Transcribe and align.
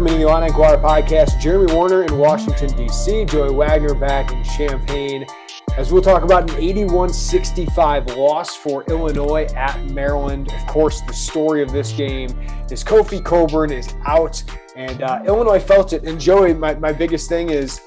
Welcome 0.00 0.14
into 0.14 0.24
the 0.24 0.32
Illini 0.32 0.46
Inquirer 0.46 0.78
podcast. 0.78 1.38
Jeremy 1.38 1.74
Werner 1.74 2.04
in 2.04 2.16
Washington, 2.16 2.74
D.C., 2.74 3.26
Joey 3.26 3.54
Wagner 3.54 3.92
back 3.92 4.32
in 4.32 4.42
Champaign. 4.42 5.26
As 5.76 5.92
we'll 5.92 6.00
talk 6.00 6.22
about 6.22 6.50
an 6.50 6.56
81 6.58 7.12
65 7.12 8.06
loss 8.16 8.56
for 8.56 8.82
Illinois 8.84 9.44
at 9.54 9.84
Maryland. 9.90 10.50
Of 10.54 10.66
course, 10.68 11.02
the 11.02 11.12
story 11.12 11.62
of 11.62 11.70
this 11.70 11.92
game 11.92 12.30
is 12.70 12.82
Kofi 12.82 13.22
Cockburn 13.22 13.70
is 13.70 13.94
out, 14.06 14.42
and 14.74 15.02
uh, 15.02 15.20
Illinois 15.26 15.60
felt 15.60 15.92
it. 15.92 16.04
And 16.04 16.18
Joey, 16.18 16.54
my, 16.54 16.72
my 16.76 16.94
biggest 16.94 17.28
thing 17.28 17.50
is 17.50 17.82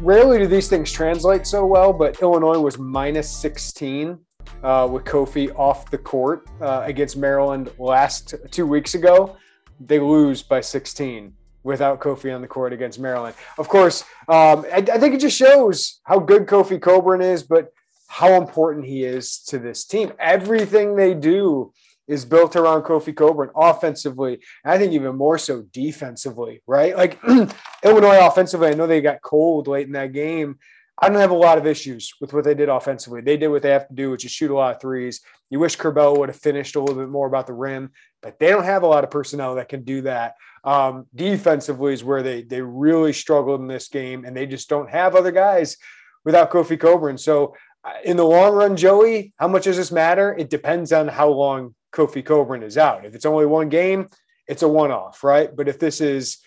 rarely 0.00 0.38
do 0.38 0.46
these 0.46 0.68
things 0.68 0.92
translate 0.92 1.44
so 1.44 1.66
well, 1.66 1.92
but 1.92 2.22
Illinois 2.22 2.60
was 2.60 2.78
minus 2.78 3.28
16 3.28 4.16
uh, 4.62 4.88
with 4.88 5.02
Kofi 5.02 5.52
off 5.58 5.90
the 5.90 5.98
court 5.98 6.48
uh, 6.60 6.82
against 6.84 7.16
Maryland 7.16 7.72
last 7.80 8.36
two 8.52 8.64
weeks 8.68 8.94
ago 8.94 9.36
they 9.80 9.98
lose 9.98 10.42
by 10.42 10.60
16 10.60 11.32
without 11.62 12.00
Kofi 12.00 12.34
on 12.34 12.42
the 12.42 12.48
court 12.48 12.72
against 12.72 13.00
Maryland. 13.00 13.34
Of 13.58 13.68
course, 13.68 14.02
um, 14.28 14.64
I, 14.72 14.84
I, 14.92 14.98
think 14.98 15.14
it 15.14 15.20
just 15.20 15.36
shows 15.36 16.00
how 16.04 16.20
good 16.20 16.46
Kofi 16.46 16.80
Cockburn 16.80 17.20
is, 17.20 17.42
but 17.42 17.72
how 18.08 18.34
important 18.34 18.86
he 18.86 19.04
is 19.04 19.38
to 19.48 19.58
this 19.58 19.84
team. 19.84 20.12
Everything 20.20 20.94
they 20.94 21.12
do 21.12 21.72
is 22.06 22.24
built 22.24 22.54
around 22.54 22.82
Kofi 22.82 23.14
Cockburn 23.14 23.50
offensively. 23.54 24.34
And 24.64 24.72
I 24.72 24.78
think 24.78 24.92
even 24.92 25.16
more 25.16 25.38
so 25.38 25.62
defensively, 25.72 26.62
right? 26.66 26.96
Like 26.96 27.18
Illinois 27.82 28.24
offensively, 28.24 28.68
I 28.68 28.74
know 28.74 28.86
they 28.86 29.00
got 29.00 29.22
cold 29.22 29.66
late 29.66 29.86
in 29.86 29.92
that 29.94 30.12
game. 30.12 30.58
I 30.98 31.08
don't 31.08 31.20
have 31.20 31.30
a 31.30 31.34
lot 31.34 31.58
of 31.58 31.66
issues 31.66 32.14
with 32.20 32.32
what 32.32 32.44
they 32.44 32.54
did 32.54 32.70
offensively. 32.70 33.20
They 33.20 33.36
did 33.36 33.48
what 33.48 33.62
they 33.62 33.70
have 33.70 33.86
to 33.88 33.94
do, 33.94 34.10
which 34.10 34.24
is 34.24 34.30
shoot 34.30 34.50
a 34.50 34.54
lot 34.54 34.76
of 34.76 34.80
threes. 34.80 35.20
You 35.50 35.60
wish 35.60 35.76
Curbelo 35.76 36.18
would 36.18 36.30
have 36.30 36.38
finished 36.38 36.74
a 36.74 36.80
little 36.80 36.96
bit 36.96 37.10
more 37.10 37.26
about 37.26 37.46
the 37.46 37.52
rim, 37.52 37.90
but 38.22 38.38
they 38.38 38.48
don't 38.48 38.64
have 38.64 38.82
a 38.82 38.86
lot 38.86 39.04
of 39.04 39.10
personnel 39.10 39.56
that 39.56 39.68
can 39.68 39.84
do 39.84 40.02
that. 40.02 40.36
Um, 40.64 41.06
defensively 41.14 41.92
is 41.92 42.02
where 42.02 42.22
they 42.22 42.42
they 42.42 42.62
really 42.62 43.12
struggled 43.12 43.60
in 43.60 43.66
this 43.66 43.88
game, 43.88 44.24
and 44.24 44.36
they 44.36 44.46
just 44.46 44.68
don't 44.68 44.90
have 44.90 45.14
other 45.14 45.32
guys 45.32 45.76
without 46.24 46.50
Kofi 46.50 46.80
Cockburn. 46.80 47.18
So, 47.18 47.54
uh, 47.84 47.92
in 48.04 48.16
the 48.16 48.24
long 48.24 48.54
run, 48.54 48.76
Joey, 48.76 49.34
how 49.36 49.48
much 49.48 49.64
does 49.64 49.76
this 49.76 49.92
matter? 49.92 50.34
It 50.36 50.50
depends 50.50 50.92
on 50.92 51.08
how 51.08 51.28
long 51.28 51.74
Kofi 51.92 52.24
Cockburn 52.24 52.62
is 52.62 52.78
out. 52.78 53.04
If 53.04 53.14
it's 53.14 53.26
only 53.26 53.46
one 53.46 53.68
game, 53.68 54.08
it's 54.48 54.62
a 54.62 54.68
one 54.68 54.90
off, 54.90 55.22
right? 55.22 55.54
But 55.54 55.68
if 55.68 55.78
this 55.78 56.00
is 56.00 56.38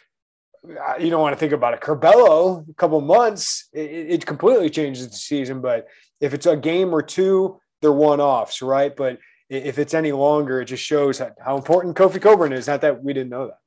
you 0.67 1.09
don't 1.09 1.21
want 1.21 1.33
to 1.33 1.39
think 1.39 1.53
about 1.53 1.73
it. 1.73 1.81
Curbelo, 1.81 2.67
a 2.69 2.73
couple 2.73 2.99
months, 3.01 3.69
it, 3.73 3.79
it, 3.81 4.25
completely 4.25 4.69
changes 4.69 5.07
the 5.07 5.15
season. 5.15 5.61
But 5.61 5.87
if 6.19 6.33
it's 6.33 6.45
a 6.45 6.57
game 6.57 6.93
or 6.93 7.01
two, 7.01 7.59
they're 7.81 7.91
one 7.91 8.19
offs, 8.19 8.61
right? 8.61 8.95
But 8.95 9.19
if 9.49 9.79
it's 9.79 9.93
any 9.93 10.11
longer, 10.11 10.61
it 10.61 10.65
just 10.65 10.83
shows 10.83 11.21
how, 11.43 11.57
important 11.57 11.95
Kofi 11.95 12.21
Cockburn 12.21 12.53
is. 12.53 12.67
Not 12.67 12.81
that 12.81 13.03
we 13.03 13.13
didn't 13.13 13.29
know 13.29 13.47
that. 13.47 13.57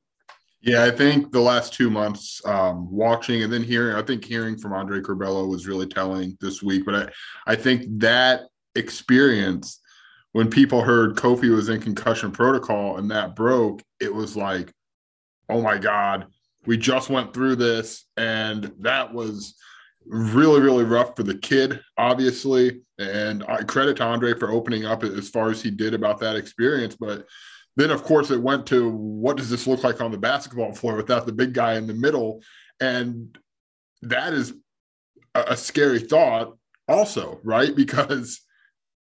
Yeah, 0.61 0.85
I 0.85 0.91
think 0.91 1.33
the 1.33 1.41
last 1.41 1.73
two 1.73 1.89
months, 1.89 2.41
um, 2.45 2.89
watching 2.89 3.43
and 3.43 3.51
then 3.51 3.63
hearing, 3.63 3.95
I 3.97 4.01
think 4.01 4.23
hearing 4.23 4.57
from 4.57 4.71
Andre 4.71 5.01
Curbelo 5.01 5.49
was 5.49 5.67
really 5.67 5.87
telling 5.87 6.37
this 6.39 6.63
week. 6.63 6.85
But 6.85 6.95
I, 6.95 7.51
I 7.51 7.55
think 7.55 7.83
that 7.99 8.43
experience, 8.75 9.81
when 10.31 10.49
people 10.49 10.81
heard 10.81 11.17
Kofi 11.17 11.53
was 11.53 11.67
in 11.67 11.81
concussion 11.81 12.31
protocol 12.31 12.97
and 12.97 13.11
that 13.11 13.35
broke, 13.35 13.83
it 13.99 14.13
was 14.13 14.37
like, 14.37 14.71
oh 15.49 15.61
my 15.61 15.77
God, 15.77 16.27
we 16.65 16.77
just 16.77 17.09
went 17.09 17.33
through 17.33 17.57
this, 17.57 18.05
and 18.17 18.73
that 18.79 19.13
was 19.13 19.55
really, 20.05 20.61
really 20.61 20.83
rough 20.83 21.15
for 21.15 21.23
the 21.23 21.37
kid, 21.37 21.79
obviously. 21.97 22.81
And 22.99 23.43
I 23.47 23.63
credit 23.63 23.97
to 23.97 24.03
Andre 24.03 24.37
for 24.37 24.51
opening 24.51 24.85
up 24.85 25.03
as 25.03 25.29
far 25.29 25.49
as 25.49 25.61
he 25.61 25.71
did 25.71 25.93
about 25.93 26.19
that 26.19 26.35
experience. 26.35 26.95
But 26.95 27.25
then, 27.75 27.91
of 27.91 28.03
course, 28.03 28.29
it 28.31 28.41
went 28.41 28.65
to 28.67 28.91
what 28.91 29.37
does 29.37 29.49
this 29.49 29.67
look 29.67 29.83
like 29.83 30.01
on 30.01 30.11
the 30.11 30.17
basketball 30.17 30.73
floor 30.73 30.95
without 30.95 31.25
the 31.25 31.31
big 31.31 31.53
guy 31.53 31.75
in 31.75 31.87
the 31.87 31.93
middle? 31.93 32.41
And 32.79 33.37
that 34.03 34.33
is 34.33 34.53
a, 35.33 35.57
scary 35.57 35.99
thought, 35.99 36.57
also, 36.87 37.39
right? 37.43 37.75
Because 37.75 38.41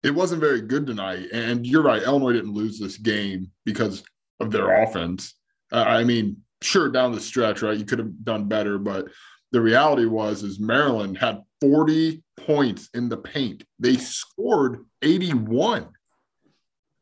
it 0.02 0.14
wasn't 0.14 0.40
very 0.40 0.60
good 0.60 0.86
tonight. 0.86 1.26
And 1.32 1.66
you're 1.66 1.82
right, 1.82 2.02
Illinois 2.02 2.32
didn't 2.32 2.52
lose 2.52 2.78
this 2.78 2.98
game 2.98 3.50
because 3.64 4.04
of 4.40 4.50
their 4.50 4.82
offense. 4.82 5.34
Uh, 5.72 5.84
I 5.86 6.04
mean, 6.04 6.43
sure 6.64 6.88
down 6.88 7.12
the 7.12 7.20
stretch, 7.20 7.62
right? 7.62 7.78
You 7.78 7.84
could 7.84 7.98
have 7.98 8.24
done 8.24 8.48
better, 8.48 8.78
but 8.78 9.08
the 9.52 9.60
reality 9.60 10.06
was 10.06 10.42
is 10.42 10.58
Maryland 10.58 11.18
had 11.18 11.42
40 11.60 12.22
points 12.36 12.90
in 12.94 13.08
the 13.08 13.16
paint. 13.16 13.64
They 13.78 13.96
scored 13.96 14.84
81. 15.02 15.88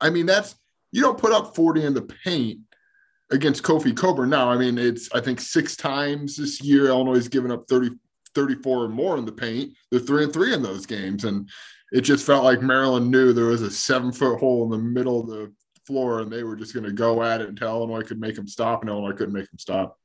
I 0.01 0.11
mean, 0.11 0.27
that's 0.27 0.55
you 0.91 1.01
don't 1.01 1.19
put 1.19 1.33
up 1.33 1.57
40 1.57 1.85
in 1.85 1.95
the 1.95 2.03
paint 2.03 2.61
against 3.31 3.63
Kofi 3.63 3.97
Cockburn. 3.97 4.29
Now, 4.29 4.51
I 4.51 4.59
mean, 4.59 4.77
it's 4.77 5.09
I 5.15 5.21
think 5.21 5.41
six 5.41 5.77
times 5.77 6.37
this 6.37 6.61
year 6.61 6.87
Illinois 6.87 7.15
has 7.15 7.29
given 7.29 7.51
up 7.51 7.65
30, 7.69 7.91
34 8.35 8.85
or 8.85 8.89
more 8.89 9.17
in 9.17 9.25
the 9.25 9.33
paint. 9.33 9.73
They're 9.91 10.01
three 10.01 10.25
and 10.25 10.33
three 10.33 10.53
in 10.53 10.63
those 10.63 10.85
games. 10.85 11.25
And 11.25 11.49
it 11.93 12.03
just 12.03 12.27
felt 12.27 12.45
like 12.45 12.63
Maryland 12.63 13.11
knew 13.11 13.33
there 13.33 13.47
was 13.47 13.63
a 13.63 13.71
seven 13.71 14.13
foot 14.13 14.39
hole 14.39 14.65
in 14.65 14.71
the 14.71 14.79
middle 14.79 15.21
of 15.21 15.27
the 15.29 15.53
floor 15.87 16.21
and 16.21 16.31
they 16.31 16.43
were 16.43 16.57
just 16.57 16.75
going 16.75 16.85
to 16.85 16.93
go 16.93 17.23
at 17.23 17.41
it 17.41 17.49
until 17.49 17.69
Illinois 17.69 18.03
could 18.03 18.21
make 18.21 18.37
them 18.37 18.49
stop, 18.49 18.83
and 18.83 18.91
Illinois 18.91 19.13
couldn't 19.13 19.35
make 19.35 19.49
them 19.51 19.59
stop. 19.59 19.99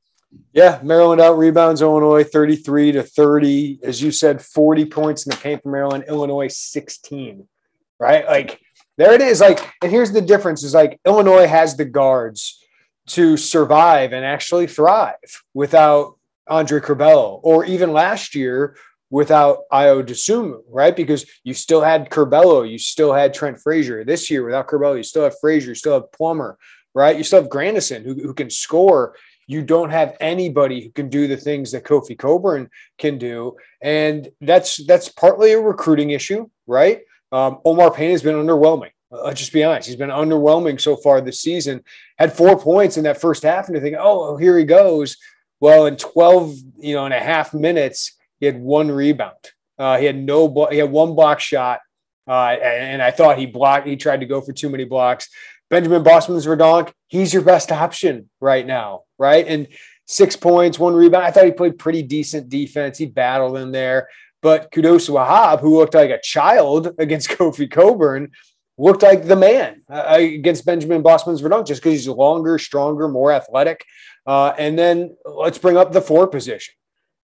Yeah, 0.52 0.80
Maryland 0.82 1.20
out 1.20 1.38
rebounds 1.38 1.80
Illinois 1.80 2.24
33 2.24 2.92
to 2.92 3.02
30. 3.02 3.80
As 3.82 4.02
you 4.02 4.10
said, 4.10 4.42
40 4.42 4.84
points 4.86 5.26
in 5.26 5.30
the 5.30 5.36
paint 5.36 5.62
for 5.62 5.70
Maryland, 5.70 6.04
Illinois 6.08 6.54
16. 6.54 7.48
Right? 7.98 8.26
Like 8.26 8.60
there 8.98 9.12
it 9.12 9.20
is. 9.20 9.40
Like, 9.40 9.60
and 9.82 9.90
here's 9.90 10.12
the 10.12 10.20
difference 10.20 10.62
is 10.62 10.74
like 10.74 11.00
Illinois 11.06 11.46
has 11.46 11.76
the 11.76 11.84
guards 11.84 12.62
to 13.08 13.36
survive 13.36 14.12
and 14.12 14.24
actually 14.24 14.66
thrive 14.66 15.14
without 15.54 16.18
Andre 16.48 16.80
Curbelo, 16.80 17.40
or 17.42 17.64
even 17.64 17.92
last 17.92 18.34
year 18.34 18.76
without 19.10 19.60
Ayo 19.72 20.04
Dosunmu, 20.04 20.62
right? 20.70 20.94
Because 20.94 21.24
you 21.44 21.54
still 21.54 21.80
had 21.80 22.10
Curbelo, 22.10 22.68
you 22.68 22.78
still 22.78 23.12
had 23.12 23.32
Trent 23.32 23.60
Frazier. 23.60 24.04
This 24.04 24.30
year 24.30 24.44
without 24.44 24.68
Curbelo, 24.68 24.96
you 24.96 25.02
still 25.02 25.24
have 25.24 25.38
Frazier, 25.40 25.70
you 25.70 25.74
still 25.74 25.94
have 25.94 26.12
Plummer, 26.12 26.58
right? 26.94 27.16
You 27.16 27.24
still 27.24 27.40
have 27.40 27.50
Grandison 27.50 28.04
who, 28.04 28.14
who 28.14 28.34
can 28.34 28.50
score. 28.50 29.16
You 29.46 29.62
don't 29.62 29.90
have 29.90 30.16
anybody 30.20 30.82
who 30.82 30.90
can 30.90 31.08
do 31.08 31.26
the 31.26 31.36
things 31.36 31.72
that 31.72 31.84
Kofi 31.84 32.18
Cockburn 32.18 32.68
can 32.98 33.16
do, 33.16 33.56
and 33.80 34.28
that's 34.42 34.84
that's 34.86 35.08
partly 35.08 35.52
a 35.52 35.60
recruiting 35.60 36.10
issue, 36.10 36.50
right? 36.66 37.00
Um, 37.32 37.58
Omar 37.64 37.90
Payne 37.90 38.10
has 38.10 38.22
been 38.22 38.36
underwhelming. 38.36 38.90
Let's 39.10 39.40
just 39.40 39.54
be 39.54 39.64
honest; 39.64 39.88
he's 39.88 39.96
been 39.96 40.10
underwhelming 40.10 40.78
so 40.78 40.96
far 40.96 41.22
this 41.22 41.40
season. 41.40 41.82
Had 42.18 42.34
four 42.34 42.58
points 42.58 42.98
in 42.98 43.04
that 43.04 43.22
first 43.22 43.42
half, 43.42 43.68
and 43.68 43.74
you 43.74 43.80
think, 43.80 43.96
oh, 43.98 44.36
here 44.36 44.58
he 44.58 44.64
goes. 44.64 45.16
Well, 45.60 45.86
in 45.86 45.96
12, 45.96 46.54
you 46.78 46.94
know, 46.94 47.04
and 47.04 47.14
a 47.14 47.18
half 47.18 47.52
minutes, 47.52 48.17
he 48.40 48.46
had 48.46 48.60
one 48.60 48.90
rebound. 48.90 49.36
Uh, 49.78 49.98
he 49.98 50.06
had 50.06 50.16
no. 50.16 50.68
He 50.70 50.78
had 50.78 50.90
one 50.90 51.14
block 51.14 51.40
shot, 51.40 51.80
uh, 52.26 52.56
and, 52.62 53.00
I 53.02 53.10
thought 53.10 53.38
he 53.38 53.46
blocked. 53.46 53.86
He 53.86 53.96
tried 53.96 54.20
to 54.20 54.26
go 54.26 54.40
for 54.40 54.52
too 54.52 54.68
many 54.68 54.84
blocks. 54.84 55.28
Benjamin 55.70 56.02
Bosmans 56.02 56.46
Verdonk. 56.46 56.92
he's 57.08 57.32
your 57.32 57.42
best 57.42 57.70
option 57.70 58.30
right 58.40 58.66
now, 58.66 59.02
right? 59.18 59.46
And 59.46 59.68
six 60.06 60.34
points, 60.34 60.78
one 60.78 60.94
rebound. 60.94 61.24
I 61.24 61.30
thought 61.30 61.44
he 61.44 61.52
played 61.52 61.78
pretty 61.78 62.02
decent 62.02 62.48
defense. 62.48 62.98
He 62.98 63.06
battled 63.06 63.58
in 63.58 63.70
there. 63.70 64.08
But 64.40 64.70
Qudus 64.72 65.10
Wahab, 65.10 65.60
who 65.60 65.78
looked 65.78 65.94
like 65.94 66.10
a 66.10 66.20
child 66.22 66.94
against 66.98 67.28
Kofi 67.30 67.70
Cockburn, 67.70 68.30
looked 68.78 69.02
like 69.02 69.26
the 69.26 69.36
man 69.36 69.82
uh, 69.90 70.16
against 70.18 70.64
Benjamin 70.64 71.02
Bosmans 71.02 71.42
Verdonk 71.42 71.66
just 71.66 71.82
because 71.82 71.98
he's 71.98 72.08
longer, 72.08 72.58
stronger, 72.58 73.08
more 73.08 73.32
athletic. 73.32 73.84
Uh, 74.26 74.54
and 74.58 74.78
then 74.78 75.16
let's 75.24 75.58
bring 75.58 75.76
up 75.76 75.92
the 75.92 76.00
four 76.00 76.28
position. 76.28 76.74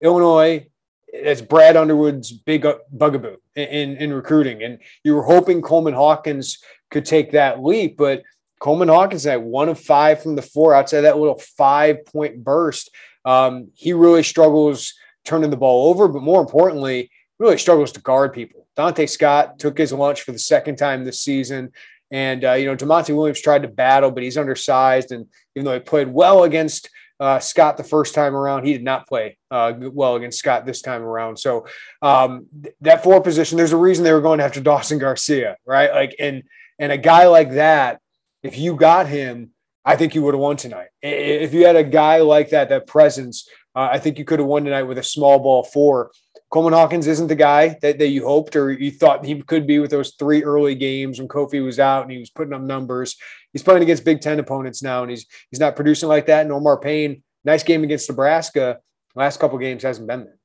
Illinois 0.02 0.68
it's 1.14 1.42
Brad 1.42 1.78
Underwood's 1.78 2.32
big 2.32 2.66
bugaboo 2.92 3.38
in, 3.56 3.98
in 3.98 4.12
recruiting. 4.12 4.64
And 4.64 4.80
you 5.04 5.16
were 5.16 5.24
hoping 5.24 5.62
Coleman 5.62 5.94
Hawkins 5.94 6.58
could 6.90 7.06
take 7.06 7.32
that 7.32 7.64
leap, 7.64 7.98
but 7.98 8.24
Coleman 8.60 8.88
Hawkins 8.88 9.24
had 9.24 9.42
one 9.42 9.70
of 9.70 9.80
five 9.80 10.24
from 10.24 10.36
the 10.36 10.42
four 10.42 10.74
outside 10.74 11.02
that 11.02 11.20
little 11.20 11.38
five 11.38 12.06
point 12.06 12.44
burst. 12.44 12.90
Um, 13.26 13.70
he 13.76 13.94
really 13.94 14.24
struggles 14.24 14.94
turning 15.24 15.52
the 15.52 15.58
ball 15.58 15.90
over, 15.90 16.08
but 16.08 16.24
more 16.24 16.42
importantly, 16.42 17.12
really 17.40 17.58
struggles 17.58 17.92
to 17.92 18.02
guard 18.02 18.34
people. 18.34 18.68
Donta 18.76 19.08
Scott 19.08 19.60
took 19.60 19.78
his 19.78 19.94
lunch 19.94 20.22
for 20.22 20.32
the 20.32 20.40
second 20.40 20.78
time 20.78 21.06
this 21.06 21.20
season. 21.20 21.72
And, 22.10 22.44
uh, 22.44 22.54
you 22.54 22.66
know, 22.66 22.76
Da'Monte 22.76 23.16
Williams 23.16 23.42
tried 23.42 23.64
to 23.64 23.68
battle, 23.68 24.12
but 24.12 24.24
he's 24.24 24.38
undersized. 24.38 25.12
And 25.12 25.28
even 25.56 25.66
though 25.66 25.74
he 25.74 25.80
played 25.80 26.08
well 26.08 26.44
against 26.44 26.90
uh, 27.20 27.40
Scott 27.40 27.78
the 27.78 27.84
first 27.84 28.14
time 28.14 28.36
around. 28.36 28.66
He 28.66 28.74
did 28.74 28.84
not 28.84 29.08
play 29.08 29.38
uh, 29.52 29.74
well 29.80 30.16
against 30.16 30.40
Scott 30.40 30.66
this 30.66 30.82
time 30.82 31.02
around. 31.02 31.38
So 31.38 31.66
um, 32.02 32.48
th- 32.62 32.76
that 32.82 33.04
four 33.04 33.22
position, 33.22 33.58
there's 33.58 33.72
a 33.72 33.78
reason 33.78 34.04
they 34.04 34.14
were 34.14 34.22
going 34.22 34.40
after 34.40 34.60
Dawson 34.60 35.00
Garcia, 35.00 35.58
right? 35.66 35.92
Like, 35.92 36.16
and 36.20 36.44
and 36.80 36.92
a 36.92 36.98
guy 36.98 37.28
like 37.28 37.52
that, 37.52 38.00
if 38.42 38.58
you 38.58 38.76
got 38.76 39.08
him, 39.08 39.52
I 39.86 39.96
think 39.96 40.16
you 40.16 40.24
would 40.24 40.34
have 40.34 40.42
won 40.42 40.58
tonight. 40.58 40.88
If 41.02 41.54
you 41.54 41.66
had 41.66 41.76
a 41.76 41.84
guy 41.84 42.18
like 42.18 42.50
that, 42.50 42.70
that 42.70 42.88
presence, 42.88 43.48
uh, 43.76 43.90
I 43.92 44.00
think 44.00 44.18
you 44.18 44.26
could 44.26 44.40
have 44.40 44.48
won 44.48 44.64
tonight 44.64 44.84
with 44.84 44.98
a 44.98 45.04
small 45.04 45.40
ball 45.40 45.64
four. 45.64 46.12
Coleman 46.54 46.74
Hawkins 46.74 47.08
isn't 47.08 47.30
the 47.30 47.36
guy 47.36 47.80
that, 47.82 47.98
that 47.98 48.10
you 48.10 48.28
hoped 48.28 48.56
or 48.56 48.72
you 48.72 48.92
thought 48.92 49.26
he 49.26 49.42
could 49.42 49.66
be 49.66 49.80
with 49.80 49.90
those 49.90 50.14
three 50.20 50.44
early 50.44 50.76
games 50.76 51.18
when 51.18 51.28
Kofi 51.28 51.66
was 51.66 51.80
out 51.80 52.04
and 52.04 52.12
he 52.12 52.20
was 52.20 52.30
putting 52.30 52.54
up 52.54 52.62
numbers. 52.62 53.16
He's 53.54 53.64
playing 53.64 53.82
against 53.82 54.06
Big 54.06 54.22
Ten 54.22 54.38
opponents 54.38 54.84
now, 54.84 55.02
and 55.02 55.10
he's 55.10 55.26
he's 55.50 55.60
not 55.60 55.76
producing 55.76 56.10
like 56.10 56.28
that. 56.28 56.44
And 56.44 56.52
Omar 56.52 56.80
Payne, 56.80 57.24
nice 57.44 57.64
game 57.64 57.84
against 57.84 58.08
Nebraska. 58.08 58.78
Last 59.16 59.40
couple 59.40 59.58
games 59.58 59.82
hasn't 59.82 60.08
been 60.08 60.26
there. 60.26 60.38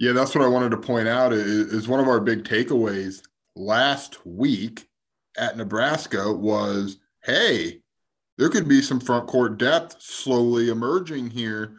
Yeah, 0.00 0.10
that's 0.10 0.34
what 0.34 0.42
I 0.42 0.48
wanted 0.48 0.70
to 0.70 0.78
point 0.78 1.06
out. 1.06 1.32
Is, 1.32 1.46
is 1.46 1.86
one 1.86 2.00
of 2.00 2.08
our 2.08 2.18
big 2.18 2.42
takeaways 2.42 3.22
last 3.54 4.26
week 4.26 4.88
at 5.38 5.56
Nebraska 5.56 6.32
was, 6.32 6.96
hey, 7.22 7.82
there 8.36 8.48
could 8.48 8.66
be 8.66 8.82
some 8.82 8.98
front 8.98 9.28
court 9.28 9.58
depth 9.58 10.02
slowly 10.02 10.70
emerging 10.70 11.30
here. 11.30 11.76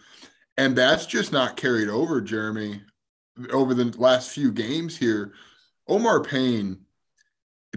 And 0.56 0.74
that's 0.74 1.06
just 1.06 1.34
not 1.34 1.58
carried 1.58 1.90
over, 1.90 2.22
Jeremy 2.22 2.80
over 3.52 3.74
the 3.74 3.86
last 3.98 4.32
few 4.32 4.52
games 4.52 4.98
here, 4.98 5.34
Omar 5.88 6.24
Payne, 6.24 6.80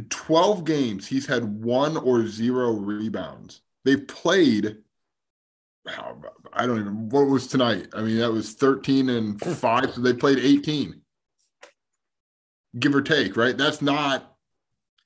12 0.08 0.64
games, 0.64 1.06
he's 1.06 1.26
had 1.26 1.62
one 1.62 1.96
or 1.96 2.26
zero 2.26 2.72
rebounds. 2.72 3.62
They've 3.84 4.06
played, 4.06 4.78
I 6.52 6.66
don't 6.66 6.80
even, 6.80 7.08
what 7.08 7.26
was 7.26 7.46
tonight? 7.46 7.88
I 7.94 8.02
mean, 8.02 8.18
that 8.18 8.32
was 8.32 8.54
13 8.54 9.08
and 9.08 9.40
hmm. 9.40 9.52
five. 9.52 9.94
So 9.94 10.00
they 10.00 10.12
played 10.12 10.38
18, 10.38 11.00
give 12.78 12.94
or 12.94 13.02
take, 13.02 13.36
right? 13.36 13.56
That's 13.56 13.80
not 13.80 14.36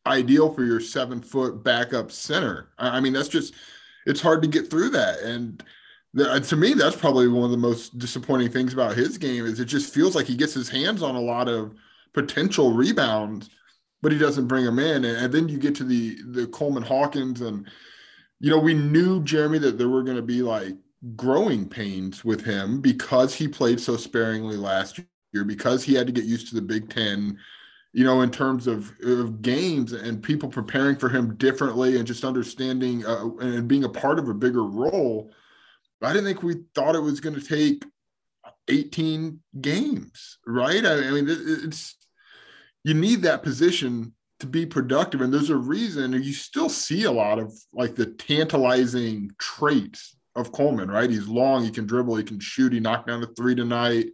ideal 0.06 0.52
for 0.52 0.64
your 0.64 0.80
seven 0.80 1.20
foot 1.20 1.62
backup 1.62 2.10
center. 2.10 2.70
I 2.78 3.00
mean, 3.00 3.12
that's 3.12 3.28
just, 3.28 3.54
it's 4.06 4.20
hard 4.20 4.42
to 4.42 4.48
get 4.48 4.70
through 4.70 4.90
that. 4.90 5.20
And, 5.20 5.62
to 6.16 6.56
me, 6.56 6.74
that's 6.74 6.96
probably 6.96 7.28
one 7.28 7.44
of 7.44 7.50
the 7.50 7.56
most 7.56 7.98
disappointing 7.98 8.50
things 8.50 8.72
about 8.72 8.96
his 8.96 9.18
game 9.18 9.46
is 9.46 9.60
it 9.60 9.66
just 9.66 9.94
feels 9.94 10.14
like 10.14 10.26
he 10.26 10.36
gets 10.36 10.54
his 10.54 10.68
hands 10.68 11.02
on 11.02 11.14
a 11.14 11.20
lot 11.20 11.48
of 11.48 11.74
potential 12.12 12.72
rebounds, 12.72 13.50
but 14.02 14.12
he 14.12 14.18
doesn't 14.18 14.48
bring 14.48 14.64
them 14.64 14.78
in. 14.78 15.04
And, 15.04 15.16
and 15.16 15.32
then 15.32 15.48
you 15.48 15.58
get 15.58 15.74
to 15.76 15.84
the 15.84 16.18
the 16.30 16.46
Coleman 16.48 16.82
Hawkins, 16.82 17.40
and 17.40 17.68
you 18.40 18.50
know 18.50 18.58
we 18.58 18.74
knew 18.74 19.22
Jeremy 19.22 19.58
that 19.58 19.78
there 19.78 19.88
were 19.88 20.02
going 20.02 20.16
to 20.16 20.22
be 20.22 20.42
like 20.42 20.74
growing 21.16 21.68
pains 21.68 22.24
with 22.24 22.44
him 22.44 22.80
because 22.80 23.34
he 23.34 23.48
played 23.48 23.80
so 23.80 23.96
sparingly 23.96 24.56
last 24.56 25.00
year, 25.32 25.44
because 25.44 25.84
he 25.84 25.94
had 25.94 26.06
to 26.06 26.12
get 26.12 26.24
used 26.24 26.48
to 26.48 26.54
the 26.54 26.62
Big 26.62 26.90
Ten. 26.90 27.38
You 27.92 28.04
know, 28.04 28.20
in 28.20 28.30
terms 28.30 28.68
of, 28.68 28.92
of 29.02 29.42
games 29.42 29.92
and 29.92 30.22
people 30.22 30.48
preparing 30.48 30.94
for 30.94 31.08
him 31.08 31.34
differently 31.34 31.96
and 31.96 32.06
just 32.06 32.22
understanding 32.24 33.04
uh, 33.04 33.28
and 33.40 33.66
being 33.66 33.82
a 33.82 33.88
part 33.88 34.20
of 34.20 34.28
a 34.28 34.34
bigger 34.34 34.62
role 34.62 35.32
I 36.02 36.12
didn't 36.12 36.26
think 36.26 36.42
we 36.42 36.62
thought 36.74 36.94
it 36.94 37.02
was 37.02 37.20
going 37.20 37.38
to 37.38 37.46
take 37.46 37.84
18 38.68 39.40
games, 39.60 40.38
right? 40.46 40.84
I, 40.84 41.10
mean, 41.10 41.26
it's 41.28 41.96
you 42.84 42.94
need 42.94 43.22
that 43.22 43.42
position 43.42 44.14
to 44.38 44.46
be 44.46 44.64
productive, 44.64 45.20
and 45.20 45.32
there's 45.32 45.50
a 45.50 45.56
reason. 45.56 46.12
You 46.12 46.32
still 46.32 46.68
see 46.68 47.04
a 47.04 47.12
lot 47.12 47.38
of 47.38 47.52
like 47.72 47.94
the 47.94 48.06
tantalizing 48.06 49.30
traits 49.38 50.16
of 50.34 50.52
Coleman, 50.52 50.90
right? 50.90 51.10
He's 51.10 51.28
long, 51.28 51.64
he 51.64 51.70
can 51.70 51.86
dribble, 51.86 52.16
he 52.16 52.24
can 52.24 52.40
shoot, 52.40 52.72
he 52.72 52.80
knocked 52.80 53.08
down 53.08 53.20
the 53.20 53.26
three 53.36 53.54
tonight. 53.54 54.06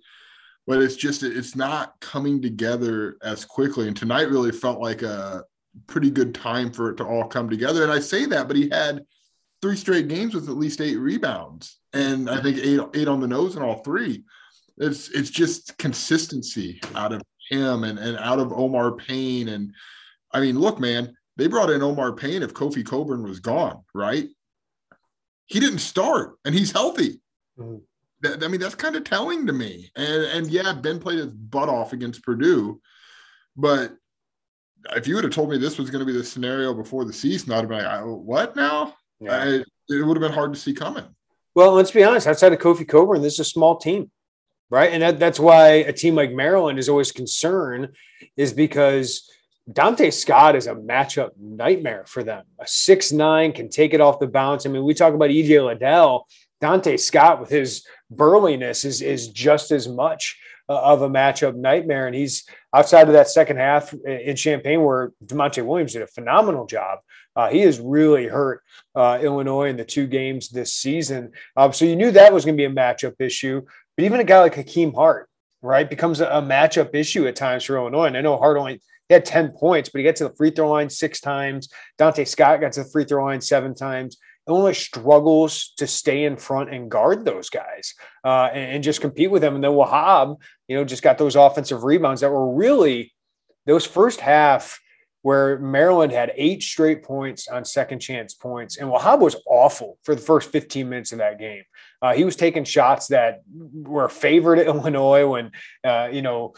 But 0.66 0.82
it's 0.82 0.96
just 0.96 1.22
it's 1.22 1.54
not 1.54 1.94
coming 2.00 2.42
together 2.42 3.18
as 3.22 3.44
quickly. 3.44 3.86
And 3.86 3.96
tonight 3.96 4.28
really 4.28 4.50
felt 4.50 4.80
like 4.80 5.02
a 5.02 5.44
pretty 5.86 6.10
good 6.10 6.34
time 6.34 6.72
for 6.72 6.90
it 6.90 6.96
to 6.96 7.04
all 7.04 7.28
come 7.28 7.48
together. 7.48 7.84
And 7.84 7.92
I 7.92 8.00
say 8.00 8.26
that, 8.26 8.48
but 8.48 8.56
he 8.56 8.68
had 8.68 9.04
three 9.62 9.76
straight 9.76 10.08
games 10.08 10.34
with 10.34 10.48
at 10.48 10.56
least 10.56 10.80
eight 10.80 10.96
rebounds, 10.96 11.78
and 11.92 12.28
I 12.28 12.40
think 12.42 12.58
eight 12.58 12.80
eight 12.94 13.08
on 13.08 13.20
the 13.20 13.26
nose 13.26 13.56
in 13.56 13.62
all 13.62 13.82
three. 13.82 14.24
It's 14.78 15.10
it's 15.10 15.30
just 15.30 15.76
consistency 15.78 16.80
out 16.94 17.12
of 17.12 17.22
him 17.48 17.84
and, 17.84 17.98
and 17.98 18.18
out 18.18 18.38
of 18.38 18.52
Omar 18.52 18.92
Payne. 18.92 19.48
And 19.48 19.72
I 20.32 20.40
mean, 20.40 20.58
look, 20.58 20.78
man, 20.78 21.16
they 21.36 21.46
brought 21.46 21.70
in 21.70 21.82
Omar 21.82 22.12
Payne 22.12 22.42
if 22.42 22.54
Kofi 22.54 22.84
Cockburn 22.84 23.22
was 23.22 23.40
gone, 23.40 23.82
right? 23.94 24.28
He 25.46 25.60
didn't 25.60 25.78
start, 25.78 26.38
and 26.44 26.54
he's 26.54 26.72
healthy. 26.72 27.20
Mm-hmm. 27.58 28.42
I 28.42 28.48
mean, 28.48 28.60
that's 28.60 28.74
kind 28.74 28.96
of 28.96 29.04
telling 29.04 29.46
to 29.46 29.52
me. 29.52 29.90
And 29.96 30.24
and 30.24 30.46
yeah, 30.48 30.72
Ben 30.72 30.98
played 30.98 31.18
his 31.18 31.28
butt 31.28 31.68
off 31.68 31.92
against 31.92 32.22
Purdue, 32.22 32.80
but 33.56 33.92
if 34.94 35.06
you 35.08 35.14
would 35.14 35.24
have 35.24 35.32
told 35.32 35.50
me 35.50 35.58
this 35.58 35.78
was 35.78 35.90
going 35.90 36.00
to 36.00 36.12
be 36.12 36.16
the 36.16 36.24
scenario 36.24 36.74
before 36.74 37.04
the 37.04 37.12
season, 37.12 37.52
I'd 37.52 37.60
have 37.60 37.68
been 37.68 37.84
like, 37.84 38.02
"What 38.04 38.56
now?" 38.56 38.94
Yeah. 39.20 39.36
I, 39.36 39.46
it 39.88 40.04
would 40.04 40.16
have 40.16 40.22
been 40.22 40.32
hard 40.32 40.52
to 40.54 40.58
see 40.58 40.74
coming. 40.74 41.04
Well, 41.54 41.72
let's 41.72 41.90
be 41.90 42.04
honest. 42.04 42.26
Outside 42.26 42.52
of 42.52 42.58
Kofi 42.58 42.86
Cockburn, 42.86 43.22
this 43.22 43.34
is 43.34 43.40
a 43.40 43.44
small 43.44 43.76
team, 43.76 44.10
right? 44.68 44.92
And 44.92 45.02
that, 45.02 45.18
that's 45.18 45.40
why 45.40 45.68
a 45.68 45.92
team 45.92 46.14
like 46.14 46.32
Maryland 46.32 46.78
is 46.78 46.88
always 46.88 47.12
concerned, 47.12 47.96
is 48.36 48.52
because 48.52 49.30
Donta 49.70 50.12
Scott 50.12 50.54
is 50.54 50.66
a 50.66 50.74
matchup 50.74 51.30
nightmare 51.40 52.04
for 52.06 52.22
them. 52.22 52.44
A 52.60 52.66
six 52.66 53.10
nine 53.10 53.52
can 53.52 53.68
take 53.68 53.94
it 53.94 54.00
off 54.00 54.18
the 54.18 54.26
bounce. 54.26 54.66
I 54.66 54.68
mean, 54.68 54.84
we 54.84 54.94
talk 54.94 55.14
about 55.14 55.30
EJ 55.30 55.64
Liddell. 55.64 56.28
Donta 56.62 56.98
Scott 57.00 57.40
with 57.40 57.50
his 57.50 57.86
burliness 58.10 58.84
is 58.84 59.02
is 59.02 59.28
just 59.28 59.70
as 59.70 59.88
much 59.88 60.38
of 60.68 61.02
a 61.02 61.08
matchup 61.08 61.54
nightmare. 61.54 62.06
And 62.06 62.14
he's 62.14 62.44
outside 62.74 63.06
of 63.08 63.12
that 63.14 63.28
second 63.28 63.56
half 63.56 63.92
in 63.94 64.36
Champaign 64.36 64.82
where 64.82 65.12
Da'Monte 65.24 65.64
Williams 65.64 65.92
did 65.92 66.02
a 66.02 66.06
phenomenal 66.06 66.66
job. 66.66 66.98
Uh, 67.36 67.50
he 67.50 67.60
has 67.60 67.78
really 67.78 68.26
hurt 68.26 68.62
uh, 68.94 69.18
Illinois 69.20 69.68
in 69.68 69.76
the 69.76 69.84
two 69.84 70.06
games 70.06 70.48
this 70.48 70.72
season. 70.72 71.32
Um, 71.56 71.72
so 71.72 71.84
you 71.84 71.94
knew 71.94 72.10
that 72.12 72.32
was 72.32 72.44
going 72.44 72.56
to 72.56 72.60
be 72.60 72.64
a 72.64 72.74
matchup 72.74 73.14
issue. 73.20 73.62
But 73.96 74.04
even 74.04 74.20
a 74.20 74.24
guy 74.24 74.40
like 74.40 74.54
Hakim 74.54 74.94
Hart, 74.94 75.28
right, 75.62 75.88
becomes 75.88 76.20
a, 76.20 76.26
a 76.26 76.42
matchup 76.42 76.94
issue 76.94 77.26
at 77.26 77.36
times 77.36 77.64
for 77.64 77.76
Illinois. 77.76 78.06
And 78.06 78.16
I 78.16 78.22
know 78.22 78.38
Hart 78.38 78.56
only 78.56 78.80
he 79.08 79.14
had 79.14 79.24
10 79.24 79.50
points, 79.50 79.88
but 79.88 80.00
he 80.00 80.04
got 80.04 80.16
to 80.16 80.28
the 80.28 80.34
free 80.34 80.50
throw 80.50 80.70
line 80.70 80.90
six 80.90 81.20
times. 81.20 81.68
Donta 81.98 82.26
Scott 82.26 82.60
got 82.60 82.72
to 82.72 82.82
the 82.82 82.90
free 82.90 83.04
throw 83.04 83.24
line 83.24 83.40
seven 83.40 83.74
times. 83.74 84.16
Illinois 84.48 84.72
struggles 84.72 85.72
to 85.76 85.86
stay 85.86 86.24
in 86.24 86.36
front 86.36 86.72
and 86.72 86.90
guard 86.90 87.24
those 87.24 87.50
guys 87.50 87.94
uh, 88.24 88.48
and, 88.52 88.76
and, 88.76 88.84
just 88.84 89.00
compete 89.00 89.30
with 89.30 89.42
them. 89.42 89.56
And 89.56 89.64
then 89.64 89.72
Wahab, 89.72 90.36
you 90.68 90.76
know, 90.76 90.84
just 90.84 91.02
got 91.02 91.18
those 91.18 91.34
offensive 91.34 91.82
rebounds 91.82 92.20
that 92.20 92.30
were 92.30 92.54
really 92.54 93.12
those 93.66 93.84
first 93.84 94.20
half 94.20 94.78
where 95.26 95.58
Maryland 95.58 96.12
had 96.12 96.30
eight 96.36 96.62
straight 96.62 97.02
points 97.02 97.48
on 97.48 97.64
second 97.64 97.98
chance 97.98 98.32
points. 98.32 98.76
And 98.76 98.88
Wahab 98.88 99.18
was 99.18 99.34
awful 99.44 99.98
for 100.04 100.14
the 100.14 100.20
first 100.20 100.52
15 100.52 100.88
minutes 100.88 101.10
of 101.10 101.18
that 101.18 101.40
game. 101.40 101.64
Uh, 102.00 102.14
he 102.14 102.22
was 102.22 102.36
taking 102.36 102.62
shots 102.62 103.08
that 103.08 103.42
were 103.52 104.08
favored 104.08 104.60
at 104.60 104.66
Illinois 104.68 105.26
when, 105.26 105.50
uh, 105.82 106.10
you 106.12 106.22
know, 106.22 106.54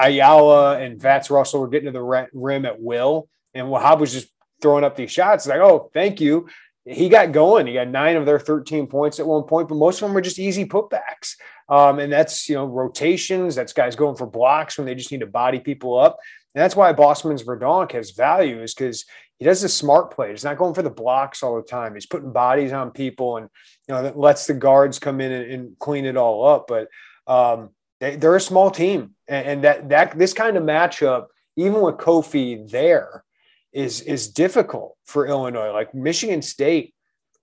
Ayala 0.00 0.80
and 0.80 1.00
Fatts 1.00 1.30
Russell 1.30 1.60
were 1.60 1.68
getting 1.68 1.92
to 1.92 1.92
the 1.92 2.26
rim 2.32 2.66
at 2.66 2.82
will. 2.82 3.28
And 3.54 3.68
Wahab 3.68 4.00
was 4.00 4.12
just 4.12 4.26
throwing 4.60 4.82
up 4.82 4.96
these 4.96 5.12
shots 5.12 5.46
like, 5.46 5.60
oh, 5.60 5.88
thank 5.94 6.20
you 6.20 6.48
he 6.88 7.08
got 7.08 7.32
going. 7.32 7.66
He 7.66 7.74
got 7.74 7.88
nine 7.88 8.16
of 8.16 8.24
their 8.24 8.38
13 8.38 8.86
points 8.86 9.20
at 9.20 9.26
one 9.26 9.42
point, 9.42 9.68
but 9.68 9.74
most 9.74 10.00
of 10.00 10.08
them 10.08 10.14
were 10.14 10.20
just 10.20 10.38
easy 10.38 10.64
putbacks. 10.64 11.36
Um, 11.68 11.98
and 11.98 12.10
that's, 12.10 12.48
you 12.48 12.54
know, 12.54 12.64
rotations. 12.64 13.54
That's 13.54 13.74
guys 13.74 13.94
going 13.94 14.16
for 14.16 14.26
blocks 14.26 14.78
when 14.78 14.86
they 14.86 14.94
just 14.94 15.12
need 15.12 15.20
to 15.20 15.26
body 15.26 15.60
people 15.60 15.98
up. 15.98 16.18
And 16.58 16.64
that's 16.64 16.74
why 16.74 16.92
Bosmans 16.92 17.44
Verdonk 17.44 17.92
has 17.92 18.10
value 18.10 18.60
is 18.60 18.74
because 18.74 19.04
he 19.38 19.44
does 19.44 19.62
the 19.62 19.68
smart 19.68 20.10
play. 20.10 20.30
He's 20.30 20.42
not 20.42 20.58
going 20.58 20.74
for 20.74 20.82
the 20.82 20.90
blocks 20.90 21.44
all 21.44 21.54
the 21.54 21.62
time. 21.62 21.94
He's 21.94 22.04
putting 22.04 22.32
bodies 22.32 22.72
on 22.72 22.90
people 22.90 23.36
and, 23.36 23.48
you 23.86 23.94
know, 23.94 24.02
that 24.02 24.18
lets 24.18 24.48
the 24.48 24.54
guards 24.54 24.98
come 24.98 25.20
in 25.20 25.30
and, 25.30 25.52
and 25.52 25.78
clean 25.78 26.04
it 26.04 26.16
all 26.16 26.48
up. 26.48 26.66
But 26.66 26.88
um, 27.28 27.70
they, 28.00 28.16
are 28.16 28.34
a 28.34 28.40
small 28.40 28.72
team. 28.72 29.14
And, 29.28 29.46
and 29.46 29.62
that, 29.62 29.88
that, 29.90 30.18
this 30.18 30.32
kind 30.32 30.56
of 30.56 30.64
matchup, 30.64 31.26
even 31.54 31.80
with 31.80 31.98
Kofi 31.98 32.68
there, 32.68 33.22
is 33.72 34.00
is 34.00 34.26
difficult 34.26 34.96
for 35.04 35.28
Illinois. 35.28 35.70
Like 35.70 35.94
Michigan 35.94 36.42
State 36.42 36.92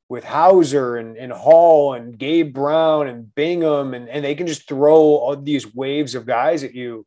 with 0.10 0.25
Hauser 0.25 0.98
and, 0.98 1.15
and 1.15 1.31
Hall 1.31 1.93
and 1.93 2.17
Gabe 2.17 2.53
Brown 2.53 3.07
and 3.07 3.34
Bingham, 3.34 3.93
and, 3.93 4.10
and 4.10 4.25
they 4.25 4.36
can 4.36 4.45
just 4.48 4.67
throw 4.67 4.98
all 4.98 5.38
these 5.38 5.74
waves 5.74 6.15
of 6.15 6.25
guys 6.25 6.65
at 6.65 6.75
you. 6.75 7.05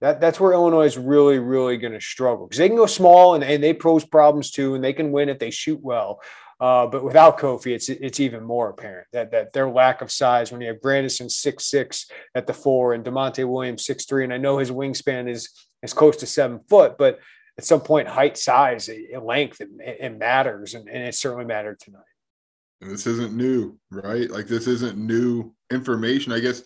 That, 0.00 0.20
that's 0.20 0.38
where 0.38 0.52
Illinois 0.52 0.84
is 0.84 0.98
really, 0.98 1.38
really 1.38 1.78
going 1.78 1.94
to 1.94 2.00
struggle 2.00 2.46
because 2.46 2.58
they 2.58 2.68
can 2.68 2.76
go 2.76 2.86
small 2.86 3.34
and, 3.34 3.42
and 3.42 3.62
they 3.62 3.72
pose 3.72 4.04
problems 4.04 4.50
too, 4.50 4.74
and 4.74 4.84
they 4.84 4.92
can 4.92 5.10
win 5.10 5.28
if 5.28 5.38
they 5.38 5.50
shoot 5.50 5.80
well. 5.82 6.20
Uh, 6.58 6.86
but 6.86 7.04
without 7.04 7.38
Kofi, 7.38 7.74
it's 7.74 7.88
it's 7.90 8.18
even 8.18 8.42
more 8.42 8.70
apparent 8.70 9.06
that 9.12 9.30
that 9.32 9.52
their 9.52 9.68
lack 9.68 10.00
of 10.00 10.10
size. 10.10 10.50
When 10.50 10.62
you 10.62 10.68
have 10.68 10.80
Grandison 10.80 11.28
six 11.28 11.66
six 11.66 12.10
at 12.34 12.46
the 12.46 12.54
four 12.54 12.94
and 12.94 13.04
Da'Monte 13.04 13.46
Williams 13.46 13.84
six 13.84 14.06
three, 14.06 14.24
and 14.24 14.32
I 14.32 14.38
know 14.38 14.56
his 14.56 14.70
wingspan 14.70 15.28
is 15.28 15.50
is 15.82 15.92
close 15.92 16.16
to 16.18 16.26
seven 16.26 16.60
foot, 16.68 16.96
but 16.96 17.18
at 17.58 17.64
some 17.64 17.80
point, 17.80 18.08
height, 18.08 18.36
size, 18.36 18.90
length, 19.22 19.60
it, 19.60 19.68
it 19.80 20.18
matters, 20.18 20.74
and, 20.74 20.88
and, 20.88 21.02
it 21.02 21.14
certainly 21.14 21.46
mattered 21.46 21.80
tonight. 21.80 22.02
And 22.82 22.90
this 22.90 23.06
isn't 23.06 23.34
new, 23.34 23.78
right? 23.90 24.30
Like 24.30 24.46
this 24.46 24.66
isn't 24.66 24.98
new 24.98 25.54
information. 25.70 26.32
I 26.32 26.40
guess 26.40 26.62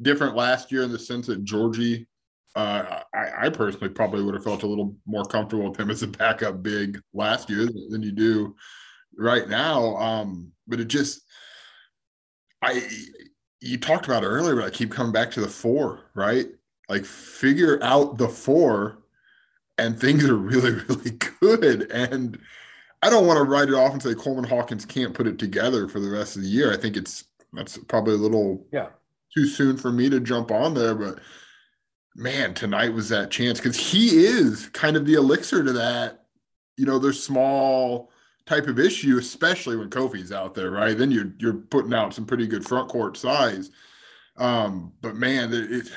different 0.00 0.34
last 0.34 0.72
year 0.72 0.82
in 0.82 0.90
the 0.90 0.98
sense 0.98 1.28
that 1.28 1.44
Giorgi, 1.44 2.06
uh, 2.54 3.00
I, 3.14 3.46
I, 3.46 3.48
personally 3.48 3.88
probably 3.88 4.22
would 4.22 4.34
have 4.34 4.44
felt 4.44 4.62
a 4.62 4.66
little 4.66 4.94
more 5.06 5.24
comfortable 5.24 5.68
with 5.68 5.80
him 5.80 5.90
as 5.90 6.02
a 6.02 6.06
backup 6.06 6.62
big 6.62 7.00
last 7.14 7.48
year 7.48 7.66
than 7.88 8.02
you 8.02 8.12
do 8.12 8.54
right 9.16 9.48
now. 9.48 9.96
Um, 9.96 10.52
but 10.66 10.78
it 10.78 10.88
just, 10.88 11.22
I, 12.60 12.86
you 13.60 13.78
talked 13.78 14.06
about 14.06 14.22
earlier, 14.22 14.56
but 14.56 14.64
I 14.66 14.70
keep 14.70 14.90
coming 14.90 15.12
back 15.12 15.30
to 15.32 15.40
the 15.40 15.48
four, 15.48 16.10
right? 16.14 16.46
Like 16.90 17.06
figure 17.06 17.82
out 17.82 18.18
the 18.18 18.28
four 18.28 18.98
and 19.78 19.98
things 19.98 20.28
are 20.28 20.36
really, 20.36 20.72
really 20.88 21.18
good. 21.40 21.90
And 21.90 22.38
I 23.02 23.08
don't 23.08 23.26
want 23.26 23.38
to 23.38 23.44
write 23.44 23.68
it 23.68 23.74
off 23.74 23.92
and 23.92 24.02
say 24.02 24.14
Coleman 24.14 24.44
Hawkins 24.44 24.84
can't 24.84 25.14
put 25.14 25.26
it 25.26 25.38
together 25.38 25.88
for 25.88 26.00
the 26.00 26.10
rest 26.10 26.36
of 26.36 26.42
the 26.42 26.48
year. 26.48 26.72
I 26.72 26.76
think 26.76 26.96
it's 26.96 27.24
that's 27.52 27.76
probably 27.76 28.14
a 28.14 28.18
little 28.18 28.66
yeah 28.72 28.88
too 29.34 29.46
soon 29.46 29.76
for 29.76 29.90
me 29.90 30.08
to 30.10 30.20
jump 30.20 30.50
on 30.50 30.74
there, 30.74 30.94
but 30.94 31.18
man, 32.14 32.54
tonight 32.54 32.92
was 32.92 33.08
that 33.08 33.30
chance 33.30 33.58
because 33.58 33.76
he 33.76 34.24
is 34.24 34.68
kind 34.70 34.96
of 34.96 35.06
the 35.06 35.14
elixir 35.14 35.62
to 35.62 35.72
that. 35.72 36.24
You 36.76 36.86
know, 36.86 36.98
there's 36.98 37.22
small 37.22 38.10
type 38.46 38.66
of 38.66 38.78
issue, 38.78 39.18
especially 39.18 39.76
when 39.76 39.90
Kofi's 39.90 40.32
out 40.32 40.54
there, 40.54 40.70
right? 40.70 40.96
Then 40.96 41.10
you're 41.10 41.32
you're 41.38 41.54
putting 41.54 41.94
out 41.94 42.14
some 42.14 42.26
pretty 42.26 42.46
good 42.46 42.64
front 42.64 42.88
court 42.88 43.16
size. 43.16 43.70
Um, 44.36 44.92
but 45.02 45.14
man, 45.14 45.52
it, 45.52 45.72
it 45.72 45.92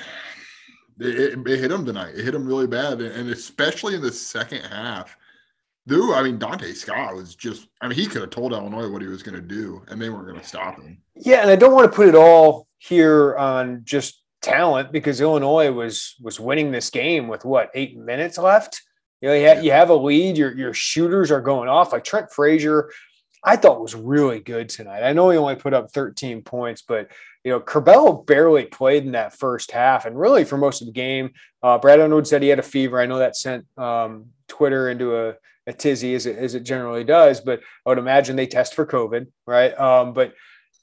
it, 0.98 1.46
it, 1.46 1.60
hit 1.60 1.70
him 1.70 1.84
tonight. 1.84 2.14
It 2.14 2.24
hit 2.24 2.34
him 2.34 2.46
really 2.46 2.66
bad, 2.66 3.00
and 3.00 3.28
especially 3.30 3.94
in 3.94 4.00
the 4.00 4.12
second 4.12 4.62
half. 4.62 5.16
Dude, 5.86 6.14
I 6.14 6.22
mean, 6.22 6.38
Donta 6.38 6.74
Scott 6.74 7.14
was 7.14 7.36
just, 7.36 7.68
I 7.80 7.86
mean, 7.86 7.96
he 7.96 8.06
could 8.06 8.22
have 8.22 8.30
told 8.30 8.52
Illinois 8.52 8.88
what 8.88 9.02
he 9.02 9.08
was 9.08 9.22
going 9.22 9.36
to 9.36 9.40
do, 9.40 9.82
and 9.86 10.02
they 10.02 10.10
weren't 10.10 10.26
going 10.26 10.40
to 10.40 10.46
stop 10.46 10.80
him. 10.80 10.98
Yeah, 11.14 11.42
and 11.42 11.50
I 11.50 11.54
don't 11.54 11.74
want 11.74 11.90
to 11.90 11.94
put 11.94 12.08
it 12.08 12.16
all 12.16 12.66
here 12.78 13.36
on 13.36 13.82
just 13.84 14.22
talent 14.46 14.92
because 14.92 15.20
Illinois 15.20 15.70
was 15.70 16.14
was 16.22 16.38
winning 16.38 16.70
this 16.70 16.90
game 16.90 17.28
with 17.28 17.44
what 17.44 17.70
eight 17.74 17.98
minutes 17.98 18.38
left. 18.38 18.82
You 19.20 19.28
know, 19.28 19.34
you 19.34 19.46
have, 19.46 19.64
you 19.64 19.72
have 19.72 19.90
a 19.90 19.94
lead. 19.94 20.36
Your 20.36 20.56
your 20.56 20.72
shooters 20.72 21.30
are 21.30 21.40
going 21.40 21.68
off. 21.68 21.92
Like 21.92 22.04
Trent 22.04 22.30
Frazier, 22.30 22.90
I 23.42 23.56
thought 23.56 23.80
was 23.80 23.94
really 23.94 24.40
good 24.40 24.68
tonight. 24.68 25.02
I 25.02 25.12
know 25.12 25.30
he 25.30 25.38
only 25.38 25.56
put 25.56 25.74
up 25.74 25.90
13 25.90 26.42
points, 26.42 26.82
but 26.82 27.10
you 27.44 27.50
know, 27.52 27.60
Curbelo 27.60 28.26
barely 28.26 28.64
played 28.64 29.04
in 29.04 29.12
that 29.12 29.36
first 29.36 29.70
half, 29.72 30.04
and 30.04 30.18
really 30.18 30.44
for 30.44 30.56
most 30.56 30.80
of 30.80 30.86
the 30.86 30.92
game. 30.92 31.30
Uh, 31.62 31.78
Brad 31.78 32.00
Underwood 32.00 32.26
said 32.26 32.42
he 32.42 32.48
had 32.48 32.58
a 32.58 32.62
fever. 32.62 33.00
I 33.00 33.06
know 33.06 33.18
that 33.18 33.36
sent 33.36 33.66
um, 33.76 34.26
Twitter 34.48 34.88
into 34.88 35.16
a, 35.16 35.34
a 35.66 35.72
tizzy 35.72 36.14
as 36.14 36.26
it, 36.26 36.38
as 36.38 36.54
it 36.54 36.62
generally 36.62 37.04
does, 37.04 37.40
but 37.40 37.60
I 37.84 37.88
would 37.88 37.98
imagine 37.98 38.36
they 38.36 38.46
test 38.46 38.74
for 38.74 38.86
COVID, 38.86 39.26
right? 39.46 39.78
Um, 39.78 40.12
but 40.12 40.34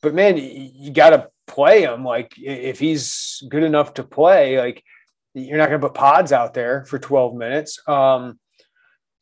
but 0.01 0.13
man, 0.13 0.37
you, 0.37 0.69
you 0.73 0.91
got 0.91 1.11
to 1.11 1.29
play 1.47 1.83
him. 1.83 2.03
Like 2.03 2.33
if 2.37 2.79
he's 2.79 3.43
good 3.49 3.63
enough 3.63 3.95
to 3.95 4.03
play, 4.03 4.57
like 4.59 4.83
you're 5.33 5.57
not 5.57 5.69
going 5.69 5.81
to 5.81 5.87
put 5.87 5.95
pods 5.95 6.31
out 6.31 6.53
there 6.53 6.85
for 6.85 6.99
12 6.99 7.35
minutes. 7.35 7.79
Um, 7.87 8.39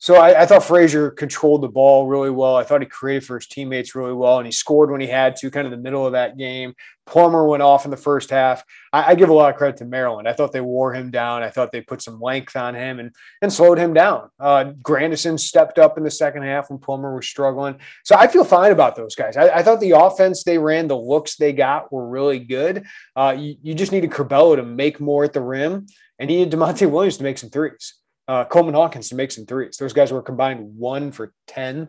so 0.02 0.16
I, 0.16 0.42
I, 0.42 0.46
thought 0.46 0.64
Frazier 0.64 1.12
controlled 1.12 1.62
the 1.62 1.68
ball 1.68 2.08
really 2.08 2.28
well. 2.28 2.56
I 2.56 2.64
thought 2.64 2.80
he 2.80 2.88
created 2.88 3.24
for 3.24 3.38
his 3.38 3.46
teammates 3.46 3.94
really 3.94 4.12
well, 4.12 4.38
and 4.38 4.46
he 4.46 4.50
scored 4.50 4.90
when 4.90 5.00
he 5.00 5.06
had 5.06 5.36
to, 5.36 5.48
kind 5.48 5.64
of 5.64 5.70
the 5.70 5.76
middle 5.76 6.04
of 6.04 6.14
that 6.14 6.36
game. 6.36 6.74
Plummer 7.06 7.46
went 7.46 7.62
off 7.62 7.84
in 7.84 7.92
the 7.92 7.96
first 7.96 8.28
half. 8.30 8.64
I, 8.92 9.12
I, 9.12 9.14
give 9.14 9.28
a 9.28 9.32
lot 9.32 9.50
of 9.50 9.56
credit 9.56 9.76
to 9.76 9.84
Maryland. 9.84 10.26
I 10.26 10.32
thought 10.32 10.50
they 10.50 10.60
wore 10.60 10.92
him 10.92 11.12
down. 11.12 11.44
I 11.44 11.50
thought 11.50 11.70
they 11.70 11.82
put 11.82 12.02
some 12.02 12.20
length 12.20 12.56
on 12.56 12.74
him 12.74 12.98
and 12.98 13.14
and 13.42 13.52
slowed 13.52 13.78
him 13.78 13.94
down. 13.94 14.28
Uh, 14.40 14.72
Grandison 14.82 15.38
stepped 15.38 15.78
up 15.78 15.96
in 15.96 16.02
the 16.02 16.10
second 16.10 16.42
half 16.42 16.68
when 16.68 16.80
Plummer 16.80 17.14
was 17.14 17.28
struggling. 17.28 17.76
So 18.02 18.16
I 18.16 18.26
feel 18.26 18.44
fine 18.44 18.72
about 18.72 18.96
those 18.96 19.14
guys. 19.14 19.36
I, 19.36 19.50
I 19.50 19.62
thought 19.62 19.78
the 19.78 19.92
offense 19.92 20.42
they 20.42 20.58
ran, 20.58 20.88
the 20.88 20.96
looks 20.98 21.36
they 21.36 21.52
got 21.52 21.92
were 21.92 22.08
really 22.08 22.40
good. 22.40 22.86
Uh, 23.14 23.36
you, 23.38 23.54
you 23.62 23.72
just 23.72 23.92
needed 23.92 24.10
Curbelo 24.10 24.56
to 24.56 24.64
make 24.64 24.98
more 24.98 25.22
at 25.22 25.32
the 25.32 25.40
rim, 25.40 25.86
and 26.18 26.28
he 26.28 26.38
needed 26.38 26.58
Da'Monte 26.58 26.90
Williams 26.90 27.18
to 27.18 27.22
make 27.22 27.38
some 27.38 27.50
threes 27.50 28.01
uh, 28.32 28.46
Coleman 28.46 28.72
Hawkins 28.72 29.10
to 29.10 29.14
make 29.14 29.30
some 29.30 29.44
threes. 29.44 29.76
Those 29.76 29.92
guys 29.92 30.10
were 30.10 30.22
combined 30.22 30.78
one 30.78 31.12
for 31.12 31.34
10 31.48 31.88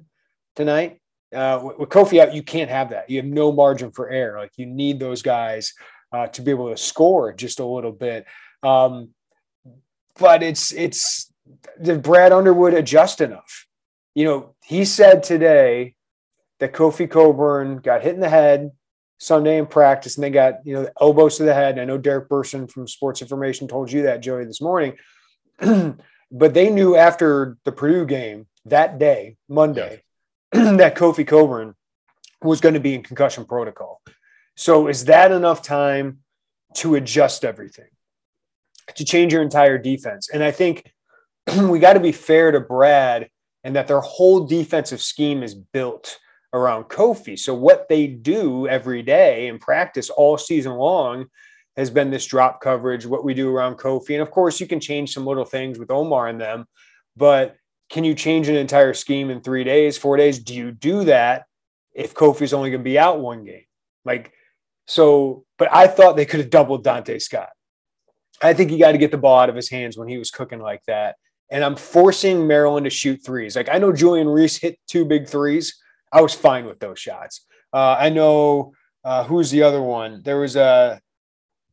tonight. 0.57 0.99
Uh, 1.33 1.61
with, 1.63 1.79
with 1.79 1.89
Kofi 1.89 2.19
out, 2.19 2.33
you 2.33 2.43
can't 2.43 2.69
have 2.69 2.89
that. 2.89 3.09
You 3.09 3.15
have 3.17 3.25
no 3.25 3.53
margin 3.53 3.91
for 3.93 4.09
error. 4.09 4.39
Like 4.39 4.51
you 4.57 4.65
need 4.65 4.99
those 4.99 5.21
guys 5.21 5.73
uh, 6.11 6.27
to 6.27 6.41
be 6.41 6.51
able 6.51 6.69
to 6.69 6.75
score 6.75 7.31
just 7.31 7.61
a 7.61 7.65
little 7.65 7.93
bit. 7.93 8.25
Um, 8.61 9.11
but 10.19 10.43
it's 10.43 10.73
it's 10.73 11.31
did 11.81 12.01
Brad 12.03 12.33
Underwood 12.33 12.73
adjust 12.73 13.21
enough? 13.21 13.65
You 14.13 14.25
know, 14.25 14.55
he 14.65 14.83
said 14.83 15.23
today 15.23 15.95
that 16.59 16.73
Kofi 16.73 17.09
Cockburn 17.09 17.77
got 17.77 18.03
hit 18.03 18.15
in 18.15 18.19
the 18.19 18.29
head 18.29 18.71
Sunday 19.17 19.59
in 19.59 19.65
practice, 19.65 20.17
and 20.17 20.25
they 20.25 20.29
got 20.29 20.55
you 20.65 20.73
know 20.73 20.89
elbows 20.99 21.37
to 21.37 21.43
the 21.43 21.53
head. 21.53 21.79
I 21.79 21.85
know 21.85 21.97
Derek 21.97 22.27
Burson 22.27 22.67
from 22.67 22.85
Sports 22.85 23.21
Information 23.21 23.69
told 23.69 23.89
you 23.93 24.01
that 24.03 24.19
Joey 24.19 24.43
this 24.43 24.61
morning. 24.61 24.97
But 26.33 26.55
they 26.55 26.71
knew 26.71 26.95
after 26.95 27.57
the 27.63 27.71
Purdue 27.71 28.07
game 28.07 28.47
that 28.65 28.97
day, 28.97 29.37
Monday, 29.47 30.01
yeah. 30.53 30.73
that 30.77 30.95
Kofi 30.95 31.25
Cockburn 31.25 31.75
was 32.41 32.59
going 32.59 32.73
to 32.73 32.79
be 32.79 32.95
in 32.95 33.03
concussion 33.03 33.45
protocol. 33.45 34.01
So 34.57 34.87
is 34.87 35.05
that 35.05 35.31
enough 35.31 35.61
time 35.61 36.19
to 36.77 36.95
adjust 36.95 37.45
everything, 37.45 37.89
to 38.95 39.05
change 39.05 39.31
your 39.31 39.43
entire 39.43 39.77
defense? 39.77 40.29
And 40.33 40.43
I 40.43 40.49
think 40.49 40.91
we 41.69 41.77
got 41.77 41.93
to 41.93 41.99
be 41.99 42.11
fair 42.11 42.51
to 42.51 42.59
Brad 42.59 43.29
and 43.63 43.75
that 43.75 43.87
their 43.87 44.01
whole 44.01 44.45
defensive 44.45 45.01
scheme 45.03 45.43
is 45.43 45.53
built 45.53 46.17
around 46.51 46.85
Kofi. 46.85 47.37
So 47.37 47.53
what 47.53 47.87
they 47.89 48.07
do 48.07 48.67
every 48.67 49.03
day 49.03 49.47
in 49.47 49.59
practice 49.59 50.09
all 50.09 50.37
season 50.37 50.73
long 50.73 51.27
has 51.75 51.89
been 51.89 52.11
this 52.11 52.25
drop 52.25 52.61
coverage, 52.61 53.05
what 53.05 53.23
we 53.23 53.33
do 53.33 53.55
around 53.55 53.77
Kofi. 53.77 54.11
And 54.11 54.21
of 54.21 54.31
course, 54.31 54.59
you 54.59 54.67
can 54.67 54.79
change 54.79 55.13
some 55.13 55.25
little 55.25 55.45
things 55.45 55.79
with 55.79 55.89
Omar 55.89 56.27
and 56.27 56.39
them, 56.39 56.65
but 57.17 57.55
can 57.89 58.03
you 58.03 58.13
change 58.15 58.47
an 58.47 58.55
entire 58.55 58.93
scheme 58.93 59.29
in 59.29 59.41
three 59.41 59.63
days, 59.63 59.97
four 59.97 60.17
days? 60.17 60.39
Do 60.39 60.55
you 60.55 60.71
do 60.71 61.03
that 61.05 61.45
if 61.93 62.13
Kofi's 62.13 62.53
only 62.53 62.69
going 62.69 62.81
to 62.81 62.83
be 62.83 62.97
out 62.97 63.19
one 63.19 63.43
game? 63.43 63.65
Like, 64.05 64.33
so, 64.87 65.45
but 65.57 65.69
I 65.71 65.87
thought 65.87 66.15
they 66.15 66.25
could 66.25 66.39
have 66.39 66.49
doubled 66.49 66.83
Donta 66.83 67.21
Scott. 67.21 67.49
I 68.41 68.53
think 68.53 68.71
he 68.71 68.77
got 68.77 68.91
to 68.91 68.97
get 68.97 69.11
the 69.11 69.17
ball 69.17 69.39
out 69.39 69.49
of 69.49 69.55
his 69.55 69.69
hands 69.69 69.97
when 69.97 70.07
he 70.07 70.17
was 70.17 70.31
cooking 70.31 70.59
like 70.59 70.81
that. 70.87 71.15
And 71.51 71.63
I'm 71.63 71.75
forcing 71.75 72.47
Maryland 72.47 72.85
to 72.85 72.89
shoot 72.89 73.23
threes. 73.23 73.55
Like, 73.55 73.69
I 73.69 73.77
know 73.77 73.93
Julian 73.93 74.27
Reese 74.27 74.57
hit 74.57 74.79
two 74.87 75.05
big 75.05 75.27
threes. 75.27 75.79
I 76.11 76.21
was 76.21 76.33
fine 76.33 76.65
with 76.65 76.79
those 76.79 76.99
shots. 76.99 77.45
Uh, 77.71 77.95
I 77.97 78.09
know 78.09 78.73
uh, 79.03 79.23
who's 79.23 79.51
the 79.51 79.63
other 79.63 79.81
one? 79.81 80.21
There 80.23 80.39
was 80.39 80.55
a 80.55 80.99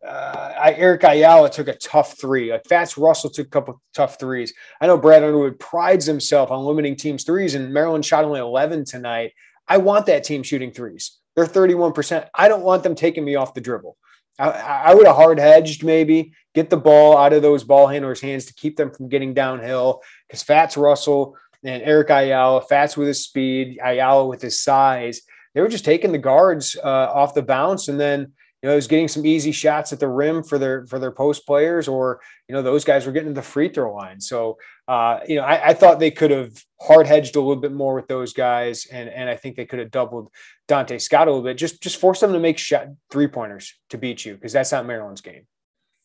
uh, 0.06 0.52
Eric 0.76 1.04
Ayala 1.04 1.50
took 1.50 1.68
a 1.68 1.76
tough 1.76 2.18
three. 2.18 2.52
Like 2.52 2.66
Fatts 2.66 2.96
Russell 2.96 3.30
took 3.30 3.46
a 3.46 3.50
couple 3.50 3.82
tough 3.94 4.18
threes. 4.18 4.52
I 4.80 4.86
know 4.86 4.96
Brad 4.96 5.22
Underwood 5.22 5.58
prides 5.58 6.06
himself 6.06 6.50
on 6.50 6.64
limiting 6.64 6.96
teams 6.96 7.24
threes, 7.24 7.54
and 7.54 7.72
Maryland 7.72 8.04
shot 8.04 8.24
only 8.24 8.40
11 8.40 8.84
tonight. 8.84 9.32
I 9.68 9.76
want 9.78 10.06
that 10.06 10.24
team 10.24 10.42
shooting 10.42 10.72
threes. 10.72 11.18
They're 11.36 11.46
31%. 11.46 12.28
I 12.34 12.48
don't 12.48 12.62
want 12.62 12.82
them 12.82 12.94
taking 12.94 13.24
me 13.24 13.36
off 13.36 13.54
the 13.54 13.60
dribble. 13.60 13.96
I, 14.38 14.50
I 14.50 14.94
would 14.94 15.06
have 15.06 15.16
hard 15.16 15.38
hedged 15.38 15.84
maybe, 15.84 16.32
get 16.54 16.70
the 16.70 16.76
ball 16.76 17.16
out 17.16 17.32
of 17.32 17.42
those 17.42 17.62
ball 17.62 17.86
handlers' 17.86 18.20
hands 18.20 18.46
to 18.46 18.54
keep 18.54 18.76
them 18.76 18.90
from 18.90 19.08
getting 19.08 19.34
downhill. 19.34 20.02
Because 20.26 20.42
Fatts 20.42 20.76
Russell 20.76 21.36
and 21.62 21.82
Eric 21.82 22.10
Ayala, 22.10 22.62
Fatts 22.62 22.96
with 22.96 23.08
his 23.08 23.22
speed, 23.22 23.78
Ayala 23.84 24.26
with 24.26 24.40
his 24.40 24.60
size, 24.60 25.22
they 25.54 25.60
were 25.60 25.68
just 25.68 25.84
taking 25.84 26.12
the 26.12 26.18
guards 26.18 26.76
uh, 26.82 27.12
off 27.12 27.34
the 27.34 27.42
bounce 27.42 27.88
and 27.88 28.00
then 28.00 28.32
you 28.62 28.68
know, 28.68 28.74
was 28.74 28.86
getting 28.86 29.08
some 29.08 29.24
easy 29.24 29.52
shots 29.52 29.92
at 29.92 30.00
the 30.00 30.08
rim 30.08 30.42
for 30.42 30.58
their 30.58 30.86
for 30.86 30.98
their 30.98 31.10
post 31.10 31.46
players, 31.46 31.88
or 31.88 32.20
you 32.46 32.54
know, 32.54 32.62
those 32.62 32.84
guys 32.84 33.06
were 33.06 33.12
getting 33.12 33.30
to 33.30 33.34
the 33.34 33.42
free 33.42 33.68
throw 33.70 33.94
line. 33.94 34.20
So, 34.20 34.58
uh, 34.86 35.20
you 35.26 35.36
know, 35.36 35.42
I, 35.42 35.68
I, 35.68 35.74
thought 35.74 35.98
they 35.98 36.10
could 36.10 36.30
have 36.30 36.52
hard 36.78 37.06
hedged 37.06 37.36
a 37.36 37.40
little 37.40 37.60
bit 37.60 37.72
more 37.72 37.94
with 37.94 38.06
those 38.06 38.34
guys, 38.34 38.86
and 38.92 39.08
and 39.08 39.30
I 39.30 39.36
think 39.36 39.56
they 39.56 39.64
could 39.64 39.78
have 39.78 39.90
doubled 39.90 40.30
Donta 40.68 41.00
Scott 41.00 41.26
a 41.26 41.30
little 41.30 41.44
bit. 41.44 41.56
Just 41.56 41.82
just 41.82 41.98
force 41.98 42.20
them 42.20 42.34
to 42.34 42.38
make 42.38 42.58
shot 42.58 42.88
three 43.10 43.28
pointers 43.28 43.74
to 43.90 43.98
beat 43.98 44.26
you 44.26 44.34
because 44.34 44.52
that's 44.52 44.72
not 44.72 44.86
Maryland's 44.86 45.22
game. 45.22 45.46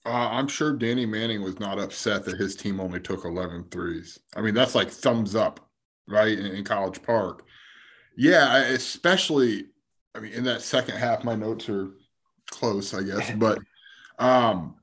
Uh, 0.05 0.29
I'm 0.31 0.47
sure 0.47 0.71
Danny 0.71 1.05
Manning 1.05 1.41
was 1.41 1.59
not 1.59 1.79
upset 1.79 2.25
that 2.25 2.37
his 2.37 2.55
team 2.55 2.79
only 2.79 2.99
took 2.99 3.25
11 3.25 3.69
threes. 3.71 4.19
I 4.35 4.41
mean, 4.41 4.53
that's 4.53 4.75
like 4.75 4.91
thumbs 4.91 5.35
up, 5.35 5.67
right? 6.07 6.37
In, 6.37 6.45
in 6.45 6.63
College 6.63 7.01
Park. 7.01 7.43
Yeah, 8.15 8.57
especially, 8.65 9.65
I 10.13 10.19
mean, 10.19 10.31
in 10.33 10.43
that 10.43 10.61
second 10.61 10.97
half, 10.97 11.23
my 11.23 11.33
notes 11.33 11.67
are 11.69 11.89
close, 12.49 12.93
I 12.93 13.03
guess. 13.03 13.31
But 13.37 13.59
um, 14.19 14.75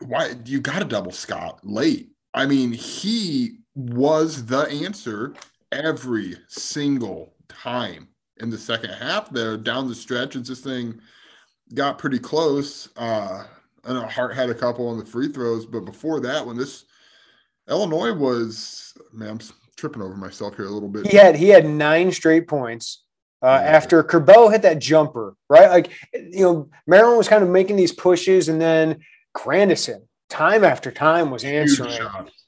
why 0.00 0.34
you 0.44 0.60
got 0.60 0.80
to 0.80 0.84
double 0.84 1.12
Scott 1.12 1.60
late? 1.62 2.10
I 2.34 2.46
mean, 2.46 2.72
he 2.72 3.58
was 3.74 4.46
the 4.46 4.62
answer 4.68 5.34
every 5.72 6.36
single 6.48 7.34
time 7.48 8.08
in 8.38 8.50
the 8.50 8.58
second 8.58 8.90
half. 8.90 9.30
There 9.30 9.56
down 9.56 9.88
the 9.88 9.94
stretch, 9.94 10.36
as 10.36 10.48
this 10.48 10.60
thing 10.60 11.00
got 11.74 11.98
pretty 11.98 12.18
close. 12.18 12.88
Uh, 12.96 13.44
I 13.84 13.92
know 13.92 14.06
Hart 14.06 14.34
had 14.34 14.50
a 14.50 14.54
couple 14.54 14.88
on 14.88 14.98
the 14.98 15.04
free 15.04 15.28
throws, 15.28 15.66
but 15.66 15.80
before 15.80 16.20
that, 16.20 16.46
when 16.46 16.56
this 16.56 16.84
Illinois 17.68 18.12
was, 18.12 18.94
man, 19.12 19.30
I'm 19.30 19.40
tripping 19.76 20.02
over 20.02 20.16
myself 20.16 20.56
here 20.56 20.66
a 20.66 20.70
little 20.70 20.88
bit. 20.88 21.06
He 21.06 21.16
had 21.16 21.36
he 21.36 21.48
had 21.48 21.66
nine 21.66 22.12
straight 22.12 22.48
points 22.48 23.04
uh, 23.42 23.46
after 23.46 24.02
Curbelo 24.02 24.50
hit 24.50 24.62
that 24.62 24.80
jumper, 24.80 25.34
right? 25.48 25.70
Like, 25.70 25.90
you 26.12 26.42
know, 26.42 26.70
Maryland 26.86 27.18
was 27.18 27.28
kind 27.28 27.42
of 27.42 27.48
making 27.48 27.76
these 27.76 27.92
pushes, 27.92 28.48
and 28.48 28.60
then 28.60 29.00
Grandison, 29.34 30.08
time 30.28 30.64
after 30.64 30.90
time, 30.90 31.30
was 31.30 31.44
answering. 31.44 31.92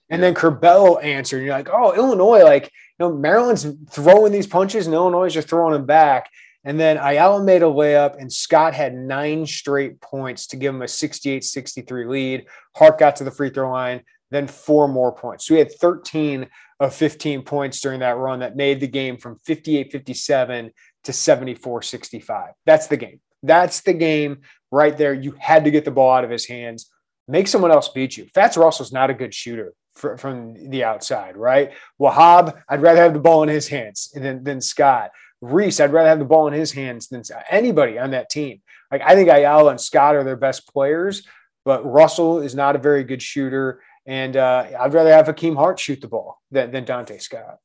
And 0.08 0.20
then 0.22 0.34
Curbelo 0.34 1.02
answered. 1.02 1.38
And 1.38 1.46
you're 1.46 1.56
like, 1.56 1.68
oh, 1.72 1.94
Illinois, 1.94 2.42
like, 2.42 2.64
you 2.64 2.70
know, 3.06 3.12
Maryland's 3.16 3.66
throwing 3.90 4.32
these 4.32 4.48
punches, 4.48 4.86
and 4.86 4.94
Illinois 4.94 5.26
is 5.26 5.34
just 5.34 5.48
throwing 5.48 5.72
them 5.72 5.86
back. 5.86 6.28
And 6.64 6.78
then 6.78 6.98
Ayala 6.98 7.42
made 7.42 7.62
a 7.62 7.66
layup, 7.66 8.18
and 8.18 8.30
Scott 8.30 8.74
had 8.74 8.94
nine 8.94 9.46
straight 9.46 10.00
points 10.00 10.48
to 10.48 10.56
give 10.56 10.74
him 10.74 10.82
a 10.82 10.88
68 10.88 11.44
63 11.44 12.04
lead. 12.06 12.46
Hart 12.76 12.98
got 12.98 13.16
to 13.16 13.24
the 13.24 13.30
free 13.30 13.50
throw 13.50 13.70
line, 13.70 14.02
then 14.30 14.46
four 14.46 14.88
more 14.88 15.12
points. 15.12 15.46
So 15.46 15.54
we 15.54 15.60
had 15.60 15.72
13 15.72 16.48
of 16.80 16.94
15 16.94 17.42
points 17.42 17.80
during 17.80 18.00
that 18.00 18.16
run 18.16 18.40
that 18.40 18.56
made 18.56 18.80
the 18.80 18.88
game 18.88 19.18
from 19.18 19.36
58 19.44 19.92
57 19.92 20.72
to 21.04 21.12
74 21.12 21.82
65. 21.82 22.52
That's 22.66 22.86
the 22.86 22.96
game. 22.96 23.20
That's 23.42 23.80
the 23.82 23.92
game 23.92 24.40
right 24.72 24.96
there. 24.96 25.14
You 25.14 25.34
had 25.38 25.64
to 25.64 25.70
get 25.70 25.84
the 25.84 25.90
ball 25.90 26.12
out 26.12 26.24
of 26.24 26.30
his 26.30 26.46
hands, 26.46 26.90
make 27.28 27.48
someone 27.48 27.70
else 27.70 27.88
beat 27.88 28.16
you. 28.16 28.26
Fatts 28.34 28.56
Russell's 28.56 28.92
not 28.92 29.10
a 29.10 29.14
good 29.14 29.34
shooter 29.34 29.74
for, 29.94 30.16
from 30.16 30.70
the 30.70 30.84
outside, 30.84 31.36
right? 31.36 31.72
Wahab, 32.00 32.60
I'd 32.68 32.82
rather 32.82 33.02
have 33.02 33.14
the 33.14 33.20
ball 33.20 33.42
in 33.42 33.48
his 33.48 33.68
hands 33.68 34.10
than, 34.14 34.42
than 34.42 34.60
Scott. 34.60 35.10
Reese, 35.40 35.80
I'd 35.80 35.92
rather 35.92 36.08
have 36.08 36.18
the 36.18 36.24
ball 36.24 36.48
in 36.48 36.54
his 36.54 36.72
hands 36.72 37.08
than 37.08 37.22
anybody 37.50 37.98
on 37.98 38.10
that 38.10 38.30
team. 38.30 38.60
Like 38.90 39.02
I 39.04 39.14
think 39.14 39.28
Ayala 39.28 39.70
and 39.70 39.80
Scott 39.80 40.16
are 40.16 40.24
their 40.24 40.36
best 40.36 40.70
players, 40.72 41.26
but 41.64 41.84
Russell 41.84 42.40
is 42.40 42.54
not 42.54 42.76
a 42.76 42.80
very 42.80 43.04
good 43.04 43.22
shooter. 43.22 43.82
And 44.10 44.36
uh, 44.36 44.66
I'd 44.80 44.92
rather 44.92 45.12
have 45.12 45.26
Hakim 45.26 45.54
Hart 45.54 45.78
shoot 45.78 46.00
the 46.00 46.08
ball 46.08 46.42
than, 46.50 46.72
than 46.72 46.84
Donta 46.84 47.22
Scott. 47.22 47.58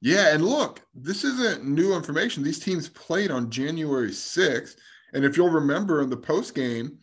Yeah, 0.00 0.34
and 0.34 0.44
look, 0.44 0.80
this 0.96 1.22
isn't 1.22 1.64
new 1.64 1.94
information. 1.94 2.42
These 2.42 2.58
teams 2.58 2.88
played 2.88 3.30
on 3.30 3.50
January 3.50 4.10
6th. 4.10 4.74
And 5.14 5.24
if 5.24 5.36
you'll 5.36 5.48
remember 5.48 6.02
in 6.02 6.10
the 6.10 6.16
post 6.16 6.56
game, 6.56 6.98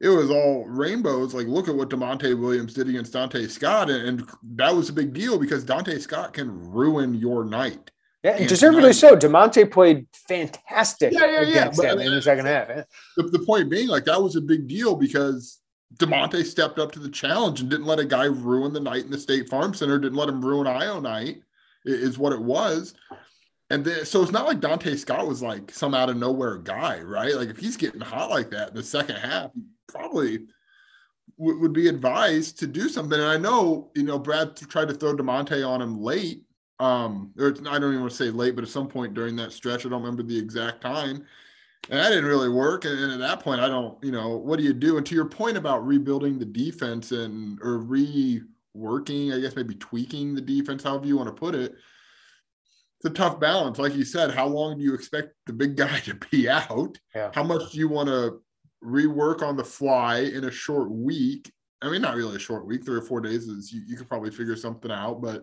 it 0.00 0.08
was 0.08 0.28
all 0.28 0.64
rainbows. 0.66 1.34
Like, 1.34 1.46
look 1.46 1.68
at 1.68 1.76
what 1.76 1.90
Da'Monte 1.90 2.36
Williams 2.36 2.74
did 2.74 2.88
against 2.88 3.12
Donta 3.12 3.48
Scott. 3.48 3.90
And, 3.90 4.08
and, 4.08 4.30
that 4.56 4.74
was 4.74 4.88
a 4.88 4.92
big 4.92 5.12
deal 5.12 5.38
because 5.38 5.64
Donta 5.64 6.00
Scott 6.00 6.32
can 6.32 6.50
ruin 6.50 7.14
your 7.14 7.44
night. 7.44 7.92
Yeah, 8.24 8.32
and 8.32 8.48
deservedly 8.48 8.92
so. 8.92 9.14
Da'Monte 9.14 9.70
played 9.70 10.08
fantastic 10.26 11.12
yeah, 11.12 11.42
yeah, 11.42 11.42
yeah. 11.42 11.70
But, 11.76 12.00
in 12.00 12.12
the 12.12 12.20
second 12.20 12.46
half. 12.46 12.66
The, 13.16 13.22
the 13.22 13.44
point 13.46 13.70
being, 13.70 13.86
like, 13.86 14.06
that 14.06 14.20
was 14.20 14.34
a 14.34 14.40
big 14.40 14.66
deal 14.66 14.96
because 14.96 15.61
Da'Monte 15.96 16.44
stepped 16.44 16.78
up 16.78 16.92
to 16.92 16.98
the 16.98 17.08
challenge 17.08 17.60
and 17.60 17.70
didn't 17.70 17.86
let 17.86 17.98
a 17.98 18.04
guy 18.04 18.24
ruin 18.24 18.72
the 18.72 18.80
night 18.80 19.04
in 19.04 19.10
the 19.10 19.18
State 19.18 19.48
Farm 19.48 19.74
Center, 19.74 19.98
didn't 19.98 20.18
let 20.18 20.28
him 20.28 20.44
ruin 20.44 20.66
Ayo 20.66 21.02
night, 21.02 21.42
is 21.84 22.18
what 22.18 22.32
it 22.32 22.40
was. 22.40 22.94
And 23.70 23.84
then, 23.84 24.04
so 24.04 24.22
it's 24.22 24.32
not 24.32 24.46
like 24.46 24.60
Donta 24.60 24.96
Scott 24.98 25.26
was 25.26 25.42
like 25.42 25.70
some 25.70 25.94
out 25.94 26.10
of 26.10 26.16
nowhere 26.16 26.58
guy, 26.58 27.00
right? 27.00 27.34
Like 27.34 27.48
if 27.48 27.56
he's 27.56 27.76
getting 27.76 28.00
hot 28.00 28.30
like 28.30 28.50
that 28.50 28.68
in 28.68 28.74
the 28.74 28.82
second 28.82 29.16
half, 29.16 29.50
probably 29.88 30.46
w- 31.38 31.58
would 31.60 31.72
be 31.72 31.88
advised 31.88 32.58
to 32.58 32.66
do 32.66 32.88
something. 32.88 33.18
And 33.18 33.28
I 33.28 33.38
know, 33.38 33.90
you 33.94 34.02
know, 34.02 34.18
Brad 34.18 34.56
tried 34.56 34.88
to 34.88 34.94
throw 34.94 35.16
Da'Monte 35.16 35.66
on 35.66 35.80
him 35.80 36.00
late. 36.00 36.42
Um, 36.80 37.32
or 37.38 37.48
I 37.48 37.78
don't 37.78 37.90
even 37.90 38.00
want 38.00 38.10
to 38.10 38.16
say 38.16 38.30
late, 38.30 38.56
but 38.56 38.64
at 38.64 38.70
some 38.70 38.88
point 38.88 39.14
during 39.14 39.36
that 39.36 39.52
stretch, 39.52 39.86
I 39.86 39.88
don't 39.88 40.02
remember 40.02 40.22
the 40.22 40.38
exact 40.38 40.82
time 40.82 41.24
and 41.90 41.98
that 41.98 42.10
didn't 42.10 42.26
really 42.26 42.48
work. 42.48 42.84
And, 42.84 43.12
at 43.12 43.18
that 43.18 43.40
point, 43.40 43.60
I 43.60 43.68
don't, 43.68 44.02
you 44.02 44.12
know, 44.12 44.36
what 44.36 44.58
do 44.58 44.64
you 44.64 44.72
do? 44.72 44.96
And 44.96 45.06
to 45.06 45.14
your 45.14 45.24
point 45.24 45.56
about 45.56 45.86
rebuilding 45.86 46.38
the 46.38 46.44
defense 46.44 47.12
and 47.12 47.58
or 47.62 47.80
reworking, 47.80 49.34
I 49.34 49.40
guess 49.40 49.56
maybe 49.56 49.74
tweaking 49.74 50.34
the 50.34 50.40
defense, 50.40 50.84
however 50.84 51.06
you 51.06 51.16
want 51.16 51.28
to 51.28 51.34
put 51.34 51.54
it, 51.54 51.72
it's 51.72 53.10
a 53.10 53.10
tough 53.10 53.40
balance. 53.40 53.78
Like 53.78 53.96
you 53.96 54.04
said, 54.04 54.30
how 54.30 54.46
long 54.46 54.78
do 54.78 54.84
you 54.84 54.94
expect 54.94 55.30
the 55.46 55.52
big 55.52 55.76
guy 55.76 55.98
to 56.00 56.14
be 56.30 56.48
out? 56.48 56.96
Yeah. 57.14 57.30
How 57.34 57.42
much 57.42 57.72
do 57.72 57.78
you 57.78 57.88
want 57.88 58.08
to 58.08 58.40
rework 58.84 59.42
on 59.42 59.56
the 59.56 59.64
fly 59.64 60.18
in 60.18 60.44
a 60.44 60.50
short 60.50 60.90
week? 60.90 61.52
I 61.82 61.90
mean, 61.90 62.02
not 62.02 62.14
really 62.14 62.36
a 62.36 62.40
short 62.40 62.64
week, 62.64 62.84
three 62.84 62.98
or 62.98 63.02
four 63.02 63.20
days 63.20 63.48
is 63.48 63.72
you, 63.72 63.82
you 63.84 63.96
could 63.96 64.08
probably 64.08 64.30
figure 64.30 64.54
something 64.54 64.90
out, 64.92 65.20
but 65.20 65.42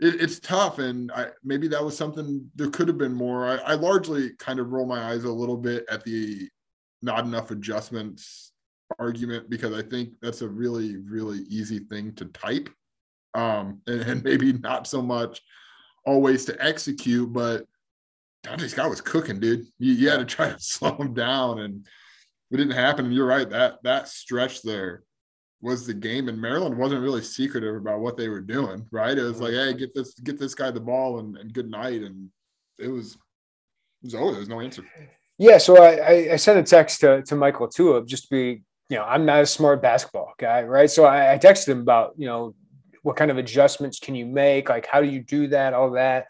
it, 0.00 0.20
it's 0.20 0.40
tough, 0.40 0.78
and 0.78 1.12
I, 1.12 1.28
maybe 1.44 1.68
that 1.68 1.84
was 1.84 1.96
something 1.96 2.50
there 2.54 2.70
could 2.70 2.88
have 2.88 2.98
been 2.98 3.14
more. 3.14 3.46
I, 3.46 3.56
I 3.56 3.74
largely 3.74 4.30
kind 4.38 4.58
of 4.58 4.70
roll 4.70 4.86
my 4.86 5.02
eyes 5.02 5.24
a 5.24 5.32
little 5.32 5.56
bit 5.56 5.84
at 5.90 6.04
the 6.04 6.48
not 7.02 7.24
enough 7.24 7.50
adjustments 7.50 8.52
argument 8.98 9.48
because 9.48 9.72
I 9.72 9.82
think 9.82 10.14
that's 10.20 10.42
a 10.42 10.48
really 10.48 10.96
really 10.96 11.40
easy 11.48 11.78
thing 11.78 12.14
to 12.14 12.24
type, 12.26 12.70
um, 13.34 13.80
and, 13.86 14.00
and 14.02 14.24
maybe 14.24 14.52
not 14.52 14.86
so 14.86 15.02
much 15.02 15.42
always 16.06 16.46
to 16.46 16.64
execute, 16.64 17.32
but 17.32 17.66
Donta 18.42 18.68
Scott 18.68 18.88
was 18.88 19.02
cooking, 19.02 19.38
dude. 19.38 19.66
You, 19.78 19.92
you, 19.92 20.08
had 20.08 20.18
to 20.18 20.24
try 20.24 20.48
to 20.50 20.56
slow 20.58 20.96
him 20.96 21.12
down, 21.12 21.60
and 21.60 21.86
it 22.50 22.56
didn't 22.56 22.72
happen. 22.72 23.04
And 23.04 23.14
you're 23.14 23.26
right 23.26 23.48
that 23.50 23.82
that 23.82 24.08
stretch 24.08 24.62
there 24.62 25.02
was 25.62 25.86
the 25.86 25.94
game, 25.94 26.28
and 26.28 26.40
Maryland 26.40 26.76
wasn't 26.76 27.02
really 27.02 27.22
secretive 27.22 27.76
about 27.76 28.00
what 28.00 28.16
they 28.16 28.28
were 28.28 28.40
doing. 28.40 28.86
Right? 28.90 29.16
It 29.16 29.22
was 29.22 29.40
like, 29.40 29.52
mm-hmm. 29.52 29.72
hey, 29.72 29.78
get 29.78 29.94
this 29.94 30.14
get 30.14 30.38
this 30.38 30.54
guy 30.54 30.70
the 30.70 30.80
ball, 30.80 31.18
and, 31.18 31.36
and 31.36 31.52
good 31.52 31.70
night. 31.70 32.02
And 32.02 32.30
it 32.78 32.88
was 32.88 33.14
it 33.14 34.04
was 34.04 34.14
over. 34.14 34.32
There's 34.32 34.48
no 34.48 34.60
answer. 34.60 34.84
Yeah, 35.38 35.56
so 35.56 35.82
I, 35.82 36.34
I 36.34 36.36
sent 36.36 36.58
a 36.58 36.62
text 36.62 37.00
to, 37.00 37.22
to 37.22 37.34
Michael 37.34 37.66
Tulip 37.66 38.06
just 38.06 38.24
to 38.24 38.28
be, 38.30 38.62
you 38.90 38.98
know, 38.98 39.04
I'm 39.04 39.24
not 39.24 39.40
a 39.40 39.46
smart 39.46 39.80
basketball 39.80 40.34
guy, 40.38 40.64
right? 40.64 40.90
So 40.90 41.06
I, 41.06 41.32
I 41.32 41.38
texted 41.38 41.68
him 41.68 41.80
about, 41.80 42.12
you 42.18 42.26
know, 42.26 42.54
what 43.02 43.16
kind 43.16 43.30
of 43.30 43.38
adjustments 43.38 43.98
can 43.98 44.14
you 44.14 44.26
make? 44.26 44.68
Like, 44.68 44.86
how 44.86 45.00
do 45.00 45.08
you 45.08 45.22
do 45.22 45.46
that? 45.46 45.72
All 45.72 45.92
that. 45.92 46.26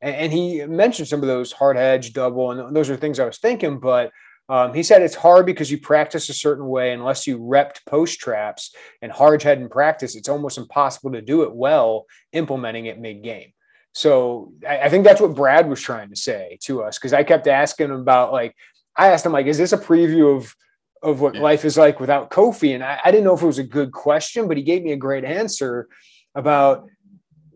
And, 0.00 0.14
and 0.16 0.32
he 0.32 0.66
mentioned 0.66 1.06
some 1.06 1.20
of 1.20 1.28
those 1.28 1.52
hard 1.52 1.76
hedge 1.76 2.12
double, 2.12 2.50
and 2.50 2.74
those 2.74 2.90
are 2.90 2.96
things 2.96 3.20
I 3.20 3.26
was 3.26 3.38
thinking, 3.38 3.78
but 3.78 4.10
um, 4.48 4.72
he 4.72 4.82
said 4.82 5.02
it's 5.02 5.14
hard 5.14 5.44
because 5.44 5.70
you 5.70 5.78
practice 5.78 6.28
a 6.28 6.34
certain 6.34 6.66
way 6.66 6.92
unless 6.92 7.26
you 7.26 7.38
repped 7.38 7.84
post 7.86 8.18
traps 8.18 8.74
and 9.02 9.12
hard 9.12 9.42
hedge 9.42 9.58
in 9.58 9.68
practice. 9.68 10.16
It's 10.16 10.28
almost 10.28 10.56
impossible 10.56 11.12
to 11.12 11.20
do 11.20 11.42
it 11.42 11.54
well 11.54 12.06
implementing 12.32 12.86
it 12.86 12.98
mid 12.98 13.22
game. 13.22 13.52
So 13.92 14.52
I, 14.66 14.78
I, 14.78 14.88
think 14.88 15.04
that's 15.04 15.20
what 15.20 15.34
Brad 15.34 15.68
was 15.68 15.80
trying 15.80 16.08
to 16.10 16.16
say 16.16 16.58
to 16.62 16.82
us 16.82 16.98
because 16.98 17.12
I 17.12 17.24
kept 17.24 17.46
asking 17.46 17.86
him 17.86 18.00
about 18.00 18.32
like 18.32 18.54
I 18.96 19.08
asked 19.08 19.26
him 19.26 19.32
like, 19.32 19.46
is 19.46 19.58
this 19.58 19.72
a 19.72 19.78
preview 19.78 20.36
of 20.36 20.54
of 21.02 21.20
what 21.20 21.34
yeah. 21.34 21.42
life 21.42 21.64
is 21.64 21.76
like 21.76 22.00
without 22.00 22.30
Kofi? 22.30 22.74
And 22.74 22.82
I, 22.82 23.00
I 23.04 23.10
didn't 23.10 23.24
know 23.24 23.34
if 23.34 23.42
it 23.42 23.46
was 23.46 23.58
a 23.58 23.64
good 23.64 23.92
question, 23.92 24.48
but 24.48 24.56
he 24.56 24.62
gave 24.62 24.82
me 24.82 24.92
a 24.92 24.96
great 24.96 25.24
answer 25.24 25.88
about 26.34 26.88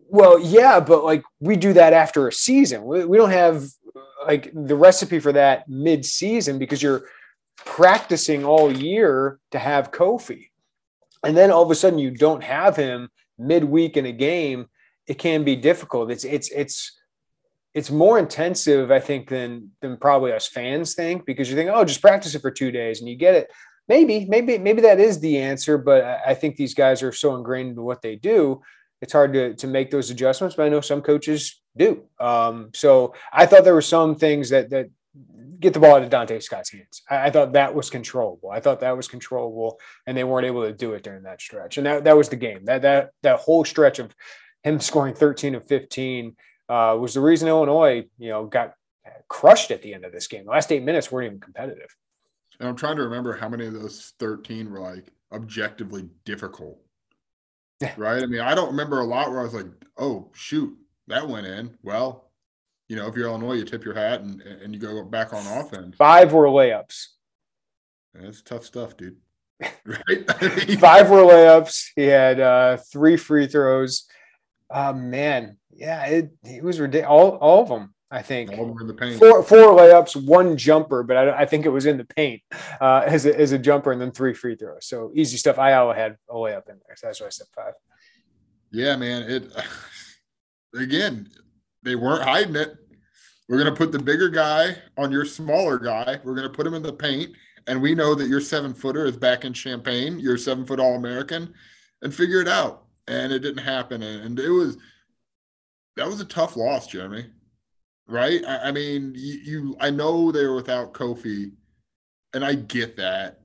well, 0.09 0.37
yeah, 0.37 0.79
but 0.79 1.03
like 1.03 1.23
we 1.39 1.55
do 1.55 1.73
that 1.73 1.93
after 1.93 2.27
a 2.27 2.31
season. 2.31 2.83
We, 2.83 3.03
we 3.03 3.17
don't 3.17 3.31
have 3.31 3.65
like 4.25 4.51
the 4.53 4.75
recipe 4.75 5.19
for 5.19 5.31
that 5.33 5.67
mid-season 5.67 6.57
because 6.57 6.81
you're 6.81 7.03
practicing 7.57 8.43
all 8.43 8.71
year 8.71 9.39
to 9.51 9.59
have 9.59 9.91
Kofi. 9.91 10.49
And 11.23 11.37
then 11.37 11.51
all 11.51 11.63
of 11.63 11.71
a 11.71 11.75
sudden 11.75 11.99
you 11.99 12.11
don't 12.11 12.43
have 12.43 12.75
him 12.75 13.09
midweek 13.37 13.97
in 13.97 14.05
a 14.05 14.11
game, 14.11 14.67
it 15.07 15.15
can 15.15 15.43
be 15.43 15.55
difficult. 15.55 16.11
It's 16.11 16.23
it's 16.23 16.49
it's 16.51 16.99
it's 17.73 17.89
more 17.89 18.19
intensive, 18.19 18.91
I 18.91 18.99
think, 18.99 19.29
than 19.29 19.71
than 19.81 19.97
probably 19.97 20.31
us 20.31 20.47
fans 20.47 20.95
think, 20.95 21.25
because 21.25 21.49
you 21.49 21.55
think, 21.55 21.69
oh, 21.73 21.85
just 21.85 22.01
practice 22.01 22.35
it 22.35 22.41
for 22.41 22.51
two 22.51 22.71
days 22.71 22.99
and 22.99 23.09
you 23.09 23.15
get 23.15 23.35
it. 23.35 23.51
Maybe, 23.89 24.25
maybe, 24.25 24.57
maybe 24.57 24.81
that 24.83 25.01
is 25.01 25.19
the 25.19 25.39
answer, 25.39 25.77
but 25.77 26.21
I 26.25 26.35
think 26.35 26.55
these 26.55 26.73
guys 26.73 27.03
are 27.03 27.11
so 27.11 27.35
ingrained 27.35 27.71
in 27.71 27.83
what 27.83 28.01
they 28.01 28.15
do 28.15 28.61
it's 29.03 29.11
hard 29.11 29.33
to, 29.33 29.53
to 29.55 29.67
make 29.67 29.91
those 29.91 30.09
adjustments, 30.09 30.55
but 30.55 30.65
I 30.65 30.69
know 30.69 30.79
some 30.79 31.01
coaches 31.01 31.61
do. 31.75 32.03
Um, 32.21 32.69
so 32.73 33.13
I 33.33 33.45
thought 33.45 33.65
there 33.65 33.73
were 33.73 33.81
some 33.81 34.15
things 34.15 34.49
that, 34.51 34.69
that 34.69 34.89
get 35.59 35.73
the 35.73 35.79
ball 35.81 35.95
out 35.95 36.03
of 36.03 36.09
Donta 36.09 36.41
Scott's 36.41 36.71
hands. 36.71 37.01
I, 37.09 37.25
I, 37.25 37.29
thought 37.29 37.51
that 37.51 37.75
was 37.75 37.89
controllable. 37.89 38.49
I 38.49 38.61
thought 38.61 38.79
that 38.79 38.95
was 38.95 39.09
controllable 39.09 39.77
and 40.07 40.15
they 40.15 40.23
weren't 40.23 40.47
able 40.47 40.61
to 40.61 40.71
do 40.71 40.93
it 40.93 41.03
during 41.03 41.23
that 41.23 41.41
stretch. 41.41 41.77
And 41.77 41.85
that, 41.85 42.05
that 42.05 42.15
was 42.15 42.29
the 42.29 42.37
game 42.37 42.63
that, 42.63 42.83
that, 42.83 43.09
that 43.23 43.39
whole 43.39 43.65
stretch 43.65 43.99
of 43.99 44.15
him 44.63 44.79
scoring 44.79 45.15
13 45.15 45.55
of 45.55 45.67
15 45.67 46.37
uh, 46.69 46.97
was 46.97 47.13
the 47.13 47.19
reason 47.19 47.49
Illinois, 47.49 48.05
you 48.17 48.29
know, 48.29 48.45
got 48.45 48.73
crushed 49.27 49.69
at 49.71 49.81
the 49.81 49.93
end 49.93 50.05
of 50.05 50.13
this 50.13 50.27
game. 50.27 50.45
The 50.45 50.51
last 50.51 50.71
eight 50.71 50.83
minutes 50.83 51.11
weren't 51.11 51.25
even 51.25 51.41
competitive. 51.41 51.93
And 52.61 52.69
I'm 52.69 52.77
trying 52.77 52.95
to 52.95 53.03
remember 53.03 53.33
how 53.33 53.49
many 53.49 53.65
of 53.65 53.73
those 53.73 54.13
13 54.19 54.71
were 54.71 54.79
like 54.79 55.11
objectively 55.33 56.07
difficult 56.23 56.79
right? 57.97 58.23
I 58.23 58.25
mean, 58.25 58.41
I 58.41 58.55
don't 58.55 58.69
remember 58.69 58.99
a 58.99 59.05
lot 59.05 59.29
where 59.29 59.39
I 59.39 59.43
was 59.43 59.53
like, 59.53 59.67
oh, 59.97 60.29
shoot, 60.33 60.77
that 61.07 61.27
went 61.27 61.47
in. 61.47 61.77
Well, 61.83 62.31
you 62.89 62.95
know, 62.95 63.07
if 63.07 63.15
you're 63.15 63.27
Illinois, 63.27 63.53
you 63.53 63.65
tip 63.65 63.83
your 63.83 63.93
hat 63.93 64.21
and, 64.21 64.41
and 64.41 64.73
you 64.73 64.79
go 64.79 65.03
back 65.03 65.33
on 65.33 65.45
offense. 65.47 65.95
Five 65.95 66.33
were 66.33 66.47
layups. 66.47 67.07
That's 68.13 68.41
tough 68.41 68.65
stuff, 68.65 68.97
dude. 68.97 69.17
Right? 69.85 70.29
Five 70.79 71.09
were 71.09 71.21
layups. 71.21 71.91
He 71.95 72.03
had 72.03 72.39
uh, 72.39 72.77
three 72.77 73.17
free 73.17 73.47
throws. 73.47 74.05
Uh, 74.69 74.93
man, 74.93 75.57
yeah, 75.71 76.05
it, 76.05 76.31
it 76.43 76.63
was 76.63 76.79
ridiculous. 76.79 77.09
All, 77.09 77.29
all 77.37 77.63
of 77.63 77.69
them. 77.69 77.93
I 78.13 78.21
think 78.21 78.51
in 78.51 78.87
the 78.87 78.93
paint. 78.93 79.17
four 79.17 79.41
four 79.41 79.75
layups, 79.75 80.23
one 80.23 80.55
jumper, 80.55 81.01
but 81.01 81.17
I, 81.17 81.39
I 81.39 81.45
think 81.47 81.65
it 81.65 81.69
was 81.69 81.87
in 81.87 81.97
the 81.97 82.05
paint 82.05 82.43
uh, 82.79 83.01
as 83.07 83.25
a, 83.25 83.37
as 83.37 83.53
a 83.53 83.57
jumper, 83.57 83.91
and 83.91 83.99
then 83.99 84.11
three 84.11 84.35
free 84.35 84.55
throws. 84.55 84.85
So 84.85 85.11
easy 85.15 85.35
stuff. 85.37 85.57
Ayala 85.57 85.95
had 85.95 86.17
a 86.29 86.35
layup 86.35 86.69
in 86.69 86.79
there, 86.85 86.95
so 86.95 87.07
that's 87.07 87.19
why 87.19 87.25
I 87.25 87.29
said 87.31 87.47
five. 87.55 87.73
Yeah, 88.71 88.97
man. 88.97 89.23
It 89.23 89.51
again, 90.79 91.27
they 91.81 91.95
weren't 91.95 92.23
hiding 92.23 92.55
it. 92.55 92.75
We're 93.49 93.57
going 93.57 93.73
to 93.73 93.77
put 93.77 93.91
the 93.91 93.99
bigger 93.99 94.29
guy 94.29 94.77
on 94.95 95.11
your 95.11 95.25
smaller 95.25 95.79
guy. 95.79 96.19
We're 96.23 96.35
going 96.35 96.47
to 96.47 96.55
put 96.55 96.67
him 96.67 96.75
in 96.75 96.83
the 96.83 96.93
paint. 96.93 97.35
And 97.65 97.81
we 97.81 97.95
know 97.95 98.13
that 98.13 98.27
your 98.27 98.41
seven 98.41 98.75
footer 98.75 99.05
is 99.05 99.17
back 99.17 99.43
in 99.43 99.53
Champaign. 99.53 100.19
You're 100.19 100.37
seven 100.37 100.65
foot 100.65 100.79
All 100.79 100.95
American 100.95 101.53
and 102.03 102.13
figure 102.13 102.41
it 102.41 102.47
out. 102.47 102.85
And 103.07 103.33
it 103.33 103.39
didn't 103.39 103.63
happen. 103.63 104.03
And 104.03 104.39
it 104.39 104.49
was, 104.49 104.77
that 105.95 106.07
was 106.07 106.21
a 106.21 106.25
tough 106.25 106.55
loss, 106.55 106.87
Jeremy. 106.87 107.25
Right? 108.07 108.43
I, 108.45 108.69
I 108.69 108.71
mean, 108.71 109.13
you, 109.15 109.33
you, 109.43 109.77
I 109.79 109.89
know 109.89 110.31
they're 110.31 110.53
without 110.53 110.93
Kofi, 110.93 111.51
and 112.33 112.43
I 112.43 112.55
get 112.55 112.97
that. 112.97 113.39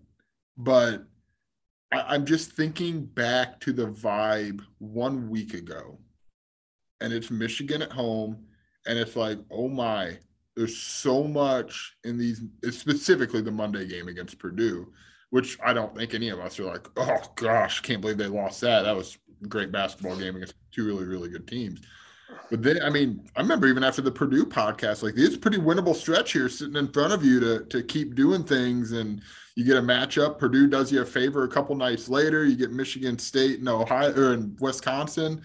But 0.56 1.04
I, 1.92 2.00
I'm 2.14 2.26
just 2.26 2.52
thinking 2.52 3.04
back 3.04 3.60
to 3.60 3.72
the 3.72 3.86
vibe 3.86 4.60
one 4.78 5.30
week 5.30 5.54
ago. 5.54 5.98
And 7.00 7.12
it's 7.12 7.30
Michigan 7.30 7.82
at 7.82 7.92
home 7.92 8.44
and 8.86 8.98
it's 8.98 9.16
like, 9.16 9.38
oh 9.50 9.68
my, 9.68 10.18
there's 10.56 10.76
so 10.76 11.22
much 11.22 11.96
in 12.04 12.18
these, 12.18 12.42
specifically 12.70 13.40
the 13.40 13.52
Monday 13.52 13.86
game 13.86 14.08
against 14.08 14.38
Purdue, 14.38 14.92
which 15.30 15.56
I 15.64 15.72
don't 15.72 15.94
think 15.94 16.14
any 16.14 16.30
of 16.30 16.40
us 16.40 16.58
are 16.58 16.64
like, 16.64 16.88
oh 16.96 17.22
gosh, 17.36 17.80
can't 17.80 18.00
believe 18.00 18.18
they 18.18 18.26
lost 18.26 18.60
that. 18.62 18.82
That 18.82 18.96
was 18.96 19.16
great 19.46 19.70
basketball 19.70 20.16
game 20.16 20.34
against 20.34 20.54
two 20.72 20.84
really, 20.84 21.04
really 21.04 21.28
good 21.28 21.46
teams. 21.46 21.80
But 22.50 22.62
then, 22.62 22.82
I 22.82 22.90
mean, 22.90 23.28
I 23.36 23.40
remember 23.40 23.66
even 23.66 23.84
after 23.84 24.02
the 24.02 24.10
Purdue 24.10 24.46
podcast, 24.46 25.02
like 25.02 25.14
this 25.14 25.30
is 25.30 25.34
a 25.36 25.38
pretty 25.38 25.58
winnable 25.58 25.94
stretch 25.94 26.32
here 26.32 26.48
sitting 26.48 26.76
in 26.76 26.88
front 26.88 27.12
of 27.12 27.24
you 27.24 27.40
to 27.40 27.64
to 27.64 27.82
keep 27.82 28.14
doing 28.14 28.44
things, 28.44 28.92
and 28.92 29.20
you 29.54 29.64
get 29.64 29.76
a 29.76 29.82
matchup. 29.82 30.38
Purdue 30.38 30.66
does 30.66 30.92
you 30.92 31.02
a 31.02 31.04
favor 31.04 31.44
a 31.44 31.48
couple 31.48 31.74
nights 31.74 32.08
later. 32.08 32.44
You 32.44 32.56
get 32.56 32.70
Michigan 32.70 33.18
State 33.18 33.58
and 33.58 33.68
Ohio 33.68 34.12
or 34.14 34.34
in 34.34 34.56
Wisconsin, 34.60 35.42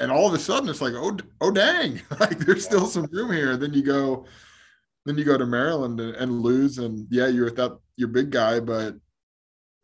and 0.00 0.12
all 0.12 0.28
of 0.28 0.34
a 0.34 0.38
sudden 0.38 0.68
it's 0.68 0.80
like, 0.80 0.94
oh, 0.94 1.16
oh, 1.40 1.50
dang, 1.50 2.00
like 2.20 2.38
there's 2.38 2.64
still 2.64 2.86
some 2.86 3.08
room 3.10 3.32
here. 3.32 3.56
Then 3.56 3.72
you 3.72 3.82
go, 3.82 4.26
then 5.06 5.18
you 5.18 5.24
go 5.24 5.38
to 5.38 5.46
Maryland 5.46 6.00
and, 6.00 6.14
and 6.16 6.40
lose, 6.40 6.78
and 6.78 7.06
yeah, 7.10 7.26
you're 7.26 7.46
with 7.46 7.56
that 7.56 7.78
your 7.96 8.08
big 8.08 8.30
guy, 8.30 8.60
but 8.60 8.94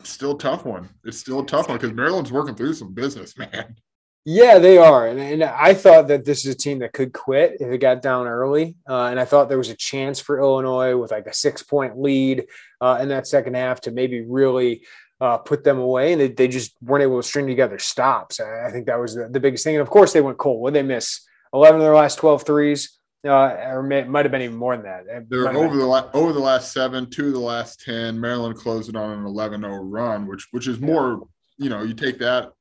still 0.03 0.37
a 0.37 0.39
tough 0.39 0.65
one. 0.65 0.89
It's 1.05 1.19
still 1.19 1.41
a 1.41 1.47
tough 1.47 1.69
one 1.69 1.79
because 1.79 1.95
Maryland's 1.95 2.33
working 2.33 2.55
through 2.55 2.75
some 2.75 2.95
business, 2.95 3.37
man. 3.39 3.77
Yeah, 4.27 4.59
they 4.59 4.79
are, 4.79 5.07
and, 5.07 5.21
and, 5.21 5.45
I 5.45 5.75
thought 5.75 6.09
that 6.09 6.25
this 6.25 6.47
is 6.47 6.55
a 6.55 6.57
team 6.57 6.79
that 6.79 6.95
could 6.95 7.13
quit 7.13 7.59
if 7.61 7.69
it 7.69 7.77
got 7.77 8.01
down 8.01 8.27
early, 8.27 8.75
uh, 8.89 9.05
and 9.05 9.21
I 9.21 9.27
thought 9.27 9.51
there 9.51 9.59
was 9.59 9.69
a 9.69 9.77
chance 9.77 10.19
for 10.19 10.41
Illinois 10.41 10.97
with 10.97 11.11
like 11.11 11.27
a 11.27 11.35
six 11.35 11.63
point 11.63 12.01
lead 12.01 12.47
uh, 12.81 13.01
in 13.03 13.11
that 13.11 13.27
second 13.27 13.55
half 13.55 13.83
to 13.83 13.91
maybe 13.91 14.23
really 14.23 14.87
uh, 15.21 15.37
put 15.37 15.63
them 15.63 15.79
away, 15.79 16.13
and 16.13 16.21
they, 16.23 16.29
they, 16.29 16.49
just 16.49 16.75
weren't 16.81 17.03
able 17.03 17.21
to 17.21 17.27
string 17.27 17.47
together 17.47 17.79
stops. 17.79 18.41
I, 18.41 18.69
I 18.69 18.71
think 18.71 18.87
that 18.87 18.99
was 18.99 19.15
the, 19.15 19.29
the, 19.29 19.41
biggest 19.41 19.63
thing. 19.63 19.75
And 19.75 19.83
of 19.83 19.91
course, 19.91 20.15
they 20.15 20.23
went 20.23 20.39
cold. 20.39 20.63
What 20.63 20.73
they 20.73 20.83
miss? 20.83 21.21
11 21.53 21.83
of 21.83 21.85
their 21.85 21.95
last 21.95 22.17
12 22.17 22.45
threes, 22.45 22.99
uh, 23.27 23.31
or 23.31 23.83
may, 23.83 24.05
might 24.05 24.25
have 24.25 24.33
been 24.33 24.41
even 24.41 24.57
more 24.57 24.75
than 24.75 24.87
that. 24.87 25.29
They're 25.29 25.55
over 25.55 25.77
the 25.77 25.85
la- 25.85 26.11
over 26.15 26.33
the 26.33 26.41
last 26.41 26.73
seven, 26.73 27.11
two 27.11 27.27
of 27.27 27.35
the 27.35 27.41
last 27.41 27.83
10. 27.85 28.19
Maryland 28.19 28.57
closed 28.57 28.89
it 28.89 28.97
on 28.97 29.19
an 29.19 29.27
11 29.27 29.61
0 29.61 29.83
run, 29.83 30.27
which 30.27 30.49
which 30.53 30.67
is 30.67 30.81
more, 30.81 31.29
you 31.59 31.69
know, 31.69 31.83
you 31.83 31.93
take 31.93 32.19
that 32.21 32.54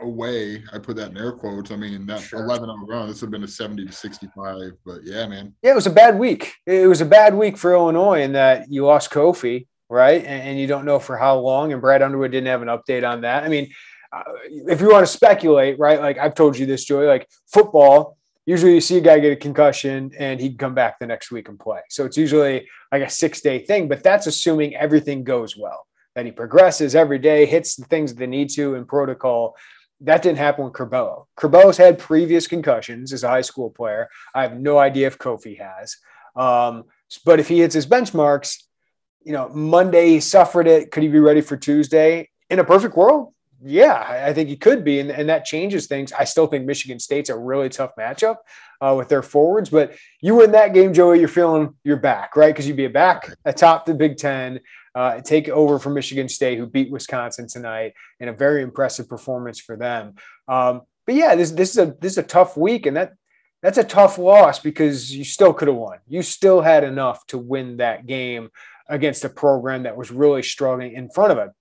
away. 0.00 0.64
I 0.72 0.78
put 0.78 0.96
that 0.96 1.10
in 1.10 1.16
air 1.16 1.32
quotes. 1.32 1.70
I 1.70 1.76
mean, 1.76 2.06
that 2.06 2.20
sure. 2.20 2.44
11 2.44 2.66
0 2.66 2.86
run, 2.86 3.08
this 3.08 3.20
would 3.20 3.28
have 3.28 3.32
been 3.32 3.44
a 3.44 3.48
70 3.48 3.86
to 3.86 3.92
65. 3.92 4.72
But 4.84 5.00
yeah, 5.04 5.26
man. 5.26 5.54
Yeah, 5.62 5.72
it 5.72 5.74
was 5.74 5.86
a 5.86 5.90
bad 5.90 6.18
week. 6.18 6.54
It 6.66 6.88
was 6.88 7.00
a 7.00 7.06
bad 7.06 7.34
week 7.34 7.56
for 7.56 7.72
Illinois 7.72 8.22
in 8.22 8.32
that 8.32 8.70
you 8.70 8.84
lost 8.84 9.10
Kofi 9.10 9.66
right? 9.92 10.24
And, 10.24 10.42
and, 10.48 10.58
you 10.58 10.66
don't 10.66 10.86
know 10.86 10.98
for 10.98 11.18
how 11.18 11.38
long. 11.38 11.70
And 11.72 11.82
Brad 11.82 12.00
Underwood 12.00 12.30
didn't 12.30 12.46
have 12.46 12.62
an 12.62 12.68
update 12.68 13.06
on 13.06 13.20
that. 13.20 13.44
I 13.44 13.48
mean, 13.48 13.70
uh, 14.10 14.22
if 14.66 14.80
you 14.80 14.90
want 14.90 15.06
to 15.06 15.12
speculate, 15.12 15.78
right? 15.78 16.00
Like 16.00 16.16
I've 16.16 16.34
told 16.34 16.56
you 16.56 16.64
this, 16.64 16.84
Joey, 16.84 17.06
like 17.06 17.28
football, 17.52 18.16
usually 18.46 18.74
you 18.74 18.80
see 18.80 18.96
a 18.96 19.00
guy 19.02 19.18
get 19.18 19.32
a 19.32 19.36
concussion 19.36 20.10
and 20.18 20.40
he 20.40 20.48
can 20.48 20.58
come 20.58 20.74
back 20.74 20.98
the 20.98 21.06
next 21.06 21.30
week 21.30 21.48
and 21.48 21.58
play. 21.58 21.80
So 21.90 22.06
it's 22.06 22.16
usually 22.16 22.66
like 22.90 23.02
a 23.02 23.10
six 23.10 23.42
day 23.42 23.58
thing, 23.58 23.86
but 23.86 24.02
that's 24.02 24.26
assuming 24.26 24.74
everything 24.74 25.24
goes 25.24 25.56
well, 25.56 25.86
that 26.14 26.24
he 26.24 26.32
progresses 26.32 26.94
every 26.94 27.18
day, 27.18 27.44
hits 27.44 27.76
the 27.76 27.84
things 27.84 28.12
that 28.12 28.18
they 28.18 28.26
need 28.26 28.48
to 28.50 28.74
in 28.74 28.86
protocol. 28.86 29.56
That 30.02 30.22
didn't 30.22 30.38
happen 30.38 30.64
with 30.64 30.72
Curbelo. 30.72 31.26
Curbelo 31.38 31.76
had 31.76 31.98
previous 31.98 32.46
concussions 32.46 33.12
as 33.12 33.22
a 33.22 33.28
high 33.28 33.42
school 33.42 33.70
player. 33.70 34.08
I 34.34 34.42
have 34.42 34.58
no 34.58 34.78
idea 34.78 35.06
if 35.06 35.18
Kofi 35.18 35.58
has. 35.60 35.96
Um, 36.34 36.84
but 37.24 37.40
if 37.40 37.48
he 37.48 37.60
hits 37.60 37.74
his 37.74 37.86
benchmarks, 37.86 38.62
you 39.24 39.32
know, 39.32 39.48
Monday 39.50 40.08
he 40.08 40.20
suffered 40.20 40.66
it. 40.66 40.90
Could 40.90 41.02
he 41.02 41.08
be 41.08 41.20
ready 41.20 41.40
for 41.40 41.56
Tuesday? 41.56 42.28
In 42.50 42.58
a 42.58 42.64
perfect 42.64 42.96
world, 42.96 43.32
yeah, 43.64 44.24
I 44.26 44.32
think 44.32 44.48
he 44.48 44.56
could 44.56 44.84
be, 44.84 44.98
and, 44.98 45.10
and 45.10 45.28
that 45.28 45.44
changes 45.44 45.86
things. 45.86 46.12
I 46.12 46.24
still 46.24 46.46
think 46.46 46.64
Michigan 46.64 46.98
State's 46.98 47.30
a 47.30 47.38
really 47.38 47.68
tough 47.68 47.92
matchup 47.96 48.38
uh, 48.80 48.94
with 48.98 49.08
their 49.08 49.22
forwards, 49.22 49.70
but 49.70 49.94
you 50.20 50.34
win 50.34 50.52
that 50.52 50.74
game, 50.74 50.92
Joey, 50.92 51.20
you're 51.20 51.28
feeling 51.28 51.74
you're 51.84 51.96
back, 51.96 52.34
right? 52.34 52.52
Because 52.52 52.66
you'd 52.66 52.76
be 52.76 52.86
a 52.86 52.90
back 52.90 53.32
atop 53.44 53.86
the 53.86 53.94
Big 53.94 54.16
Ten, 54.16 54.60
uh, 54.94 55.20
take 55.20 55.48
over 55.48 55.78
from 55.78 55.94
Michigan 55.94 56.28
State, 56.28 56.58
who 56.58 56.66
beat 56.66 56.90
Wisconsin 56.90 57.48
tonight, 57.48 57.94
in 58.20 58.28
a 58.28 58.32
very 58.32 58.62
impressive 58.62 59.08
performance 59.08 59.58
for 59.58 59.76
them. 59.76 60.14
Um, 60.48 60.82
but 61.06 61.14
yeah, 61.14 61.34
this 61.34 61.50
this 61.50 61.70
is 61.70 61.78
a 61.78 61.96
this 62.00 62.12
is 62.12 62.18
a 62.18 62.22
tough 62.22 62.56
week, 62.56 62.86
and 62.86 62.96
that 62.96 63.14
that's 63.62 63.78
a 63.78 63.84
tough 63.84 64.18
loss 64.18 64.58
because 64.58 65.14
you 65.14 65.24
still 65.24 65.52
could 65.52 65.68
have 65.68 65.76
won. 65.76 65.98
You 66.08 66.22
still 66.22 66.60
had 66.60 66.84
enough 66.84 67.26
to 67.28 67.38
win 67.38 67.78
that 67.78 68.06
game 68.06 68.50
against 68.88 69.24
a 69.24 69.28
program 69.28 69.84
that 69.84 69.96
was 69.96 70.10
really 70.10 70.42
struggling 70.42 70.92
in 70.92 71.08
front 71.08 71.32
of 71.32 71.38
a 71.38 71.52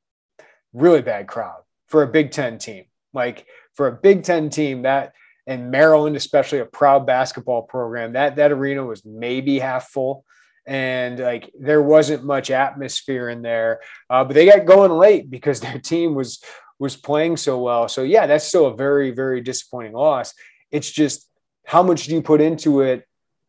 really 0.74 1.02
bad 1.02 1.28
crowd 1.28 1.62
for 1.88 2.04
a 2.04 2.08
Big 2.08 2.32
Ten 2.32 2.58
team. 2.58 2.86
Like 3.14 3.46
for 3.74 3.88
a 3.88 3.92
Big 3.92 4.24
Ten 4.24 4.50
team, 4.50 4.84
that 4.84 5.14
and 5.48 5.72
Maryland, 5.72 6.16
especially 6.16 6.60
a 6.60 6.66
proud 6.66 7.06
basketball 7.06 7.64
program, 7.64 8.14
that 8.14 8.36
that 8.36 8.52
arena 8.52 8.86
was 8.86 9.04
maybe 9.06 9.60
half 9.60 9.90
full, 9.90 10.26
and 10.72 11.20
like 11.20 11.52
there 11.60 11.82
wasn't 11.82 12.24
much 12.24 12.50
atmosphere 12.50 13.28
in 13.28 13.42
there. 13.42 13.82
Uh, 14.10 14.24
but 14.24 14.36
they 14.36 14.46
got 14.46 14.66
going 14.66 14.92
late 14.92 15.30
because 15.30 15.60
their 15.60 15.80
team 15.80 16.16
was 16.16 16.42
was 16.80 16.96
playing 16.96 17.36
so 17.36 17.62
well. 17.62 17.90
So 17.90 18.04
yeah, 18.04 18.26
that's 18.26 18.46
still 18.46 18.68
a 18.68 18.76
very 18.76 19.12
very 19.12 19.42
disappointing 19.42 19.92
loss. 19.92 20.34
It's 20.72 20.90
just 20.90 21.30
how 21.66 21.84
much 21.84 22.06
do 22.06 22.16
you 22.16 22.22
put 22.22 22.40
into 22.40 22.82
it? 22.82 23.06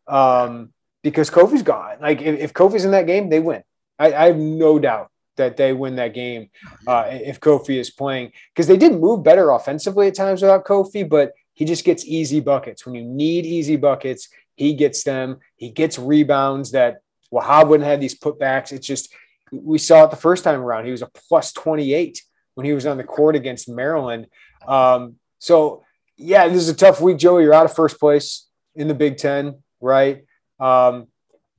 Um, 0.09 0.73
because 1.05 1.31
Kofi's 1.31 1.63
gone. 1.63 1.99
Like 2.01 2.21
if, 2.21 2.41
if 2.41 2.53
Kofi's 2.53 2.85
in 2.85 2.91
that 2.91 3.07
game, 3.07 3.31
they 3.31 3.39
win. 3.39 3.63
I, 4.01 4.13
I 4.13 4.27
have 4.27 4.37
no 4.37 4.81
doubt 4.81 5.09
that 5.37 5.57
they 5.57 5.73
win 5.73 5.97
that 5.97 6.15
game 6.15 6.51
uh, 6.89 7.05
if 7.09 7.39
Kofi 7.39 7.79
is 7.79 7.91
playing 7.91 8.33
because 8.53 8.67
they 8.67 8.77
did 8.77 9.01
move 9.01 9.23
better 9.23 9.51
offensively 9.51 10.09
at 10.09 10.17
times 10.17 10.43
without 10.43 10.65
Kofi, 10.65 11.09
but 11.09 11.33
he 11.53 11.65
just 11.65 11.85
gets 11.85 12.05
easy 12.05 12.41
buckets. 12.41 12.85
When 12.85 12.97
you 12.97 13.05
need 13.05 13.47
easy 13.47 13.77
buckets, 13.77 14.29
he 14.57 14.75
gets 14.75 15.05
them. 15.05 15.39
He 15.57 15.71
gets 15.71 15.99
rebounds 16.01 16.73
that 16.73 16.97
Wahab 17.33 17.69
wouldn't 17.69 17.89
have 17.89 18.01
these 18.01 18.19
putbacks. 18.19 18.73
It's 18.73 18.87
just 18.87 19.13
we 19.51 19.79
saw 19.79 20.05
it 20.05 20.11
the 20.11 20.17
first 20.17 20.45
time 20.45 20.61
around. 20.61 20.87
He 20.87 20.91
was 20.91 21.03
a 21.03 21.11
plus 21.29 21.53
28 21.53 22.23
when 22.55 22.67
he 22.67 22.73
was 22.73 22.87
on 22.87 22.97
the 22.97 23.05
court 23.05 23.37
against 23.37 23.69
Maryland. 23.69 24.27
Um, 24.67 25.17
so 25.39 25.85
yeah, 26.17 26.49
this 26.49 26.59
is 26.59 26.69
a 26.69 26.75
tough 26.75 27.01
week, 27.01 27.19
Joey. 27.19 27.45
You're 27.45 27.55
out 27.55 27.67
of 27.67 27.75
first 27.75 27.99
place 27.99 28.47
in 28.75 28.89
the 28.89 28.95
Big 28.95 29.17
Ten, 29.17 29.63
right? 29.81 30.25
Um, 30.61 31.09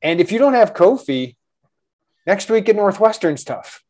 and 0.01 0.19
if 0.19 0.31
you 0.31 0.39
don't 0.39 0.53
have 0.53 0.73
Kofi, 0.73 1.35
next 2.25 2.49
week 2.49 2.69
at 2.69 2.75
Northwestern's 2.75 3.43
tough. 3.43 3.83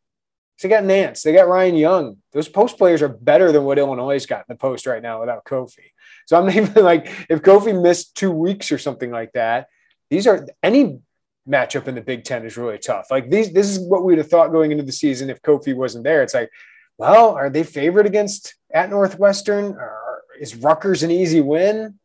So 0.58 0.67
they 0.67 0.74
got 0.74 0.84
Nance, 0.84 1.24
they 1.24 1.34
got 1.34 1.48
Ryan 1.48 1.76
Young. 1.76 2.17
Those 2.32 2.48
post 2.48 2.78
players 2.78 3.02
are 3.02 3.10
better 3.10 3.52
than 3.52 3.63
what 3.63 3.80
Illinois's 3.80 4.26
got 4.28 4.39
in 4.39 4.46
the 4.50 4.56
post 4.56 4.86
right 4.86 5.02
now 5.02 5.19
without 5.19 5.46
Kofi. 5.46 5.91
So 6.26 6.39
I'm 6.39 6.50
even 6.58 6.84
like, 6.84 7.08
if 7.30 7.41
Kofi 7.41 7.80
missed 7.80 8.15
two 8.15 8.32
weeks 8.32 8.72
or 8.72 8.78
something 8.78 9.12
like 9.12 9.32
that, 9.34 9.67
these 10.10 10.28
are 10.28 10.48
any 10.62 11.00
matchup 11.49 11.88
in 11.88 11.95
the 11.95 12.01
Big 12.01 12.23
Ten 12.23 12.45
is 12.45 12.58
really 12.58 12.77
tough. 12.77 13.08
Like 13.12 13.29
these, 13.29 13.51
this 13.51 13.69
is 13.69 13.79
what 13.79 14.03
we'd 14.03 14.17
have 14.17 14.29
thought 14.29 14.51
going 14.51 14.71
into 14.71 14.84
the 14.84 14.91
season 14.91 15.29
if 15.29 15.41
Kofi 15.41 15.75
wasn't 15.75 16.03
there. 16.03 16.23
It's 16.23 16.34
like, 16.34 16.49
well, 16.97 17.32
are 17.32 17.49
they 17.49 17.63
favored 17.63 18.06
against 18.06 18.56
at 18.73 18.89
Northwestern? 18.89 19.73
Or 19.73 20.23
is 20.39 20.56
Rutgers 20.56 21.03
an 21.03 21.12
easy 21.12 21.41
win? 21.41 21.99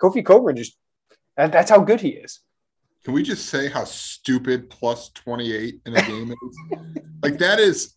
Kofi 0.00 0.24
Cockburn 0.24 0.56
just 0.56 0.76
that, 1.36 1.52
that's 1.52 1.70
how 1.70 1.80
good 1.80 2.00
he 2.00 2.10
is. 2.10 2.40
Can 3.04 3.12
we 3.12 3.22
just 3.22 3.46
say 3.50 3.68
how 3.68 3.84
stupid 3.84 4.70
plus 4.70 5.10
28 5.10 5.80
in 5.84 5.94
a 5.94 6.02
game 6.02 6.32
is? 6.32 6.58
like 7.22 7.38
that 7.38 7.60
is 7.60 7.94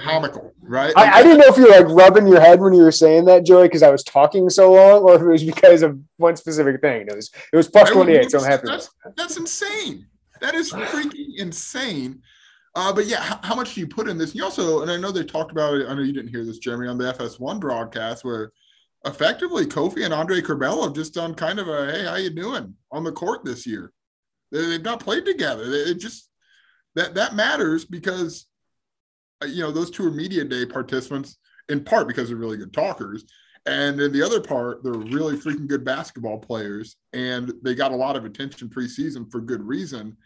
comical, 0.00 0.52
right? 0.60 0.94
Like, 0.96 1.08
I, 1.08 1.18
I, 1.18 1.22
didn't 1.22 1.38
know 1.38 1.46
if 1.46 1.56
you 1.56 1.64
were 1.64 1.70
like 1.70 1.86
rubbing 1.86 2.26
your 2.26 2.40
head 2.40 2.60
when 2.60 2.72
you 2.72 2.82
were 2.82 2.90
saying 2.92 3.24
that, 3.26 3.44
Joey, 3.44 3.68
because 3.68 3.84
I 3.84 3.90
was 3.90 4.02
talking 4.02 4.50
so 4.50 4.72
long, 4.72 5.02
or 5.02 5.14
if 5.14 5.22
it 5.22 5.26
was 5.26 5.44
because 5.44 5.82
of 5.82 5.96
one 6.16 6.34
specific 6.34 6.80
thing. 6.80 7.06
It 7.08 7.14
was 7.14 7.30
it 7.52 7.56
was 7.56 7.68
plus 7.68 7.90
28, 7.90 8.32
so 8.32 8.40
I'm 8.40 8.44
happy. 8.44 8.66
That's, 8.66 8.90
that's 9.16 9.36
insane. 9.36 10.06
That 10.40 10.56
is 10.56 10.72
freaking 10.72 11.38
insane. 11.38 12.20
Uh, 12.74 12.92
but 12.92 13.06
yeah, 13.06 13.20
how, 13.20 13.38
how, 13.42 13.54
much 13.54 13.74
do 13.74 13.80
you 13.80 13.86
put 13.86 14.08
in 14.08 14.18
this? 14.18 14.34
You 14.34 14.42
also, 14.42 14.82
and 14.82 14.90
I 14.90 14.96
know 14.96 15.12
they 15.12 15.22
talked 15.22 15.52
about 15.52 15.74
it. 15.74 15.86
I 15.88 15.94
know 15.94 16.02
you 16.02 16.12
didn't 16.12 16.30
hear 16.30 16.44
this, 16.44 16.58
Jeremy, 16.58 16.88
on 16.88 16.98
the 16.98 17.12
FS1 17.12 17.60
broadcast, 17.60 18.24
where 18.24 18.50
effectively 19.04 19.66
Kofi 19.66 20.04
and 20.04 20.12
Andre 20.12 20.40
Curbelo 20.40 20.84
have 20.84 20.94
just 20.94 21.14
done 21.14 21.34
kind 21.34 21.60
of 21.60 21.68
a 21.68 21.92
hey, 21.92 22.04
how 22.04 22.16
you 22.16 22.30
doing 22.30 22.74
on 22.90 23.04
the 23.04 23.12
court 23.12 23.44
this 23.44 23.66
year? 23.66 23.92
They've 24.52 24.82
not 24.82 25.00
played 25.00 25.24
together. 25.24 25.64
It 25.66 25.98
just 25.98 26.28
that 26.94 27.14
that 27.14 27.34
matters 27.34 27.84
because 27.84 28.46
uh, 29.42 29.46
you 29.46 29.62
know 29.62 29.72
those 29.72 29.90
two 29.90 30.06
are 30.06 30.10
media 30.10 30.44
day 30.44 30.66
participants 30.66 31.38
in 31.68 31.82
part 31.84 32.06
because 32.06 32.28
they're 32.28 32.36
really 32.36 32.56
good 32.56 32.72
talkers, 32.72 33.24
And 33.66 34.00
in 34.00 34.12
the 34.12 34.22
other 34.22 34.40
part, 34.40 34.82
they're 34.82 34.92
really 34.92 35.36
freaking 35.36 35.68
good 35.68 35.84
basketball 35.84 36.38
players, 36.38 36.96
and 37.12 37.52
they 37.62 37.74
got 37.74 37.92
a 37.92 37.96
lot 37.96 38.16
of 38.16 38.24
attention 38.24 38.68
preseason 38.68 39.30
for 39.30 39.40
good 39.40 39.62
reason. 39.62 40.16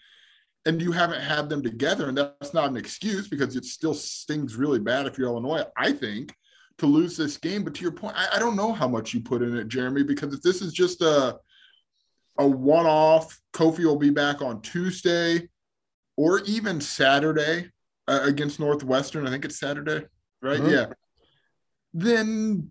And 0.65 0.83
you 0.83 0.91
haven't 0.91 1.21
had 1.21 1.49
them 1.49 1.63
together, 1.63 2.09
and 2.09 2.19
that's 2.19 2.55
not 2.55 2.71
an 2.71 2.77
excuse 2.77 3.29
because 3.29 3.55
it 3.55 3.65
still 3.65 3.95
stings 3.95 4.57
really 4.57 4.81
bad 4.81 5.07
if 5.07 5.17
you're 5.17 5.29
Illinois. 5.29 5.65
I 5.77 5.93
think 5.93 6.35
to 6.79 6.87
lose 6.87 7.17
this 7.17 7.37
game. 7.37 7.63
But 7.63 7.75
to 7.75 7.83
your 7.83 7.93
point, 7.93 8.17
I, 8.17 8.37
I 8.37 8.39
don't 8.39 8.57
know 8.57 8.73
how 8.73 8.89
much 8.89 9.15
you 9.15 9.21
put 9.21 9.43
in 9.43 9.57
it, 9.57 9.69
Jeremy, 9.69 10.03
because 10.03 10.35
if 10.35 10.43
this 10.43 10.63
is 10.63 10.73
just 10.73 11.03
a 11.03 11.39
a 12.39 12.47
one-off, 12.47 13.41
Kofi 13.53 13.85
will 13.85 13.97
be 13.97 14.11
back 14.11 14.43
on 14.43 14.61
Tuesday 14.61 15.49
or 16.17 16.41
even 16.41 16.81
Saturday 16.81 17.71
uh, 18.09 18.21
against 18.23 18.61
Northwestern. 18.61 19.27
I 19.27 19.31
think 19.31 19.45
it's 19.45 19.59
Saturday, 19.59 20.07
right? 20.43 20.61
Mm-hmm. 20.61 20.71
Yeah. 20.71 20.87
Then 21.93 22.71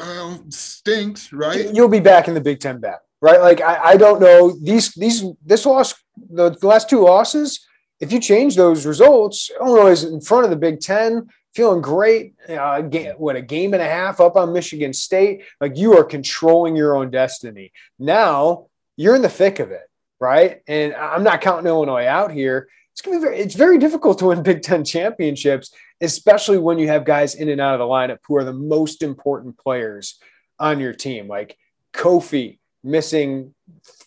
uh, 0.00 0.38
stinks, 0.48 1.32
right? 1.32 1.74
You'll 1.74 1.88
be 1.88 2.00
back 2.00 2.28
in 2.28 2.34
the 2.34 2.40
Big 2.40 2.60
Ten 2.60 2.78
back, 2.78 3.00
right? 3.20 3.40
Like 3.40 3.60
I, 3.60 3.90
I 3.90 3.96
don't 3.96 4.20
know 4.20 4.56
these 4.62 4.92
these 4.94 5.24
this 5.44 5.66
loss, 5.66 5.94
the, 6.30 6.50
the 6.50 6.66
last 6.66 6.88
two 6.88 7.00
losses. 7.00 7.66
If 7.98 8.12
you 8.12 8.20
change 8.20 8.56
those 8.56 8.84
results, 8.84 9.50
Illinois 9.60 9.90
is 9.90 10.04
in 10.04 10.20
front 10.20 10.44
of 10.44 10.50
the 10.50 10.56
Big 10.56 10.80
Ten 10.80 11.28
feeling 11.56 11.80
great. 11.80 12.34
Uh, 12.46 12.82
what 13.16 13.34
a 13.34 13.42
game 13.42 13.72
and 13.72 13.82
a 13.82 13.86
half 13.86 14.20
up 14.20 14.36
on 14.36 14.52
Michigan 14.52 14.92
State. 14.92 15.42
Like 15.60 15.76
you 15.76 15.96
are 15.96 16.04
controlling 16.04 16.76
your 16.76 16.94
own 16.94 17.10
destiny. 17.10 17.72
Now 17.98 18.66
you're 18.96 19.16
in 19.16 19.22
the 19.22 19.28
thick 19.30 19.58
of 19.58 19.70
it, 19.70 19.88
right? 20.20 20.60
And 20.68 20.94
I'm 20.94 21.22
not 21.22 21.40
counting 21.40 21.66
Illinois 21.66 22.06
out 22.06 22.30
here. 22.30 22.68
It's 22.92 23.00
gonna 23.00 23.16
be 23.16 23.22
very. 23.22 23.38
It's 23.38 23.54
very 23.54 23.78
difficult 23.78 24.18
to 24.18 24.26
win 24.26 24.42
Big 24.44 24.62
Ten 24.62 24.84
championships, 24.84 25.72
especially 26.00 26.58
when 26.58 26.78
you 26.78 26.88
have 26.88 27.04
guys 27.06 27.34
in 27.34 27.48
and 27.48 27.60
out 27.60 27.74
of 27.74 27.80
the 27.80 27.84
lineup 27.84 28.18
who 28.28 28.36
are 28.36 28.44
the 28.44 28.52
most 28.52 29.02
important 29.02 29.58
players 29.58 30.18
on 30.58 30.78
your 30.78 30.92
team. 30.92 31.26
Like 31.26 31.56
Kofi 31.94 32.58
missing 32.84 33.54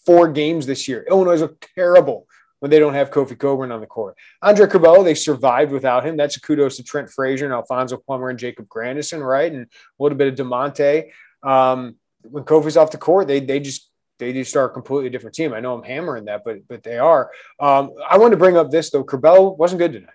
four 0.06 0.32
games 0.32 0.66
this 0.66 0.88
year. 0.88 1.06
Illinois 1.10 1.40
look 1.40 1.68
terrible 1.76 2.28
when 2.60 2.70
they 2.72 2.80
don't 2.80 2.94
have 2.94 3.12
Kofi 3.12 3.38
Cockburn 3.38 3.72
on 3.72 3.82
the 3.82 3.88
court. 3.88 4.16
Andre 4.42 4.68
Curbelo, 4.68 5.04
they 5.04 5.16
survived 5.16 5.72
without 5.72 6.06
him. 6.06 6.18
That's 6.18 6.38
a 6.38 6.42
kudos 6.42 6.78
to 6.78 6.84
Trent 6.84 7.10
Frazier 7.10 7.46
and 7.46 7.54
Alfonso 7.54 7.98
Plummer 7.98 8.30
and 8.30 8.40
Jacob 8.40 8.68
Grandison, 8.68 9.22
right? 9.22 9.52
And 9.52 9.64
a 9.64 10.04
little 10.04 10.18
bit 10.18 10.28
of 10.28 10.48
Da'Monte. 10.48 11.12
Um, 11.44 11.96
when 12.24 12.44
Kofi's 12.44 12.78
off 12.78 12.92
the 12.92 12.98
court, 12.98 13.28
they 13.28 13.40
they 13.40 13.60
just 13.60 13.90
they 14.20 14.34
just 14.34 14.56
are 14.56 14.66
a 14.66 14.70
completely 14.70 15.10
different 15.10 15.36
team. 15.36 15.54
I 15.54 15.62
know 15.62 15.74
I'm 15.74 15.84
hammering 15.84 16.26
that, 16.26 16.44
but 16.44 16.68
but 16.68 16.84
they 16.84 16.98
are. 16.98 17.32
Um, 17.60 17.92
I 18.08 18.18
wanted 18.18 18.32
to 18.32 18.38
bring 18.38 18.58
up 18.58 18.70
this 18.72 18.90
though. 18.90 19.04
Curbelo 19.04 19.58
wasn't 19.58 19.80
good 19.80 19.94
tonight, 19.94 20.10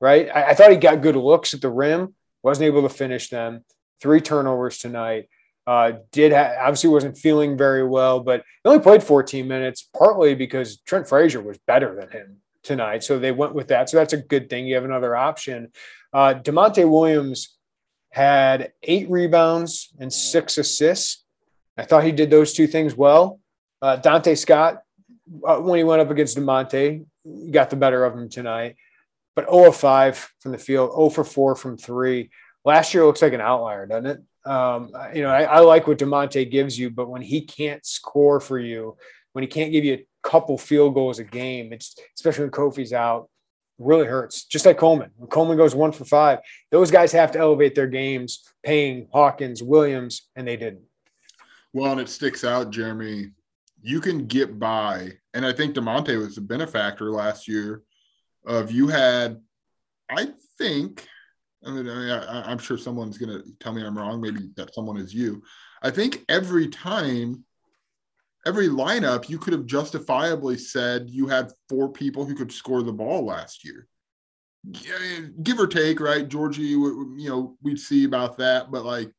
right? 0.00 0.28
I, 0.32 0.50
I 0.50 0.54
thought 0.54 0.70
he 0.70 0.76
got 0.76 1.02
good 1.02 1.16
looks 1.16 1.54
at 1.54 1.60
the 1.60 1.70
rim, 1.70 2.14
wasn't 2.42 2.66
able 2.66 2.82
to 2.82 2.88
finish 2.88 3.28
them. 3.28 3.64
Three 4.00 4.20
turnovers 4.20 4.78
tonight. 4.78 5.28
Uh, 5.66 5.92
did 6.12 6.32
ha- 6.32 6.56
obviously 6.60 6.90
wasn't 6.90 7.16
feeling 7.16 7.56
very 7.56 7.86
well, 7.86 8.20
but 8.20 8.42
he 8.64 8.70
only 8.70 8.82
played 8.82 9.02
14 9.02 9.46
minutes, 9.46 9.88
partly 9.96 10.34
because 10.34 10.78
Trent 10.80 11.08
Frazier 11.08 11.40
was 11.40 11.58
better 11.66 11.94
than 11.94 12.10
him 12.10 12.36
tonight. 12.62 13.04
So 13.04 13.18
they 13.18 13.32
went 13.32 13.54
with 13.54 13.68
that. 13.68 13.88
So 13.88 13.96
that's 13.96 14.12
a 14.12 14.18
good 14.18 14.50
thing. 14.50 14.66
You 14.66 14.74
have 14.74 14.84
another 14.84 15.14
option. 15.14 15.68
Uh, 16.12 16.34
Da'Monte 16.34 16.88
Williams 16.88 17.56
had 18.10 18.72
eight 18.82 19.08
rebounds 19.10 19.92
and 20.00 20.12
six 20.12 20.58
assists. 20.58 21.24
I 21.76 21.84
thought 21.84 22.04
he 22.04 22.12
did 22.12 22.30
those 22.30 22.52
two 22.52 22.66
things 22.66 22.96
well. 22.96 23.40
Uh, 23.80 23.96
Donta 23.96 24.36
Scott, 24.36 24.82
uh, 25.46 25.58
when 25.58 25.78
he 25.78 25.84
went 25.84 26.02
up 26.02 26.10
against 26.10 26.36
Da'Monte, 26.36 27.04
got 27.50 27.70
the 27.70 27.76
better 27.76 28.04
of 28.04 28.14
him 28.14 28.28
tonight. 28.28 28.76
But 29.36 29.48
0 29.48 29.68
of 29.68 29.76
5 29.76 30.32
from 30.40 30.52
the 30.52 30.58
field, 30.58 30.90
0 30.92 31.10
for 31.10 31.24
4 31.24 31.54
from 31.54 31.76
three. 31.76 32.30
Last 32.64 32.92
year 32.92 33.06
looks 33.06 33.22
like 33.22 33.32
an 33.32 33.40
outlier, 33.40 33.86
doesn't 33.86 34.06
it? 34.06 34.22
Um, 34.44 34.92
you 35.14 35.22
know, 35.22 35.30
I, 35.30 35.42
I 35.42 35.58
like 35.60 35.86
what 35.86 35.98
Da'Monte 35.98 36.50
gives 36.50 36.78
you, 36.78 36.90
but 36.90 37.08
when 37.08 37.22
he 37.22 37.42
can't 37.42 37.84
score 37.84 38.40
for 38.40 38.58
you, 38.58 38.96
when 39.32 39.42
he 39.42 39.48
can't 39.48 39.72
give 39.72 39.84
you 39.84 39.94
a 39.94 40.06
couple 40.22 40.56
field 40.58 40.94
goals 40.94 41.18
a 41.18 41.24
game, 41.24 41.72
it's 41.72 41.94
especially 42.16 42.44
when 42.44 42.50
Kofi's 42.50 42.92
out, 42.92 43.28
really 43.78 44.06
hurts. 44.06 44.44
Just 44.44 44.66
like 44.66 44.78
Coleman. 44.78 45.10
When 45.16 45.28
Coleman 45.28 45.56
goes 45.56 45.74
one 45.74 45.92
for 45.92 46.04
five, 46.04 46.40
those 46.70 46.90
guys 46.90 47.12
have 47.12 47.32
to 47.32 47.38
elevate 47.38 47.74
their 47.74 47.86
games, 47.86 48.42
Payne, 48.62 49.08
Hawkins, 49.12 49.62
Williams, 49.62 50.28
and 50.36 50.46
they 50.48 50.56
didn't. 50.56 50.84
Well, 51.72 51.92
and 51.92 52.00
it 52.00 52.08
sticks 52.08 52.44
out, 52.44 52.70
Jeremy. 52.70 53.30
You 53.82 54.00
can 54.00 54.26
get 54.26 54.58
by, 54.58 55.12
and 55.32 55.46
I 55.46 55.52
think 55.52 55.74
Da'Monte 55.74 56.18
was 56.18 56.36
a 56.36 56.42
benefactor 56.42 57.10
last 57.10 57.46
year. 57.48 57.82
Of 58.44 58.72
you 58.72 58.88
had, 58.88 59.40
I 60.10 60.28
think, 60.58 61.06
I 61.64 61.70
mean, 61.70 61.88
I, 61.88 62.50
am 62.50 62.58
sure 62.58 62.78
someone's 62.78 63.18
going 63.18 63.30
to 63.30 63.44
tell 63.60 63.72
me 63.72 63.84
I'm 63.84 63.96
wrong. 63.96 64.20
Maybe 64.20 64.50
that 64.56 64.74
someone 64.74 64.96
is 64.96 65.12
you. 65.12 65.42
I 65.82 65.90
think 65.90 66.24
every 66.28 66.68
time, 66.68 67.44
every 68.46 68.68
lineup, 68.68 69.28
you 69.28 69.38
could 69.38 69.52
have 69.52 69.66
justifiably 69.66 70.56
said 70.56 71.10
you 71.10 71.28
had 71.28 71.52
four 71.68 71.90
people 71.90 72.24
who 72.24 72.34
could 72.34 72.50
score 72.50 72.82
the 72.82 72.92
ball 72.92 73.26
last 73.26 73.64
year. 73.64 73.86
Give 75.42 75.58
or 75.58 75.66
take, 75.66 76.00
right? 76.00 76.28
Giorgi, 76.28 76.60
you 76.60 77.28
know, 77.28 77.56
we'd 77.62 77.78
see 77.78 78.04
about 78.04 78.38
that. 78.38 78.70
But 78.70 78.84
like 78.84 79.10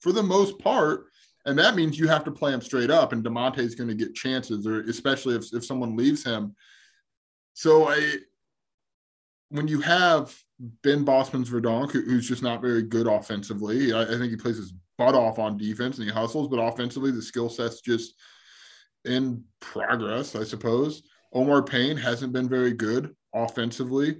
for 0.00 0.12
the 0.12 0.22
most 0.22 0.58
part, 0.58 1.06
and 1.46 1.58
that 1.58 1.76
means 1.76 1.98
you 1.98 2.08
have 2.08 2.24
to 2.24 2.32
play 2.32 2.52
him 2.52 2.60
straight 2.60 2.90
up, 2.90 3.12
and 3.12 3.24
Da'Monte's 3.24 3.76
going 3.76 3.88
to 3.88 3.94
get 3.94 4.14
chances, 4.14 4.66
or 4.66 4.80
especially 4.82 5.36
if, 5.36 5.44
if 5.52 5.64
someone 5.64 5.96
leaves 5.96 6.24
him. 6.24 6.56
So 7.54 7.88
I, 7.88 8.16
when 9.50 9.68
you 9.68 9.80
have 9.80 10.34
Ben 10.82 11.04
Bosmans 11.04 11.48
Verdonk, 11.48 11.92
who's 11.92 12.28
just 12.28 12.42
not 12.42 12.62
very 12.62 12.82
good 12.82 13.06
offensively. 13.06 13.92
I, 13.92 14.02
I, 14.02 14.18
think 14.18 14.30
he 14.30 14.36
plays 14.36 14.56
his 14.56 14.72
butt 14.96 15.14
off 15.14 15.38
on 15.38 15.58
defense 15.58 15.98
and 15.98 16.06
he 16.06 16.12
hustles, 16.12 16.48
but 16.48 16.56
offensively, 16.56 17.10
the 17.10 17.22
skill 17.22 17.48
set's 17.48 17.80
just 17.80 18.14
in 19.04 19.44
progress, 19.60 20.34
I 20.34 20.44
suppose. 20.44 21.02
Omar 21.32 21.62
Payne 21.62 21.96
hasn't 21.96 22.32
been 22.32 22.48
very 22.48 22.72
good 22.72 23.14
offensively. 23.34 24.16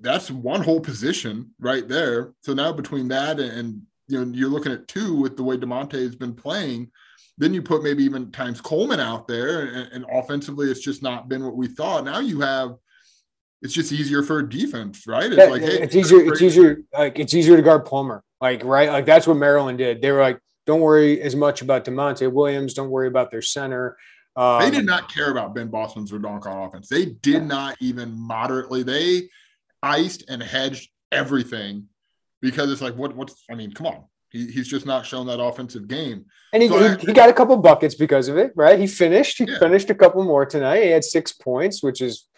That's 0.00 0.30
one 0.30 0.62
whole 0.62 0.80
position 0.80 1.50
right 1.58 1.86
there. 1.88 2.32
So 2.42 2.54
now 2.54 2.72
between 2.72 3.08
that 3.08 3.40
and, 3.40 3.50
and 3.50 3.82
you 4.06 4.24
know 4.24 4.32
you're 4.32 4.48
looking 4.48 4.72
at 4.72 4.88
two 4.88 5.16
with 5.16 5.36
the 5.36 5.42
way 5.42 5.56
Da'Monte 5.56 5.94
has 5.94 6.14
been 6.14 6.34
playing. 6.34 6.90
Then 7.36 7.52
you 7.52 7.62
put 7.62 7.82
maybe 7.82 8.04
even 8.04 8.32
times 8.32 8.60
Coleman 8.60 9.00
out 9.00 9.28
there, 9.28 9.66
and, 9.66 9.92
and 9.92 10.06
offensively, 10.10 10.70
it's 10.70 10.80
just 10.80 11.02
not 11.02 11.28
been 11.28 11.44
what 11.44 11.56
we 11.56 11.68
thought. 11.68 12.04
Now 12.04 12.20
you 12.20 12.40
have 12.40 12.76
it's 13.62 13.74
just 13.74 13.92
easier 13.92 14.22
for 14.22 14.42
defense, 14.42 15.06
right? 15.06 15.26
It's 15.26 15.36
yeah, 15.36 15.44
like, 15.44 15.62
hey, 15.62 15.82
it's 15.82 15.96
easier. 15.96 16.32
It's 16.32 16.42
easier. 16.42 16.82
Like 16.92 17.18
it's 17.18 17.34
easier 17.34 17.56
to 17.56 17.62
guard 17.62 17.84
Plummer. 17.84 18.22
Like 18.40 18.64
right, 18.64 18.88
like 18.88 19.06
that's 19.06 19.26
what 19.26 19.36
Maryland 19.36 19.78
did. 19.78 20.00
They 20.00 20.12
were 20.12 20.20
like, 20.20 20.40
don't 20.66 20.80
worry 20.80 21.20
as 21.20 21.34
much 21.34 21.62
about 21.62 21.84
Da'Monte 21.84 22.30
Williams. 22.32 22.74
Don't 22.74 22.90
worry 22.90 23.08
about 23.08 23.30
their 23.30 23.42
center. 23.42 23.96
Um, 24.36 24.60
they 24.60 24.70
did 24.70 24.86
not 24.86 25.12
care 25.12 25.32
about 25.32 25.54
Ben 25.54 25.68
Bosmans 25.68 26.10
Verdonk 26.10 26.46
on 26.46 26.68
offense. 26.68 26.88
They 26.88 27.06
did 27.06 27.32
yeah. 27.34 27.44
not 27.44 27.76
even 27.80 28.16
moderately. 28.16 28.84
They 28.84 29.28
iced 29.82 30.24
and 30.28 30.40
hedged 30.40 30.90
everything 31.10 31.88
because 32.40 32.70
it's 32.70 32.80
like, 32.82 32.94
what? 32.94 33.16
What's? 33.16 33.42
I 33.50 33.54
mean, 33.54 33.72
come 33.72 33.88
on. 33.88 34.04
He, 34.30 34.46
he's 34.46 34.68
just 34.68 34.86
not 34.86 35.06
shown 35.06 35.26
that 35.26 35.40
offensive 35.40 35.88
game. 35.88 36.26
And 36.52 36.62
he, 36.62 36.68
so 36.68 36.78
he, 36.78 36.84
I, 36.84 36.96
he, 36.98 37.12
got 37.14 37.30
a 37.30 37.32
couple 37.32 37.56
buckets 37.56 37.94
because 37.94 38.28
of 38.28 38.36
it, 38.36 38.52
right? 38.54 38.78
He 38.78 38.86
finished. 38.86 39.38
He 39.38 39.44
yeah. 39.44 39.58
finished 39.58 39.90
a 39.90 39.94
couple 39.94 40.22
more 40.22 40.44
tonight. 40.44 40.82
He 40.82 40.90
had 40.90 41.02
six 41.02 41.32
points, 41.32 41.82
which 41.82 42.00
is 42.00 42.28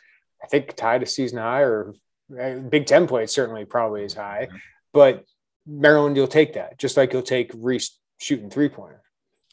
I 0.42 0.46
think 0.46 0.74
tied 0.76 1.02
a 1.02 1.06
season 1.06 1.38
high 1.38 1.62
or 1.62 1.94
uh, 2.40 2.54
Big 2.54 2.86
Ten 2.86 3.06
play 3.06 3.26
certainly 3.26 3.64
probably 3.64 4.04
is 4.04 4.14
high, 4.14 4.48
but 4.92 5.24
Maryland, 5.66 6.16
you'll 6.16 6.26
take 6.26 6.54
that 6.54 6.78
just 6.78 6.96
like 6.96 7.12
you'll 7.12 7.22
take 7.22 7.50
Reese 7.54 7.98
shooting 8.18 8.50
three 8.50 8.68
pointer. 8.68 9.02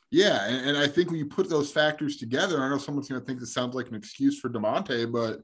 Yeah, 0.10 0.46
and, 0.48 0.70
and, 0.70 0.78
I 0.78 0.88
think 0.88 1.10
when 1.10 1.20
you 1.20 1.26
put 1.26 1.50
those 1.50 1.70
factors 1.70 2.16
together, 2.16 2.62
I 2.62 2.70
know 2.70 2.78
someone's 2.78 3.10
going 3.10 3.20
to 3.20 3.26
think 3.26 3.42
this 3.42 3.54
sounds 3.54 3.76
like 3.76 3.90
an 3.90 3.96
excuse 3.96 4.40
for 4.40 4.50
Da'Monte, 4.50 5.12
but 5.12 5.42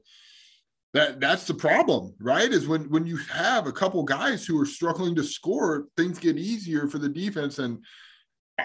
that 0.94 1.20
that's 1.20 1.46
the 1.46 1.52
problem, 1.52 2.14
right? 2.18 2.50
Is 2.50 2.66
when 2.66 2.88
when 2.88 3.04
you 3.04 3.16
have 3.16 3.66
a 3.66 3.72
couple 3.72 4.02
guys 4.04 4.46
who 4.46 4.58
are 4.58 4.64
struggling 4.64 5.14
to 5.16 5.24
score, 5.24 5.88
things 5.98 6.18
get 6.18 6.38
easier 6.38 6.86
for 6.86 6.98
the 6.98 7.08
defense. 7.08 7.58
And 7.58 7.84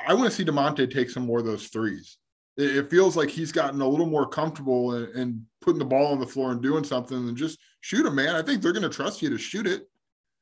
I 0.08 0.14
want 0.14 0.30
to 0.30 0.32
see 0.32 0.46
Da'Monte 0.46 0.90
take 0.90 1.10
some 1.10 1.26
more 1.26 1.40
of 1.40 1.46
those 1.46 1.68
threes 1.68 2.18
it 2.60 2.90
feels 2.90 3.16
like 3.16 3.30
he's 3.30 3.52
gotten 3.52 3.82
a 3.82 3.88
little 3.88 4.06
more 4.06 4.28
comfortable 4.28 4.96
in, 4.96 5.12
in 5.16 5.46
putting 5.62 5.80
the 5.80 5.86
ball 5.86 6.08
on 6.08 6.20
the 6.20 6.28
floor 6.28 6.52
and 6.52 6.62
doing 6.62 6.84
something 6.84 7.18
and 7.18 7.38
just 7.38 7.58
shoot 7.82 8.06
him, 8.06 8.16
man. 8.16 8.36
I 8.36 8.42
think 8.42 8.62
they're 8.62 8.74
going 8.74 8.84
to 8.84 8.90
trust 8.90 9.22
you 9.22 9.30
to 9.30 9.38
shoot 9.38 9.66
it. 9.66 9.88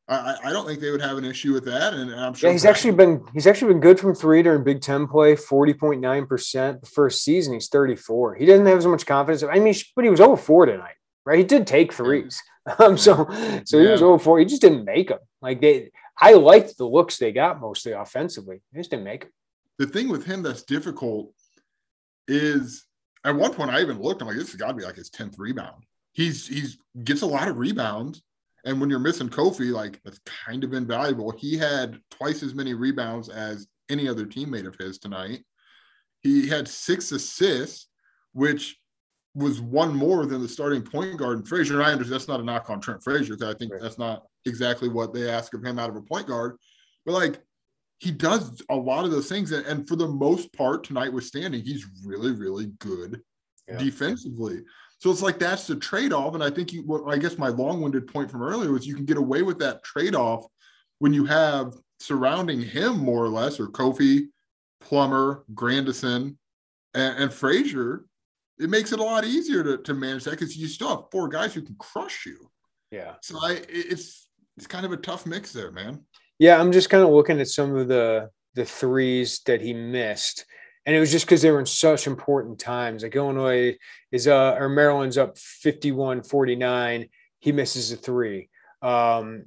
I, 0.09 0.37
I 0.45 0.53
don't 0.53 0.65
think 0.65 0.79
they 0.79 0.91
would 0.91 1.01
have 1.01 1.17
an 1.17 1.25
issue 1.25 1.53
with 1.53 1.65
that, 1.65 1.93
and 1.93 2.15
I'm 2.15 2.33
sure. 2.33 2.49
Yeah, 2.49 2.53
he's 2.53 2.63
actually 2.63 2.93
been 2.93 3.25
he's 3.33 3.45
actually 3.45 3.73
been 3.73 3.81
good 3.81 3.99
from 3.99 4.15
three 4.15 4.41
during 4.41 4.63
Big 4.63 4.79
Ten 4.79 5.05
play, 5.05 5.35
forty 5.35 5.73
point 5.73 5.99
nine 5.99 6.25
percent. 6.25 6.79
The 6.79 6.87
first 6.87 7.23
season, 7.23 7.53
he's 7.53 7.67
thirty 7.67 7.97
four. 7.97 8.33
He 8.33 8.45
doesn't 8.45 8.65
have 8.65 8.77
as 8.77 8.87
much 8.87 9.05
confidence. 9.05 9.43
I 9.43 9.59
mean, 9.59 9.75
but 9.97 10.05
he 10.05 10.09
was 10.09 10.21
over 10.21 10.37
four 10.37 10.65
tonight, 10.65 10.95
right? 11.25 11.37
He 11.37 11.43
did 11.43 11.67
take 11.67 11.91
threes, 11.91 12.41
um, 12.79 12.97
so 12.97 13.27
so 13.65 13.79
he 13.81 13.87
was 13.87 14.01
over 14.01 14.17
four. 14.17 14.39
He 14.39 14.45
just 14.45 14.61
didn't 14.61 14.85
make 14.85 15.09
them. 15.09 15.19
Like 15.41 15.59
they, 15.59 15.91
I 16.17 16.33
liked 16.33 16.77
the 16.77 16.85
looks 16.87 17.17
they 17.17 17.33
got 17.33 17.59
mostly 17.59 17.91
offensively. 17.91 18.61
They 18.71 18.79
just 18.79 18.91
didn't 18.91 19.03
make 19.03 19.23
them. 19.23 19.31
The 19.77 19.87
thing 19.87 20.07
with 20.07 20.25
him 20.25 20.41
that's 20.41 20.63
difficult 20.63 21.33
is 22.27 22.85
at 23.23 23.35
one 23.35 23.53
point 23.53 23.71
I 23.71 23.81
even 23.81 24.01
looked, 24.01 24.21
I'm 24.21 24.27
like, 24.27 24.37
this 24.37 24.51
has 24.51 24.55
got 24.55 24.69
to 24.69 24.73
be 24.73 24.83
like 24.83 24.95
his 24.95 25.09
10th 25.09 25.35
rebound. 25.37 25.83
He's 26.13 26.47
he's 26.47 26.77
gets 27.03 27.21
a 27.21 27.27
lot 27.27 27.47
of 27.47 27.57
rebounds 27.57 28.23
And 28.65 28.81
when 28.81 28.89
you're 28.89 28.99
missing 28.99 29.29
Kofi, 29.29 29.71
like 29.71 30.01
that's 30.03 30.19
kind 30.25 30.63
of 30.63 30.73
invaluable. 30.73 31.31
He 31.31 31.57
had 31.57 31.99
twice 32.11 32.43
as 32.43 32.53
many 32.53 32.73
rebounds 32.73 33.29
as 33.29 33.67
any 33.89 34.09
other 34.09 34.25
teammate 34.25 34.67
of 34.67 34.75
his 34.75 34.97
tonight. 34.97 35.43
He 36.21 36.47
had 36.47 36.67
six 36.67 37.11
assists, 37.11 37.87
which 38.33 38.77
was 39.35 39.61
one 39.61 39.95
more 39.95 40.25
than 40.25 40.41
the 40.41 40.49
starting 40.49 40.81
point 40.81 41.17
guard. 41.17 41.37
And 41.37 41.47
Frazier, 41.47 41.81
I 41.81 41.91
understand 41.91 42.15
that's 42.19 42.27
not 42.27 42.39
a 42.39 42.43
knock 42.43 42.69
on 42.69 42.81
Trent 42.81 43.03
Frazier 43.03 43.35
because 43.35 43.53
I 43.53 43.57
think 43.57 43.71
right. 43.71 43.81
that's 43.81 43.99
not 43.99 44.23
exactly 44.45 44.89
what 44.89 45.13
they 45.13 45.29
ask 45.29 45.53
of 45.53 45.63
him 45.63 45.77
out 45.77 45.89
of 45.89 45.95
a 45.95 46.01
point 46.01 46.27
guard. 46.27 46.57
But 47.05 47.13
like 47.13 47.39
he 47.99 48.11
does 48.11 48.61
a 48.69 48.75
lot 48.75 49.05
of 49.05 49.11
those 49.11 49.27
things. 49.27 49.51
And 49.51 49.87
for 49.87 49.95
the 49.95 50.07
most 50.07 50.53
part, 50.53 50.83
tonight 50.83 51.11
was 51.11 51.27
standing, 51.27 51.63
he's 51.63 51.85
really, 52.05 52.31
really 52.31 52.67
good 52.79 53.21
yeah. 53.67 53.77
defensively. 53.77 54.61
So 54.99 55.11
it's 55.11 55.21
like 55.21 55.39
that's 55.39 55.67
the 55.67 55.75
trade 55.75 56.13
off. 56.13 56.33
And 56.33 56.43
I 56.43 56.49
think 56.49 56.73
you, 56.73 56.83
well, 56.85 57.09
I 57.09 57.17
guess 57.17 57.37
my 57.37 57.49
long 57.49 57.81
winded 57.81 58.07
point 58.07 58.31
from 58.31 58.43
earlier 58.43 58.71
was 58.71 58.87
you 58.87 58.95
can 58.95 59.05
get 59.05 59.17
away 59.17 59.41
with 59.41 59.59
that 59.59 59.83
trade 59.83 60.15
off 60.15 60.45
when 60.99 61.13
you 61.13 61.25
have 61.25 61.73
surrounding 61.99 62.61
him 62.61 62.97
more 62.97 63.23
or 63.23 63.29
less, 63.29 63.59
or 63.59 63.67
Kofi, 63.67 64.27
Plummer, 64.81 65.43
Grandison, 65.53 66.37
and, 66.93 67.23
and 67.23 67.33
Frazier. 67.33 68.05
It 68.59 68.69
makes 68.69 68.91
it 68.91 68.99
a 68.99 69.03
lot 69.03 69.23
easier 69.23 69.63
to, 69.63 69.77
to 69.77 69.93
manage 69.93 70.23
that 70.23 70.31
because 70.31 70.57
you 70.57 70.67
still 70.67 70.89
have 70.89 71.11
four 71.11 71.27
guys 71.27 71.53
who 71.53 71.61
can 71.61 71.75
crush 71.77 72.25
you. 72.25 72.49
Yeah. 72.91 73.13
So 73.21 73.37
I, 73.39 73.61
it's 73.69 74.27
it's 74.55 74.67
kind 74.67 74.85
of 74.85 74.91
a 74.91 74.97
tough 74.97 75.27
mix 75.27 75.51
there, 75.51 75.71
man. 75.71 76.01
Yeah, 76.39 76.59
I'm 76.59 76.71
just 76.71 76.89
kind 76.89 77.03
of 77.03 77.09
looking 77.09 77.39
at 77.39 77.47
some 77.47 77.75
of 77.75 77.87
the 77.87 78.29
the 78.53 78.65
threes 78.65 79.41
that 79.45 79.61
he 79.61 79.73
missed 79.73 80.45
and 80.87 80.95
it 80.95 81.01
was 81.01 81.11
just 81.11 81.25
because 81.25 81.41
they 81.41 81.51
were 81.51 81.59
in 81.59 81.65
such 81.65 82.07
important 82.07 82.59
times. 82.59 83.03
Like 83.03 83.15
Illinois 83.15 83.77
is 84.11 84.25
uh 84.25 84.55
or 84.57 84.69
Maryland's 84.69 85.17
up 85.17 85.35
51-49. 85.35 87.09
He 87.39 87.51
misses 87.51 87.91
a 87.91 87.97
three. 87.97 88.49
Um, 88.81 89.43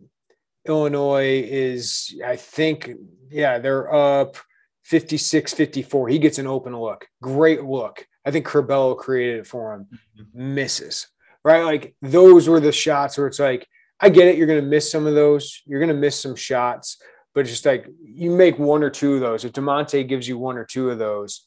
Illinois 0.68 1.42
is, 1.42 2.14
I 2.24 2.36
think, 2.36 2.90
yeah, 3.30 3.58
they're 3.58 3.92
up 3.92 4.36
56 4.84 5.54
54. 5.54 6.08
He 6.08 6.18
gets 6.18 6.38
an 6.38 6.46
open 6.46 6.78
look. 6.78 7.08
Great 7.22 7.64
look. 7.64 8.06
I 8.26 8.30
think 8.30 8.46
Curbelo 8.46 8.96
created 8.96 9.40
it 9.40 9.46
for 9.46 9.72
him. 9.72 9.86
Mm-hmm. 10.20 10.54
Misses. 10.54 11.08
Right. 11.42 11.62
Like 11.62 11.94
those 12.02 12.48
were 12.50 12.60
the 12.60 12.70
shots 12.70 13.16
where 13.16 13.26
it's 13.26 13.40
like, 13.40 13.66
I 14.00 14.08
get 14.08 14.28
it. 14.28 14.36
You're 14.36 14.46
going 14.46 14.62
to 14.62 14.66
miss 14.66 14.90
some 14.90 15.06
of 15.06 15.14
those. 15.14 15.62
You're 15.66 15.80
going 15.80 15.94
to 15.94 15.94
miss 15.94 16.18
some 16.18 16.34
shots 16.34 16.98
but 17.34 17.42
it's 17.42 17.50
just 17.50 17.66
like 17.66 17.86
you 18.02 18.30
make 18.30 18.58
one 18.58 18.82
or 18.82 18.90
two 18.90 19.14
of 19.14 19.20
those. 19.20 19.44
If 19.44 19.52
Da'Monte 19.52 20.08
gives 20.08 20.26
you 20.26 20.38
one 20.38 20.58
or 20.58 20.64
two 20.64 20.90
of 20.90 20.98
those, 20.98 21.46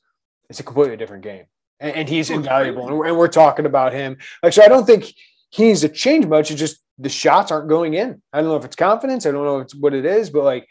it's 0.49 0.59
a 0.59 0.63
completely 0.63 0.97
different 0.97 1.23
game. 1.23 1.45
And, 1.79 1.95
and 1.95 2.09
he's 2.09 2.29
invaluable. 2.29 2.87
And 2.87 2.97
we're, 2.97 3.07
and 3.07 3.17
we're, 3.17 3.27
talking 3.27 3.65
about 3.65 3.93
him. 3.93 4.17
Like, 4.41 4.53
so 4.53 4.63
I 4.63 4.67
don't 4.67 4.85
think 4.85 5.13
he 5.49 5.63
needs 5.63 5.81
to 5.81 5.89
change 5.89 6.25
much. 6.25 6.51
It's 6.51 6.59
just 6.59 6.77
the 6.97 7.09
shots 7.09 7.51
aren't 7.51 7.67
going 7.67 7.95
in. 7.95 8.21
I 8.31 8.39
don't 8.39 8.49
know 8.49 8.55
if 8.55 8.65
it's 8.65 8.75
confidence. 8.75 9.25
I 9.25 9.31
don't 9.31 9.45
know 9.45 9.65
what 9.79 9.93
it 9.93 10.05
is, 10.05 10.29
but 10.29 10.43
like 10.43 10.67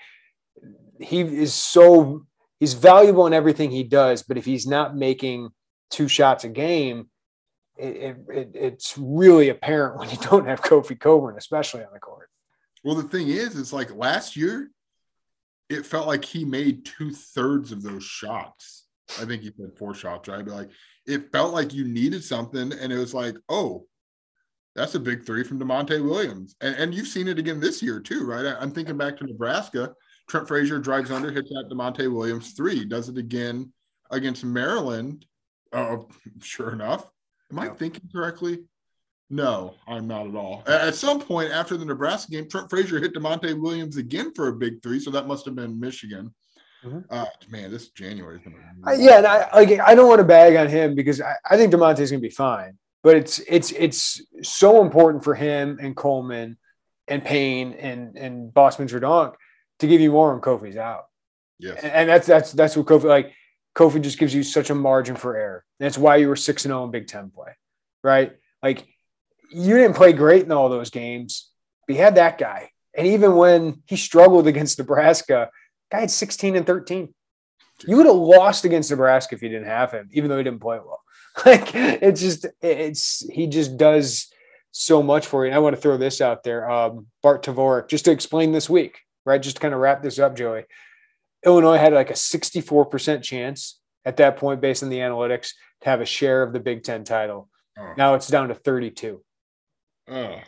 he 1.01 1.21
is 1.21 1.53
so 1.53 2.25
he's 2.59 2.75
valuable 2.75 3.27
in 3.27 3.35
everything 3.35 3.71
he 3.71 3.83
does. 3.83 4.23
But 4.23 4.39
if 4.39 4.45
he's 4.45 4.67
not 4.67 4.97
making 4.97 5.51
two 5.91 6.09
shots 6.09 6.45
a 6.45 6.49
game, 6.49 7.11
it, 7.83 8.17
it, 8.29 8.51
it's 8.55 8.97
really 8.97 9.49
apparent 9.49 9.99
when 9.99 10.11
you 10.11 10.17
don't 10.19 10.47
have 10.47 10.63
Kofi 10.63 10.99
Cockburn, 10.99 11.37
especially 11.37 11.83
on 11.83 11.93
the 11.93 12.01
court. 12.01 12.29
Well, 12.85 12.95
the 12.95 13.03
thing 13.05 13.29
is, 13.29 13.59
it's 13.59 13.73
like 13.73 13.95
last 13.95 14.37
year, 14.37 14.71
it 15.69 15.87
felt 15.87 16.07
like 16.07 16.25
he 16.25 16.45
made 16.45 16.85
two 16.85 17.13
thirds 17.13 17.73
of 17.73 17.83
those 17.83 18.05
shots. 18.05 18.87
I 19.21 19.25
think 19.25 19.43
he 19.43 19.53
said 19.57 19.77
four 19.79 19.95
shots, 19.95 20.29
right? 20.29 20.45
But 20.45 20.55
like 20.55 20.71
it 21.07 21.33
felt 21.33 21.53
like 21.53 21.75
you 21.75 21.85
needed 21.85 22.25
something, 22.25 22.73
and 22.73 22.93
it 22.93 22.99
was 22.99 23.15
like, 23.15 23.37
oh, 23.49 23.87
that's 24.75 24.95
a 24.95 25.01
big 25.01 25.25
three 25.25 25.45
from 25.45 25.59
Da'Monte 25.61 26.03
Williams. 26.03 26.57
And, 26.61 26.75
and 26.77 26.95
you've 26.95 27.09
seen 27.09 27.29
it 27.29 27.39
again 27.39 27.61
this 27.61 27.83
year 27.83 28.01
too, 28.01 28.25
right? 28.25 28.47
I, 28.47 28.63
am 28.63 28.71
thinking 28.71 28.97
back 28.97 29.17
to 29.19 29.27
Nebraska. 29.27 29.95
Trent 30.29 30.49
Frazier 30.49 30.79
drives 30.79 31.11
under, 31.11 31.31
hits 31.31 31.51
that 31.51 31.69
Da'Monte 31.71 32.13
Williams 32.13 32.53
three, 32.53 32.85
does 32.85 33.09
it 33.09 33.19
again 33.19 33.73
against 34.11 34.45
Maryland. 34.45 35.27
Oh, 35.73 36.09
sure 36.41 36.73
enough. 36.73 37.07
Am 37.53 37.59
I 37.59 37.69
thinking 37.69 38.09
correctly? 38.13 38.65
No, 39.31 39.75
I'm 39.87 40.07
not 40.07 40.27
at 40.27 40.35
all. 40.35 40.63
At 40.67 40.95
some 40.95 41.21
point 41.21 41.51
after 41.51 41.77
the 41.77 41.85
Nebraska 41.85 42.33
game, 42.33 42.49
Trent 42.49 42.69
Frazier 42.69 43.01
hit 43.01 43.15
Da'Monte 43.15 43.59
Williams 43.59 43.97
again 43.97 44.33
for 44.35 44.49
a 44.49 44.53
big 44.53 44.83
three, 44.83 45.01
so 45.01 45.11
that 45.11 45.27
must 45.27 45.47
have 45.47 45.55
been 45.55 45.81
Michigan. 45.81 46.35
Mm-hmm. 46.85 46.99
Uh, 47.09 47.25
man, 47.49 47.71
this 47.71 47.89
January 47.91 48.37
is 48.37 48.43
going 48.43 48.57
to. 48.57 49.03
Yeah, 49.03 49.19
and 49.19 49.27
I 49.27 49.49
like 49.55 49.81
I 49.81 49.95
don't 49.95 50.09
want 50.09 50.19
to 50.19 50.25
bag 50.25 50.57
on 50.57 50.69
him 50.69 50.95
because 50.95 51.21
I, 51.21 51.35
I 51.49 51.57
think 51.57 51.73
Da'Monte's 51.73 52.11
going 52.11 52.21
to 52.23 52.29
be 52.29 52.31
fine, 52.31 52.77
but 53.03 53.17
it's 53.17 53.39
it's 53.49 53.71
it's 53.73 54.21
so 54.43 54.83
important 54.83 55.25
for 55.25 55.35
him 55.35 55.79
and 55.81 55.97
Coleman 55.97 56.59
and 57.09 57.25
Payne 57.25 57.73
and 57.75 58.17
and 58.17 58.53
Bosmans 58.53 58.91
Verdonk 58.91 59.35
to 59.79 59.87
give 59.87 60.01
you 60.01 60.11
more 60.11 60.33
when 60.33 60.43
Kofi's 60.43 60.77
out. 60.77 61.05
Yes, 61.59 61.79
and, 61.83 61.93
and 61.93 62.09
that's 62.09 62.27
that's 62.27 62.53
that's 62.53 62.77
what 62.77 62.87
Kofi 62.87 63.05
like. 63.05 63.33
Kofi 63.75 64.01
just 64.03 64.19
gives 64.19 64.35
you 64.35 64.43
such 64.43 64.71
a 64.71 64.75
margin 64.75 65.17
for 65.17 65.37
error. 65.37 65.65
That's 65.81 65.99
why 65.99 66.17
you 66.17 66.29
were 66.29 66.37
six 66.37 66.65
and 66.65 66.71
zero 66.71 66.83
oh 66.83 66.85
in 66.85 66.91
Big 66.91 67.07
Ten 67.07 67.31
play, 67.31 67.53
right? 68.03 68.33
Like 68.63 68.87
you 69.51 69.77
didn't 69.77 69.97
play 69.97 70.13
great 70.13 70.45
in 70.45 70.53
all 70.53 70.69
those 70.69 70.91
games, 70.91 71.51
but 71.87 71.97
you 71.97 72.03
had 72.03 72.17
that 72.17 72.39
guy. 72.39 72.71
And 72.95 73.07
even 73.07 73.37
when 73.37 73.83
he 73.87 73.97
struggled 73.97 74.47
against 74.47 74.79
Nebraska, 74.79 75.51
guy 75.91 76.01
had 76.01 76.11
16 76.11 76.57
and 76.57 76.67
13. 76.67 77.15
You 77.87 77.97
would 77.97 78.07
have 78.07 78.15
lost 78.15 78.65
against 78.65 78.91
Nebraska 78.91 79.35
if 79.35 79.43
you 79.43 79.49
didn't 79.49 79.67
have 79.67 79.93
him, 79.93 80.09
even 80.13 80.31
though 80.31 80.39
he 80.39 80.45
didn't 80.45 80.61
play 80.61 80.79
well. 80.79 81.01
Like 81.47 81.75
it's 81.75 82.21
just 82.21 82.45
it's 82.61 83.27
he 83.31 83.47
just 83.47 83.79
does 83.79 84.31
so 84.71 85.03
much 85.03 85.27
for 85.27 85.45
you. 85.45 85.49
And 85.49 85.57
I 85.57 85.61
want 85.61 85.75
to 85.75 85.81
throw 85.81 85.97
this 85.97 86.21
out 86.21 86.43
there. 86.43 86.71
Um, 86.71 87.07
Bart 87.23 87.43
Torvik, 87.43 87.89
just 87.89 88.05
to 88.05 88.11
explain 88.11 88.53
this 88.53 88.69
week, 88.69 89.01
right? 89.25 89.41
Just 89.41 89.57
to 89.57 89.63
kind 89.63 89.73
of 89.73 89.81
wrap 89.81 90.03
this 90.03 90.19
up, 90.19 90.37
Joey. 90.37 90.65
Illinois 91.45 91.79
had 91.79 91.93
like 91.93 92.11
a 92.11 92.15
64% 92.15 93.23
chance 93.23 93.81
at 94.05 94.17
that 94.17 94.37
point, 94.37 94.61
based 94.61 94.83
on 94.83 94.89
the 94.89 94.99
analytics, 94.99 95.51
to 95.83 95.91
have 95.91 96.01
a 96.01 96.07
share 96.07 96.43
of 96.43 96.53
the 96.53 96.61
Big 96.61 96.83
Ten 96.83 97.05
title. 97.05 97.49
Oh. 97.79 97.93
Now 97.97 98.15
it's 98.15 98.29
down 98.29 98.49
to 98.49 98.55
32. 98.55 99.23
Oh. 100.11 100.41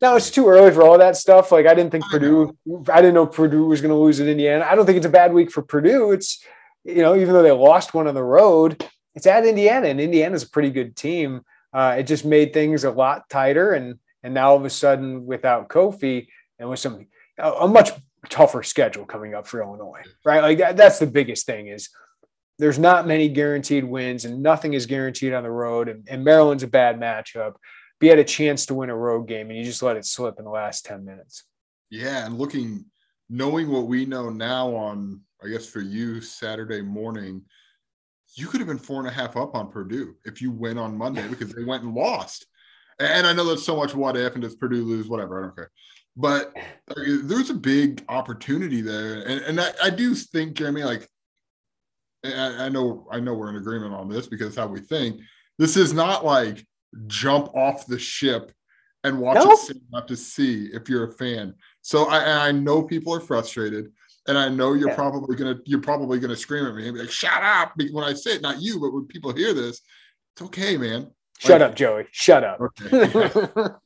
Now 0.00 0.16
it's 0.16 0.30
too 0.30 0.48
early 0.48 0.72
for 0.72 0.82
all 0.82 0.98
that 0.98 1.16
stuff. 1.16 1.52
Like 1.52 1.66
I 1.66 1.74
didn't 1.74 1.92
think 1.92 2.04
I 2.06 2.08
Purdue, 2.10 2.56
know. 2.66 2.84
I 2.92 3.00
didn't 3.00 3.14
know 3.14 3.26
Purdue 3.26 3.66
was 3.66 3.80
going 3.80 3.90
to 3.90 3.96
lose 3.96 4.20
at 4.20 4.26
Indiana. 4.26 4.66
I 4.68 4.74
don't 4.74 4.84
think 4.84 4.96
it's 4.96 5.06
a 5.06 5.10
bad 5.10 5.32
week 5.32 5.50
for 5.50 5.62
Purdue. 5.62 6.10
It's 6.10 6.44
you 6.84 7.02
know 7.02 7.14
even 7.14 7.32
though 7.32 7.42
they 7.42 7.52
lost 7.52 7.94
one 7.94 8.08
on 8.08 8.14
the 8.14 8.22
road, 8.22 8.84
it's 9.14 9.28
at 9.28 9.46
Indiana, 9.46 9.86
and 9.86 10.00
Indiana's 10.00 10.42
a 10.42 10.48
pretty 10.48 10.70
good 10.70 10.96
team. 10.96 11.42
Uh, 11.72 11.96
it 11.98 12.04
just 12.04 12.24
made 12.24 12.52
things 12.52 12.82
a 12.82 12.90
lot 12.90 13.28
tighter, 13.30 13.72
and 13.72 13.98
and 14.24 14.34
now 14.34 14.50
all 14.50 14.56
of 14.56 14.64
a 14.64 14.70
sudden 14.70 15.24
without 15.24 15.68
Kofi 15.68 16.26
and 16.58 16.68
with 16.68 16.80
some 16.80 17.06
a, 17.38 17.52
a 17.52 17.68
much 17.68 17.90
tougher 18.28 18.62
schedule 18.62 19.04
coming 19.04 19.34
up 19.34 19.46
for 19.46 19.62
Illinois, 19.62 20.02
right? 20.24 20.42
Like 20.42 20.58
that, 20.58 20.76
that's 20.76 20.98
the 20.98 21.06
biggest 21.06 21.46
thing 21.46 21.68
is 21.68 21.90
there's 22.58 22.78
not 22.78 23.06
many 23.06 23.28
guaranteed 23.28 23.84
wins, 23.84 24.24
and 24.24 24.42
nothing 24.42 24.74
is 24.74 24.86
guaranteed 24.86 25.32
on 25.32 25.42
the 25.42 25.50
road, 25.50 25.88
and, 25.88 26.06
and 26.08 26.24
Maryland's 26.24 26.62
a 26.62 26.68
bad 26.68 27.00
matchup 27.00 27.54
but 28.02 28.06
you 28.06 28.10
had 28.10 28.18
a 28.18 28.24
chance 28.24 28.66
to 28.66 28.74
win 28.74 28.90
a 28.90 28.96
road 28.96 29.28
game 29.28 29.48
and 29.48 29.56
you 29.56 29.64
just 29.64 29.80
let 29.80 29.96
it 29.96 30.04
slip 30.04 30.40
in 30.40 30.44
the 30.44 30.50
last 30.50 30.84
10 30.84 31.04
minutes. 31.04 31.44
Yeah. 31.88 32.26
And 32.26 32.36
looking, 32.36 32.86
knowing 33.30 33.70
what 33.70 33.86
we 33.86 34.06
know 34.06 34.28
now 34.28 34.74
on, 34.74 35.20
I 35.40 35.46
guess 35.46 35.68
for 35.68 35.80
you, 35.80 36.20
Saturday 36.20 36.82
morning, 36.82 37.42
you 38.34 38.48
could 38.48 38.58
have 38.58 38.66
been 38.66 38.78
four 38.78 38.98
and 38.98 39.06
a 39.06 39.12
half 39.12 39.36
up 39.36 39.54
on 39.54 39.70
Purdue 39.70 40.16
if 40.24 40.42
you 40.42 40.50
win 40.50 40.78
on 40.78 40.98
Monday 40.98 41.28
because 41.28 41.52
they 41.52 41.62
went 41.62 41.84
and 41.84 41.94
lost. 41.94 42.44
And 42.98 43.24
I 43.24 43.32
know 43.32 43.44
that's 43.44 43.62
so 43.62 43.76
much 43.76 43.94
what 43.94 44.16
if 44.16 44.32
and 44.32 44.42
does 44.42 44.56
Purdue 44.56 44.82
lose, 44.82 45.06
whatever, 45.06 45.38
I 45.38 45.46
don't 45.46 45.54
care. 45.54 45.70
But 46.16 46.54
there's 46.94 47.50
a 47.50 47.54
big 47.54 48.04
opportunity 48.08 48.82
there. 48.82 49.22
And, 49.22 49.40
and 49.42 49.60
I, 49.60 49.70
I 49.84 49.90
do 49.90 50.14
think, 50.14 50.54
Jeremy, 50.54 50.84
like, 50.84 51.08
I, 52.24 52.66
I 52.66 52.68
know 52.68 53.08
I 53.10 53.18
know 53.18 53.34
we're 53.34 53.50
in 53.50 53.56
agreement 53.56 53.94
on 53.94 54.08
this 54.08 54.26
because 54.26 54.54
how 54.56 54.66
we 54.66 54.80
think. 54.80 55.20
This 55.58 55.76
is 55.76 55.92
not 55.92 56.24
like 56.24 56.66
jump 57.06 57.54
off 57.54 57.86
the 57.86 57.98
ship 57.98 58.52
and 59.04 59.18
watch 59.18 59.36
nope. 59.36 59.58
it 59.70 59.76
up 59.94 60.06
to 60.06 60.16
see 60.16 60.66
if 60.72 60.88
you're 60.88 61.08
a 61.08 61.12
fan. 61.12 61.54
So 61.80 62.08
I, 62.08 62.48
I 62.48 62.52
know 62.52 62.82
people 62.82 63.14
are 63.14 63.20
frustrated, 63.20 63.90
and 64.28 64.38
I 64.38 64.48
know 64.48 64.74
you're 64.74 64.90
yeah. 64.90 64.94
probably 64.94 65.36
gonna 65.36 65.58
you're 65.64 65.80
probably 65.80 66.20
gonna 66.20 66.36
scream 66.36 66.66
at 66.66 66.74
me 66.74 66.86
and 66.86 66.94
be 66.94 67.00
like, 67.00 67.10
"Shut 67.10 67.42
up!" 67.42 67.72
When 67.90 68.04
I 68.04 68.12
say 68.14 68.36
it, 68.36 68.42
not 68.42 68.60
you, 68.60 68.78
but 68.80 68.92
when 68.92 69.06
people 69.06 69.32
hear 69.32 69.52
this, 69.52 69.80
it's 70.34 70.42
okay, 70.42 70.76
man. 70.76 71.10
Shut 71.42 71.60
like, 71.60 71.70
up, 71.70 71.76
Joey. 71.76 72.04
Shut 72.12 72.44
up. 72.44 72.60
Okay. 72.60 73.08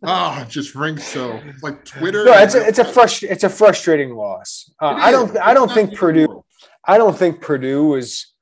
oh, 0.03 0.43
it 0.43 0.49
just 0.51 0.75
rings 0.75 1.07
so 1.07 1.41
like 1.63 1.87
Twitter. 1.87 2.27
No, 2.27 2.35
it's 2.35 2.55
a, 2.55 2.67
it's 2.67 2.79
a 2.79 2.85
frust- 2.85 3.23
it's 3.23 3.45
a 3.45 3.49
frustrating 3.49 4.15
loss. 4.15 4.71
Uh, 4.79 4.89
I 4.89 5.11
don't 5.11 5.35
I 5.39 5.55
don't 5.55 5.73
think 5.73 5.95
Purdue. 5.97 6.45
I 6.85 6.99
don't 6.99 7.17
think 7.17 7.41
Purdue 7.41 7.87
was. 7.87 8.35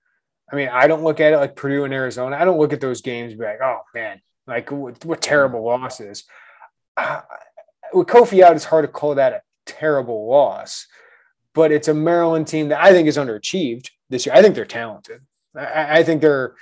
I 0.51 0.57
mean, 0.57 0.69
I 0.69 0.89
don't 0.89 1.05
look 1.05 1.21
at 1.21 1.33
it 1.33 1.37
like 1.37 1.55
Purdue 1.55 1.85
and 1.85 1.95
Arizona. 1.95 2.37
I 2.37 2.45
don't 2.45 2.59
look 2.59 2.73
at 2.73 2.81
those 2.81 3.03
games 3.03 3.31
and 3.33 3.41
be 3.41 3.47
like, 3.47 3.61
oh 3.63 3.79
man, 3.95 4.21
like 4.49 4.73
what, 4.73 5.05
what 5.05 5.23
terrible 5.23 5.65
losses. 5.65 6.25
Uh, 6.97 7.21
with 7.93 8.09
Kofi 8.09 8.43
out, 8.43 8.57
it's 8.57 8.65
hard 8.65 8.85
to 8.85 8.89
call 8.91 9.15
that 9.15 9.33
a 9.33 9.43
terrible 9.65 10.29
loss, 10.29 10.89
but 11.55 11.71
it's 11.71 11.87
a 11.87 11.95
Maryland 11.95 12.49
team 12.49 12.71
that 12.71 12.83
I 12.83 12.91
think 12.91 13.07
is 13.07 13.17
underachieved 13.17 13.91
this 14.11 14.27
year. 14.27 14.35
I 14.35 14.43
think 14.43 14.57
they're 14.57 14.65
talented. 14.65 15.21
I, 15.57 16.01
I 16.01 16.03
think 16.03 16.21
they're 16.21 16.57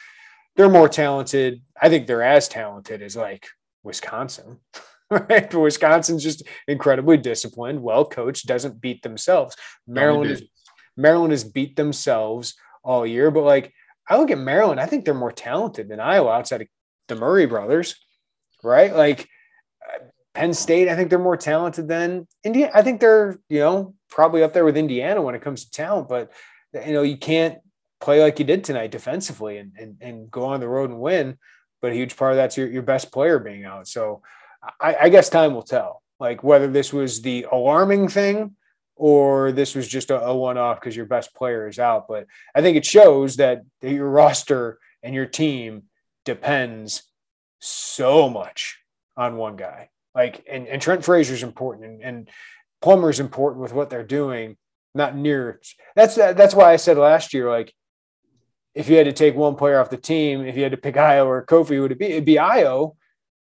they're 0.57 0.69
more 0.69 0.89
talented. 0.89 1.63
I 1.81 1.89
think 1.89 2.07
they're 2.07 2.23
as 2.23 2.49
talented 2.49 3.03
as 3.03 3.17
like 3.17 3.47
Wisconsin. 3.83 4.59
right? 5.11 5.51
But 5.51 5.61
Wisconsin's 5.61 6.23
just 6.23 6.43
incredibly 6.67 7.17
disciplined, 7.17 7.83
well 7.83 8.05
coached, 8.05 8.47
doesn't 8.47 8.81
beat 8.81 9.03
themselves. 9.03 9.57
Maryland 9.87 10.31
is 10.31 10.43
Maryland 10.97 11.33
has 11.33 11.45
beat 11.45 11.77
themselves 11.77 12.55
all 12.83 13.07
year, 13.07 13.31
but 13.31 13.45
like 13.45 13.73
I 14.09 14.19
look 14.19 14.31
at 14.31 14.39
Maryland, 14.39 14.81
I 14.81 14.87
think 14.87 15.05
they're 15.05 15.15
more 15.15 15.33
talented 15.33 15.89
than 15.89 16.01
Iowa 16.01 16.33
outside 16.33 16.63
of 16.63 16.69
the 17.09 17.15
Murray 17.15 17.47
brothers, 17.47 17.95
right? 18.63 18.95
Like 18.95 19.29
uh, 19.87 20.05
Penn 20.35 20.55
State, 20.55 20.89
I 20.89 20.97
think 20.97 21.11
they're 21.11 21.19
more 21.19 21.37
talented 21.37 21.89
than 21.89 22.27
Indiana. 22.45 22.73
I 22.75 22.83
think 22.83 23.01
they're, 23.01 23.39
you 23.49 23.61
know, 23.61 23.95
probably 24.11 24.43
up 24.43 24.53
there 24.53 24.65
with 24.65 24.77
Indiana 24.77 25.23
when 25.23 25.35
it 25.35 25.43
comes 25.43 25.65
to 25.65 25.71
talent, 25.71 26.09
but 26.09 26.33
you 26.75 26.93
know, 26.93 27.03
you 27.03 27.17
can't 27.17 27.59
play 28.03 28.23
like 28.23 28.39
you 28.39 28.45
did 28.45 28.65
tonight 28.65 28.91
defensively 28.91 29.59
and, 29.59 29.73
and, 29.79 29.97
and 30.01 30.31
go 30.31 30.45
on 30.45 30.61
the 30.61 30.69
road 30.69 30.91
and 30.91 31.01
win. 31.01 31.39
But 31.81 31.93
a 31.93 31.95
huge 31.95 32.17
part 32.17 32.33
of 32.33 32.37
that's 32.37 32.57
your, 32.57 32.69
your 32.69 32.83
best 32.83 33.11
player 33.11 33.39
being 33.39 33.65
out. 33.65 33.89
So 33.89 34.23
I, 34.81 34.97
I 35.03 35.09
guess 35.09 35.29
time 35.29 35.55
will 35.55 35.63
tell, 35.63 36.03
like 36.21 36.45
whether 36.45 36.69
this 36.69 36.93
was 36.93 37.23
the 37.23 37.47
alarming 37.51 38.09
thing 38.09 38.57
or 38.95 39.51
this 39.53 39.75
was 39.75 39.89
just 39.89 40.11
a, 40.11 40.23
a 40.23 40.37
one 40.37 40.59
off 40.59 40.79
because 40.79 40.95
your 40.95 41.07
best 41.07 41.35
player 41.35 41.67
is 41.67 41.79
out. 41.79 42.07
But 42.09 42.27
I 42.55 42.61
think 42.61 42.77
it 42.77 42.85
shows 42.85 43.37
that 43.37 43.63
your 43.81 44.09
roster 44.09 44.79
and 45.03 45.15
your 45.15 45.27
team 45.27 45.85
depends 46.25 47.03
so 47.59 48.29
much 48.29 48.79
on 49.17 49.37
one 49.37 49.57
guy. 49.57 49.89
Like, 50.15 50.45
and, 50.49 50.69
and 50.69 50.81
Trent 50.81 51.05
Frazier 51.05 51.35
is 51.35 51.43
important 51.43 51.87
and, 51.87 52.03
and 52.03 52.31
Plummer 52.81 53.11
is 53.11 53.21
important 53.21 53.63
with 53.63 53.73
what 53.73 53.91
they're 53.91 54.05
doing. 54.05 54.57
Not 54.95 55.17
near. 55.17 55.61
That's 55.97 56.17
that's 56.17 56.55
why 56.55 56.73
I 56.73 56.77
said 56.77 56.99
last 56.99 57.33
year, 57.33 57.49
like, 57.49 57.73
if 58.75 58.89
you 58.89 58.97
had 58.97 59.07
to 59.07 59.13
take 59.13 59.35
one 59.35 59.55
player 59.55 59.79
off 59.79 59.91
the 59.91 59.97
team, 59.97 60.47
if 60.47 60.57
you 60.57 60.63
had 60.63 60.73
to 60.73 60.79
pick 60.79 60.95
Ayo 60.95 61.27
or 61.27 61.45
Kofi, 61.45 61.81
would 61.81 61.93
it 61.93 61.99
be? 61.99 62.07
It'd 62.07 62.25
be 62.25 62.37
Ayo, 62.37 62.97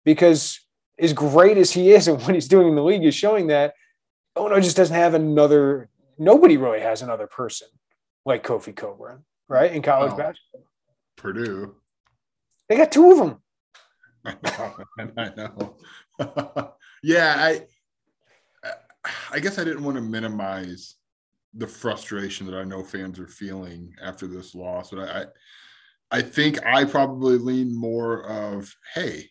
because 0.05 0.59
as 0.99 1.13
great 1.13 1.57
as 1.57 1.71
he 1.71 1.91
is 1.91 2.07
and 2.07 2.21
what 2.23 2.34
he's 2.34 2.47
doing 2.47 2.69
in 2.69 2.75
the 2.75 2.84
league 2.84 3.03
is 3.03 3.15
showing 3.15 3.47
that 3.47 3.73
Illinois 4.36 4.61
just 4.61 4.78
doesn't 4.78 4.95
have 4.95 5.13
another. 5.13 5.89
Nobody 6.17 6.57
really 6.57 6.80
has 6.80 7.01
another 7.01 7.28
person 7.28 7.67
like 8.25 8.43
Kofi 8.43 8.75
Cockburn, 8.75 9.23
right? 9.47 9.71
In 9.71 9.82
college 9.82 10.13
oh, 10.13 10.17
basketball, 10.17 10.65
Purdue, 11.15 11.75
they 12.69 12.78
got 12.78 12.91
two 12.91 13.11
of 13.11 13.17
them. 13.17 13.41
I 15.17 15.32
know. 15.36 15.75
yeah, 17.03 17.36
I 17.38 17.61
I 19.32 19.39
guess 19.39 19.59
I 19.59 19.63
didn't 19.63 19.84
want 19.84 19.95
to 19.95 20.01
minimize 20.01 20.95
the 21.58 21.68
frustration 21.68 22.45
that 22.47 22.55
I 22.55 22.64
know 22.64 22.84
fans 22.84 23.20
are 23.20 23.28
feeling 23.28 23.93
after 24.01 24.28
this 24.28 24.55
loss, 24.55 24.91
but 24.91 25.10
I 25.10 25.26
I 26.10 26.22
think 26.22 26.66
I 26.66 26.86
probably 26.86 27.38
lean 27.38 27.76
more 27.76 28.24
of 28.30 28.74
hey, 28.93 29.30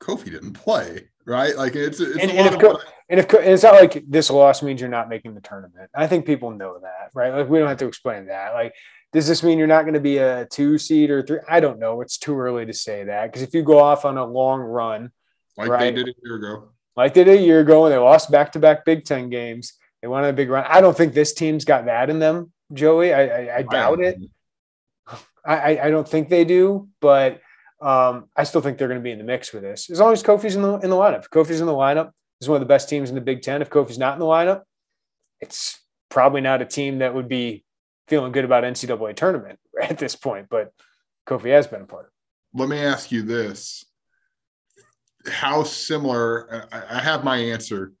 Kofi 0.00 0.26
didn't 0.26 0.54
play, 0.54 1.08
right? 1.26 1.56
Like 1.56 1.76
it's, 1.76 2.00
it's 2.00 2.18
and, 2.18 2.30
and, 2.30 2.54
if, 2.54 2.60
Co- 2.60 2.80
and, 3.08 3.20
if, 3.20 3.32
and 3.32 3.44
it's 3.44 3.62
not 3.62 3.74
like 3.74 4.02
this 4.08 4.30
loss 4.30 4.62
means 4.62 4.80
you're 4.80 4.90
not 4.90 5.08
making 5.08 5.34
the 5.34 5.40
tournament. 5.40 5.90
I 5.94 6.06
think 6.06 6.26
people 6.26 6.50
know 6.50 6.78
that, 6.80 7.10
right? 7.14 7.32
Like 7.32 7.48
we 7.48 7.58
don't 7.58 7.68
have 7.68 7.78
to 7.78 7.86
explain 7.86 8.26
that. 8.26 8.54
Like, 8.54 8.74
does 9.12 9.28
this 9.28 9.42
mean 9.42 9.58
you're 9.58 9.66
not 9.66 9.82
going 9.82 9.94
to 9.94 10.00
be 10.00 10.18
a 10.18 10.46
two 10.46 10.78
seed 10.78 11.10
or 11.10 11.22
three? 11.22 11.38
I 11.48 11.60
don't 11.60 11.78
know. 11.78 12.00
It's 12.00 12.18
too 12.18 12.38
early 12.38 12.66
to 12.66 12.72
say 12.72 13.04
that 13.04 13.26
because 13.26 13.42
if 13.42 13.54
you 13.54 13.62
go 13.62 13.78
off 13.78 14.04
on 14.04 14.18
a 14.18 14.24
long 14.24 14.60
run, 14.60 15.12
like 15.56 15.68
right, 15.68 15.94
they 15.94 16.04
did 16.04 16.08
a 16.08 16.14
year 16.24 16.36
ago, 16.36 16.70
like 16.96 17.14
they 17.14 17.24
did 17.24 17.38
a 17.38 17.42
year 17.42 17.60
ago, 17.60 17.84
and 17.84 17.92
they 17.92 17.98
lost 17.98 18.30
back 18.30 18.52
to 18.52 18.58
back 18.58 18.84
Big 18.84 19.04
Ten 19.04 19.30
games. 19.30 19.74
They 20.02 20.08
won 20.08 20.24
a 20.24 20.32
big 20.32 20.48
run. 20.48 20.64
I 20.68 20.80
don't 20.80 20.96
think 20.96 21.12
this 21.12 21.32
team's 21.32 21.64
got 21.64 21.86
that 21.86 22.10
in 22.10 22.18
them, 22.18 22.52
Joey. 22.72 23.12
I, 23.12 23.26
I, 23.26 23.56
I 23.56 23.62
doubt 23.62 24.00
it. 24.00 24.18
I, 25.44 25.78
I 25.84 25.90
don't 25.90 26.06
think 26.06 26.28
they 26.28 26.44
do, 26.44 26.88
but 27.00 27.40
um, 27.80 28.26
I 28.36 28.44
still 28.44 28.60
think 28.60 28.76
they're 28.76 28.88
going 28.88 29.00
to 29.00 29.04
be 29.04 29.12
in 29.12 29.18
the 29.18 29.24
mix 29.24 29.48
for 29.48 29.60
this 29.60 29.88
as 29.88 30.00
long 30.00 30.12
as 30.12 30.22
Kofi's 30.22 30.56
in 30.56 30.62
the 30.62 30.78
in 30.78 30.90
the 30.90 30.96
lineup. 30.96 31.20
If 31.20 31.30
Kofi's 31.30 31.60
in 31.60 31.66
the 31.66 31.72
lineup, 31.72 32.10
is 32.40 32.48
one 32.48 32.56
of 32.56 32.60
the 32.60 32.66
best 32.66 32.88
teams 32.88 33.08
in 33.08 33.14
the 33.14 33.20
Big 33.20 33.42
Ten. 33.42 33.62
If 33.62 33.70
Kofi's 33.70 33.98
not 33.98 34.14
in 34.14 34.20
the 34.20 34.26
lineup, 34.26 34.62
it's 35.40 35.80
probably 36.08 36.40
not 36.40 36.62
a 36.62 36.64
team 36.64 36.98
that 36.98 37.14
would 37.14 37.28
be 37.28 37.64
feeling 38.08 38.32
good 38.32 38.44
about 38.44 38.64
NCAA 38.64 39.16
tournament 39.16 39.58
at 39.82 39.98
this 39.98 40.16
point. 40.16 40.46
But 40.50 40.72
Kofi 41.26 41.50
has 41.50 41.66
been 41.66 41.82
a 41.82 41.86
part. 41.86 42.12
Let 42.54 42.68
me 42.68 42.78
ask 42.78 43.12
you 43.12 43.22
this: 43.22 43.84
How 45.26 45.62
similar? 45.62 46.68
I 46.72 47.00
have 47.00 47.24
my 47.24 47.36
answer. 47.36 47.92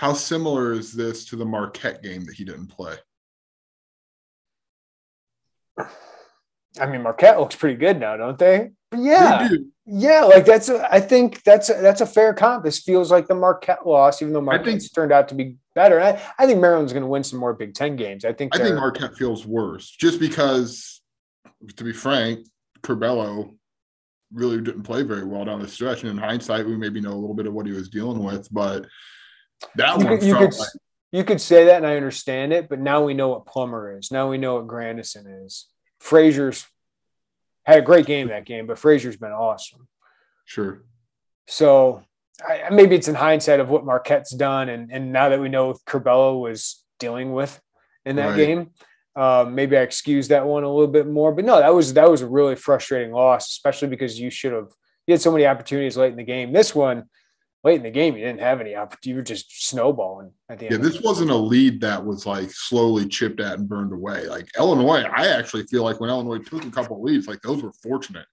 How 0.00 0.14
similar 0.14 0.72
is 0.72 0.94
this 0.94 1.26
to 1.26 1.36
the 1.36 1.44
Marquette 1.44 2.02
game 2.02 2.24
that 2.24 2.34
he 2.34 2.42
didn't 2.42 2.68
play? 2.68 2.94
I 5.78 6.86
mean, 6.86 7.02
Marquette 7.02 7.38
looks 7.38 7.54
pretty 7.54 7.76
good 7.76 8.00
now, 8.00 8.16
don't 8.16 8.38
they? 8.38 8.70
yeah, 8.96 9.46
they 9.46 9.58
yeah. 9.84 10.22
Like 10.22 10.46
that's 10.46 10.70
a, 10.70 10.90
I 10.90 11.00
think 11.00 11.42
that's 11.42 11.68
a, 11.68 11.74
that's 11.74 12.00
a 12.00 12.06
fair 12.06 12.32
comp. 12.32 12.64
This 12.64 12.78
feels 12.78 13.10
like 13.10 13.28
the 13.28 13.34
Marquette 13.34 13.86
loss, 13.86 14.22
even 14.22 14.32
though 14.32 14.40
Marquette's 14.40 14.84
think, 14.84 14.94
turned 14.94 15.12
out 15.12 15.28
to 15.28 15.34
be 15.34 15.56
better. 15.74 16.00
I, 16.00 16.18
I 16.38 16.46
think 16.46 16.60
Maryland's 16.60 16.94
going 16.94 17.02
to 17.02 17.06
win 17.06 17.22
some 17.22 17.38
more 17.38 17.52
Big 17.52 17.74
Ten 17.74 17.96
games. 17.96 18.24
I 18.24 18.32
think 18.32 18.56
I 18.56 18.58
think 18.58 18.76
Marquette 18.76 19.16
feels 19.16 19.46
worse, 19.46 19.90
just 19.90 20.18
because, 20.18 21.02
to 21.76 21.84
be 21.84 21.92
frank, 21.92 22.46
Curbelo 22.80 23.54
really 24.32 24.62
didn't 24.62 24.84
play 24.84 25.02
very 25.02 25.26
well 25.26 25.44
down 25.44 25.60
the 25.60 25.68
stretch. 25.68 26.04
And 26.04 26.10
in 26.10 26.16
hindsight, 26.16 26.64
we 26.64 26.78
maybe 26.78 27.02
know 27.02 27.12
a 27.12 27.20
little 27.20 27.34
bit 27.34 27.46
of 27.46 27.52
what 27.52 27.66
he 27.66 27.72
was 27.72 27.90
dealing 27.90 28.24
with, 28.24 28.48
but 28.50 28.86
that 29.76 29.98
you 29.98 30.04
one 30.04 30.18
could, 30.18 30.26
you 30.26 30.36
could, 30.36 30.54
like, 30.54 30.68
you 31.12 31.24
could 31.24 31.40
say 31.40 31.66
that, 31.66 31.76
and 31.76 31.86
I 31.86 31.96
understand 31.96 32.52
it. 32.52 32.68
But 32.68 32.80
now 32.80 33.04
we 33.04 33.14
know 33.14 33.28
what 33.28 33.46
Plummer 33.46 33.98
is. 33.98 34.10
Now 34.10 34.28
we 34.30 34.38
know 34.38 34.56
what 34.56 34.66
Grandison 34.66 35.26
is. 35.26 35.66
Frazier's 35.98 36.66
had 37.64 37.78
a 37.78 37.82
great 37.82 38.06
game 38.06 38.28
that 38.28 38.46
game, 38.46 38.66
but 38.66 38.78
Frazier's 38.78 39.16
been 39.16 39.32
awesome. 39.32 39.86
Sure. 40.44 40.82
So 41.46 42.02
I, 42.46 42.70
maybe 42.70 42.96
it's 42.96 43.08
in 43.08 43.14
hindsight 43.14 43.60
of 43.60 43.68
what 43.68 43.84
Marquette's 43.84 44.30
done, 44.30 44.68
and 44.68 44.90
and 44.90 45.12
now 45.12 45.28
that 45.28 45.40
we 45.40 45.48
know 45.48 45.74
Curbelo 45.86 46.40
was 46.40 46.82
dealing 46.98 47.32
with 47.32 47.60
in 48.04 48.16
that 48.16 48.30
right. 48.30 48.36
game, 48.36 48.70
um, 49.16 49.54
maybe 49.54 49.76
I 49.76 49.82
excuse 49.82 50.28
that 50.28 50.46
one 50.46 50.64
a 50.64 50.72
little 50.72 50.90
bit 50.90 51.06
more. 51.06 51.32
But 51.32 51.44
no, 51.44 51.58
that 51.58 51.74
was 51.74 51.94
that 51.94 52.10
was 52.10 52.22
a 52.22 52.28
really 52.28 52.56
frustrating 52.56 53.12
loss, 53.12 53.48
especially 53.50 53.88
because 53.88 54.18
you 54.18 54.30
should 54.30 54.52
have 54.52 54.68
you 55.06 55.12
had 55.12 55.20
so 55.20 55.32
many 55.32 55.46
opportunities 55.46 55.96
late 55.96 56.12
in 56.12 56.16
the 56.16 56.24
game. 56.24 56.52
This 56.52 56.74
one, 56.74 57.04
late 57.62 57.76
in 57.76 57.82
the 57.82 57.90
game, 57.90 58.16
you 58.16 58.24
didn't 58.24 58.40
have 58.40 58.60
any 58.60 58.74
opportunity. 58.74 59.10
You 59.10 59.16
were 59.16 59.22
just 59.22 59.68
snowballing 59.68 60.32
at 60.48 60.58
the 60.58 60.66
end. 60.66 60.72
Yeah, 60.72 60.78
this 60.78 61.00
wasn't 61.00 61.30
a 61.30 61.36
lead 61.36 61.80
that 61.82 62.04
was 62.04 62.26
like 62.26 62.50
slowly 62.50 63.06
chipped 63.06 63.40
at 63.40 63.58
and 63.58 63.68
burned 63.68 63.92
away. 63.92 64.26
Like 64.26 64.48
Illinois, 64.58 65.02
I 65.02 65.28
actually 65.28 65.64
feel 65.64 65.84
like 65.84 66.00
when 66.00 66.10
Illinois 66.10 66.38
took 66.38 66.64
a 66.64 66.70
couple 66.70 67.02
leads, 67.02 67.28
like 67.28 67.42
those 67.42 67.62
were 67.62 67.72
fortunate 67.82 68.26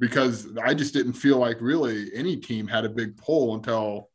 because 0.00 0.48
I 0.62 0.74
just 0.74 0.94
didn't 0.94 1.14
feel 1.14 1.38
like 1.38 1.60
really 1.60 2.10
any 2.14 2.36
team 2.36 2.68
had 2.68 2.84
a 2.84 2.90
big 2.90 3.16
pull 3.16 3.54
until 3.54 4.10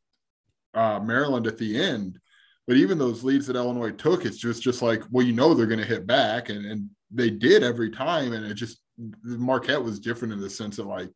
uh, 0.74 1.00
Maryland 1.00 1.48
at 1.48 1.58
the 1.58 1.80
end. 1.82 2.20
But 2.66 2.78
even 2.78 2.98
those 2.98 3.26
leads 3.26 3.48
that 3.48 3.58
Illinois 3.58 3.92
took, 3.92 4.26
it's 4.26 4.38
just 4.38 4.64
just 4.64 4.82
like, 4.82 5.04
well, 5.12 5.26
you 5.26 5.34
know 5.34 5.54
they're 5.54 5.66
going 5.66 5.80
to 5.80 5.86
hit 5.86 6.08
back, 6.08 6.48
and 6.48 6.66
and 6.66 6.90
they 7.12 7.30
did 7.30 7.62
every 7.62 7.90
time, 7.90 8.32
and 8.32 8.46
it 8.46 8.54
just 8.54 8.80
Marquette 9.24 9.84
was 9.84 10.00
different 10.00 10.34
in 10.34 10.40
the 10.40 10.50
sense 10.50 10.80
of 10.80 10.86
like 10.86 11.10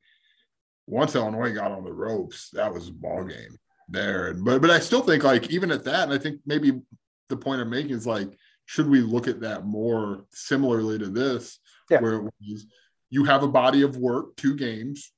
once 0.87 1.15
Illinois 1.15 1.53
got 1.53 1.71
on 1.71 1.83
the 1.83 1.93
ropes, 1.93 2.49
that 2.53 2.73
was 2.73 2.87
a 2.87 2.93
ball 2.93 3.23
game 3.23 3.57
there. 3.89 4.33
But 4.33 4.61
but 4.61 4.71
I 4.71 4.79
still 4.79 5.01
think 5.01 5.23
like 5.23 5.49
even 5.49 5.71
at 5.71 5.83
that, 5.83 6.03
and 6.03 6.13
I 6.13 6.17
think 6.17 6.39
maybe 6.45 6.81
the 7.29 7.37
point 7.37 7.61
I'm 7.61 7.69
making 7.69 7.91
is 7.91 8.07
like, 8.07 8.29
should 8.65 8.89
we 8.89 9.01
look 9.01 9.27
at 9.27 9.41
that 9.41 9.65
more 9.65 10.25
similarly 10.31 10.97
to 10.99 11.07
this, 11.07 11.59
yeah. 11.89 11.99
where 11.99 12.15
it 12.15 12.23
was 12.23 12.65
you 13.09 13.23
have 13.25 13.43
a 13.43 13.47
body 13.47 13.83
of 13.83 13.97
work, 13.97 14.35
two 14.35 14.55
games 14.55 15.11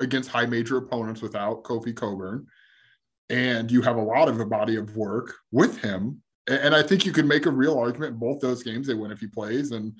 against 0.00 0.30
high 0.30 0.46
major 0.46 0.76
opponents 0.78 1.22
without 1.22 1.64
Kofi 1.64 1.94
Cockburn, 1.94 2.46
and 3.30 3.70
you 3.70 3.82
have 3.82 3.96
a 3.96 4.02
lot 4.02 4.28
of 4.28 4.40
a 4.40 4.46
body 4.46 4.76
of 4.76 4.96
work 4.96 5.34
with 5.52 5.80
him. 5.80 6.22
And 6.48 6.76
I 6.76 6.82
think 6.82 7.04
you 7.04 7.12
could 7.12 7.26
make 7.26 7.46
a 7.46 7.50
real 7.50 7.76
argument 7.76 8.20
both 8.20 8.40
those 8.40 8.62
games 8.62 8.86
they 8.86 8.94
win 8.94 9.10
if 9.10 9.18
he 9.18 9.26
plays, 9.26 9.72
and 9.72 9.92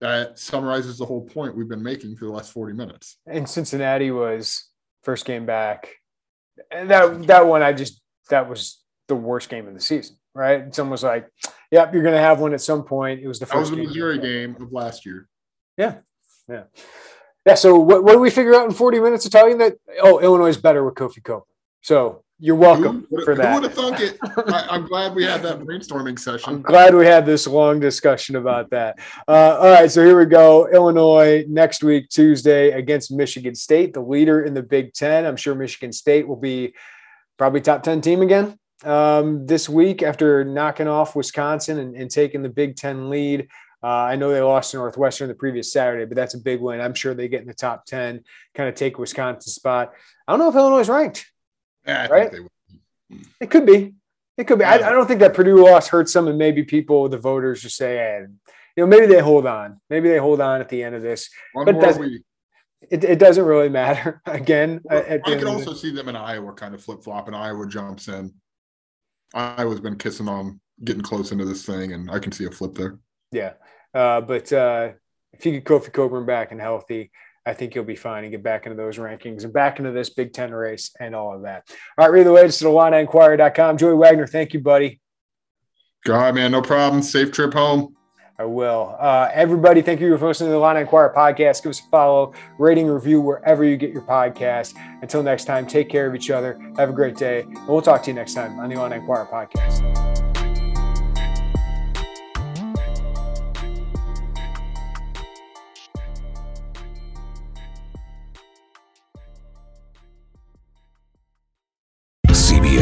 that 0.00 0.38
summarizes 0.38 0.98
the 0.98 1.06
whole 1.06 1.24
point 1.24 1.56
we've 1.56 1.68
been 1.68 1.82
making 1.82 2.16
for 2.16 2.26
the 2.26 2.32
last 2.32 2.52
40 2.52 2.74
minutes. 2.74 3.16
And 3.26 3.48
Cincinnati 3.48 4.10
was 4.10 4.68
first 5.04 5.24
game 5.24 5.46
back. 5.46 5.88
And 6.70 6.90
that 6.90 7.26
that 7.26 7.46
one 7.46 7.62
I 7.62 7.72
just 7.72 8.00
that 8.30 8.48
was 8.48 8.82
the 9.08 9.14
worst 9.14 9.48
game 9.48 9.68
of 9.68 9.74
the 9.74 9.80
season, 9.80 10.16
right? 10.34 10.74
Someone 10.74 10.92
was 10.92 11.02
like, 11.02 11.28
"Yep, 11.70 11.92
you're 11.92 12.02
going 12.02 12.14
to 12.14 12.20
have 12.20 12.40
one 12.40 12.54
at 12.54 12.60
some 12.60 12.84
point." 12.84 13.20
It 13.20 13.28
was 13.28 13.38
the 13.38 13.46
first. 13.46 13.70
That 13.70 13.78
was 13.78 13.88
the 13.88 13.88
Missouri 13.88 14.18
game 14.18 14.56
of 14.60 14.72
last 14.72 15.04
year. 15.04 15.28
Yeah, 15.76 15.96
yeah, 16.48 16.64
yeah. 17.46 17.54
So 17.54 17.78
what, 17.78 18.04
what 18.04 18.12
do 18.12 18.20
we 18.20 18.30
figure 18.30 18.54
out 18.54 18.66
in 18.66 18.72
40 18.72 19.00
minutes 19.00 19.26
of 19.26 19.32
talking 19.32 19.58
that? 19.58 19.76
Oh, 20.00 20.20
Illinois 20.20 20.48
is 20.48 20.56
better 20.56 20.84
with 20.84 20.94
Kofi 20.94 21.22
Cope. 21.22 21.48
So 21.82 22.23
you're 22.40 22.56
welcome 22.56 23.06
who, 23.10 23.24
for 23.24 23.34
that. 23.36 23.46
Who 23.46 23.54
would 23.54 23.62
have 23.64 23.74
thunk 23.74 24.00
it? 24.00 24.18
I, 24.52 24.74
am 24.74 24.86
glad 24.86 25.14
we 25.14 25.24
had 25.24 25.42
that 25.42 25.60
brainstorming 25.60 26.18
session. 26.18 26.54
I'm 26.54 26.62
glad 26.62 26.94
we 26.94 27.06
had 27.06 27.24
this 27.24 27.46
long 27.46 27.78
discussion 27.78 28.36
about 28.36 28.70
that. 28.70 28.98
Uh, 29.28 29.58
all 29.60 29.70
right, 29.70 29.90
so 29.90 30.04
here 30.04 30.18
we 30.18 30.26
go. 30.26 30.68
Illinois 30.68 31.44
next 31.48 31.84
week, 31.84 32.08
Tuesday, 32.08 32.72
against 32.72 33.12
Michigan 33.12 33.54
State, 33.54 33.94
the 33.94 34.00
leader 34.00 34.44
in 34.44 34.52
the 34.52 34.62
Big 34.62 34.92
Ten. 34.94 35.26
I'm 35.26 35.36
sure 35.36 35.54
Michigan 35.54 35.92
State 35.92 36.26
will 36.26 36.36
be 36.36 36.74
probably 37.38 37.60
top 37.60 37.82
10 37.82 38.00
team 38.00 38.20
again 38.20 38.58
um, 38.84 39.46
this 39.46 39.68
week 39.68 40.02
after 40.02 40.44
knocking 40.44 40.88
off 40.88 41.14
Wisconsin 41.14 41.78
and, 41.78 41.94
and 41.94 42.10
taking 42.10 42.42
the 42.42 42.48
Big 42.48 42.76
Ten 42.76 43.10
lead. 43.10 43.48
Uh, 43.82 43.86
I 43.86 44.16
know 44.16 44.32
they 44.32 44.40
lost 44.40 44.70
to 44.70 44.78
Northwestern 44.78 45.28
the 45.28 45.34
previous 45.34 45.70
Saturday, 45.70 46.06
but 46.06 46.16
that's 46.16 46.32
a 46.34 46.38
big 46.38 46.60
win. 46.60 46.80
I'm 46.80 46.94
sure 46.94 47.12
they 47.12 47.28
get 47.28 47.42
in 47.42 47.46
the 47.46 47.54
top 47.54 47.84
10, 47.84 48.24
kind 48.54 48.68
of 48.68 48.74
take 48.74 48.98
Wisconsin's 48.98 49.54
spot. 49.54 49.92
I 50.26 50.32
don't 50.32 50.38
know 50.38 50.48
if 50.48 50.54
Illinois 50.54 50.80
is 50.80 50.88
ranked. 50.88 51.30
Yeah, 51.86 52.06
I 52.08 52.12
right? 52.12 52.30
think 52.32 52.48
they 53.10 53.18
It 53.40 53.50
could 53.50 53.66
be. 53.66 53.94
It 54.36 54.44
could 54.48 54.58
be. 54.58 54.64
I, 54.64 54.74
I 54.74 54.90
don't 54.90 55.06
think 55.06 55.20
that 55.20 55.34
Purdue 55.34 55.64
loss 55.64 55.88
hurts 55.88 56.12
them, 56.12 56.26
and 56.28 56.36
maybe 56.38 56.64
people, 56.64 57.08
the 57.08 57.18
voters, 57.18 57.62
just 57.62 57.76
say, 57.76 57.96
hey, 57.96 58.24
you 58.76 58.82
know, 58.82 58.86
maybe 58.86 59.06
they 59.06 59.20
hold 59.20 59.46
on. 59.46 59.80
Maybe 59.90 60.08
they 60.08 60.18
hold 60.18 60.40
on 60.40 60.60
at 60.60 60.68
the 60.68 60.82
end 60.82 60.94
of 60.96 61.02
this. 61.02 61.30
One 61.52 61.66
But 61.66 61.74
that's- 61.80 61.98
week. 61.98 62.22
It, 62.90 63.02
it 63.02 63.18
doesn't 63.18 63.44
really 63.46 63.70
matter. 63.70 64.20
Again, 64.26 64.82
at 64.90 65.04
I 65.06 65.06
end 65.06 65.24
could 65.24 65.44
also 65.44 65.70
the- 65.70 65.76
see 65.78 65.90
them 65.90 66.08
in 66.08 66.16
Iowa 66.16 66.52
kind 66.52 66.74
of 66.74 66.82
flip 66.82 67.02
flop, 67.02 67.28
and 67.28 67.36
Iowa 67.36 67.66
jumps 67.66 68.08
in. 68.08 68.34
Iowa's 69.32 69.80
been 69.80 69.96
kissing 69.96 70.28
on 70.28 70.60
getting 70.82 71.02
close 71.02 71.32
into 71.32 71.44
this 71.44 71.64
thing, 71.64 71.92
and 71.92 72.10
I 72.10 72.18
can 72.18 72.32
see 72.32 72.44
a 72.44 72.50
flip 72.50 72.74
there. 72.74 72.98
yeah. 73.32 73.52
Uh, 73.94 74.20
but 74.20 74.52
uh, 74.52 74.90
if 75.32 75.46
you 75.46 75.52
get 75.52 75.64
Kofi 75.64 75.92
Cockburn 75.92 76.26
back 76.26 76.50
and 76.50 76.60
healthy, 76.60 77.12
I 77.46 77.52
think 77.52 77.74
you'll 77.74 77.84
be 77.84 77.96
fine 77.96 78.24
and 78.24 78.30
get 78.30 78.42
back 78.42 78.66
into 78.66 78.76
those 78.76 78.96
rankings 78.96 79.44
and 79.44 79.52
back 79.52 79.78
into 79.78 79.90
this 79.90 80.10
Big 80.10 80.32
Ten 80.32 80.52
race 80.52 80.90
and 80.98 81.14
all 81.14 81.34
of 81.34 81.42
that. 81.42 81.64
All 81.98 82.06
right, 82.06 82.12
read 82.12 82.26
the 82.26 82.32
latest 82.32 82.58
to 82.58 82.64
the 82.64 82.70
IlliniInquirer.com. 82.70 83.76
Joey 83.76 83.94
Wagner, 83.94 84.26
thank 84.26 84.54
you, 84.54 84.60
buddy. 84.60 85.00
Go 86.04 86.14
God, 86.14 86.34
man, 86.34 86.52
no 86.52 86.62
problem. 86.62 87.02
Safe 87.02 87.32
trip 87.32 87.52
home. 87.52 87.94
I 88.38 88.44
will. 88.44 88.96
Uh, 88.98 89.28
everybody, 89.32 89.80
thank 89.80 90.00
you 90.00 90.16
for 90.18 90.26
listening 90.26 90.48
to 90.48 90.52
the 90.52 90.58
Illini 90.58 90.80
Inquirer 90.80 91.14
podcast. 91.16 91.62
Give 91.62 91.70
us 91.70 91.80
a 91.80 91.88
follow, 91.88 92.34
rating, 92.58 92.88
review 92.88 93.20
wherever 93.20 93.62
you 93.62 93.76
get 93.76 93.92
your 93.92 94.02
podcast. 94.02 94.74
Until 95.02 95.22
next 95.22 95.44
time, 95.44 95.66
take 95.66 95.88
care 95.88 96.08
of 96.08 96.16
each 96.16 96.30
other. 96.30 96.58
Have 96.76 96.90
a 96.90 96.92
great 96.92 97.16
day. 97.16 97.42
And 97.42 97.68
we'll 97.68 97.82
talk 97.82 98.02
to 98.04 98.10
you 98.10 98.14
next 98.14 98.34
time 98.34 98.58
on 98.58 98.68
the 98.68 98.74
Illini 98.74 98.96
Inquirer 98.96 99.26
podcast. 99.26 100.13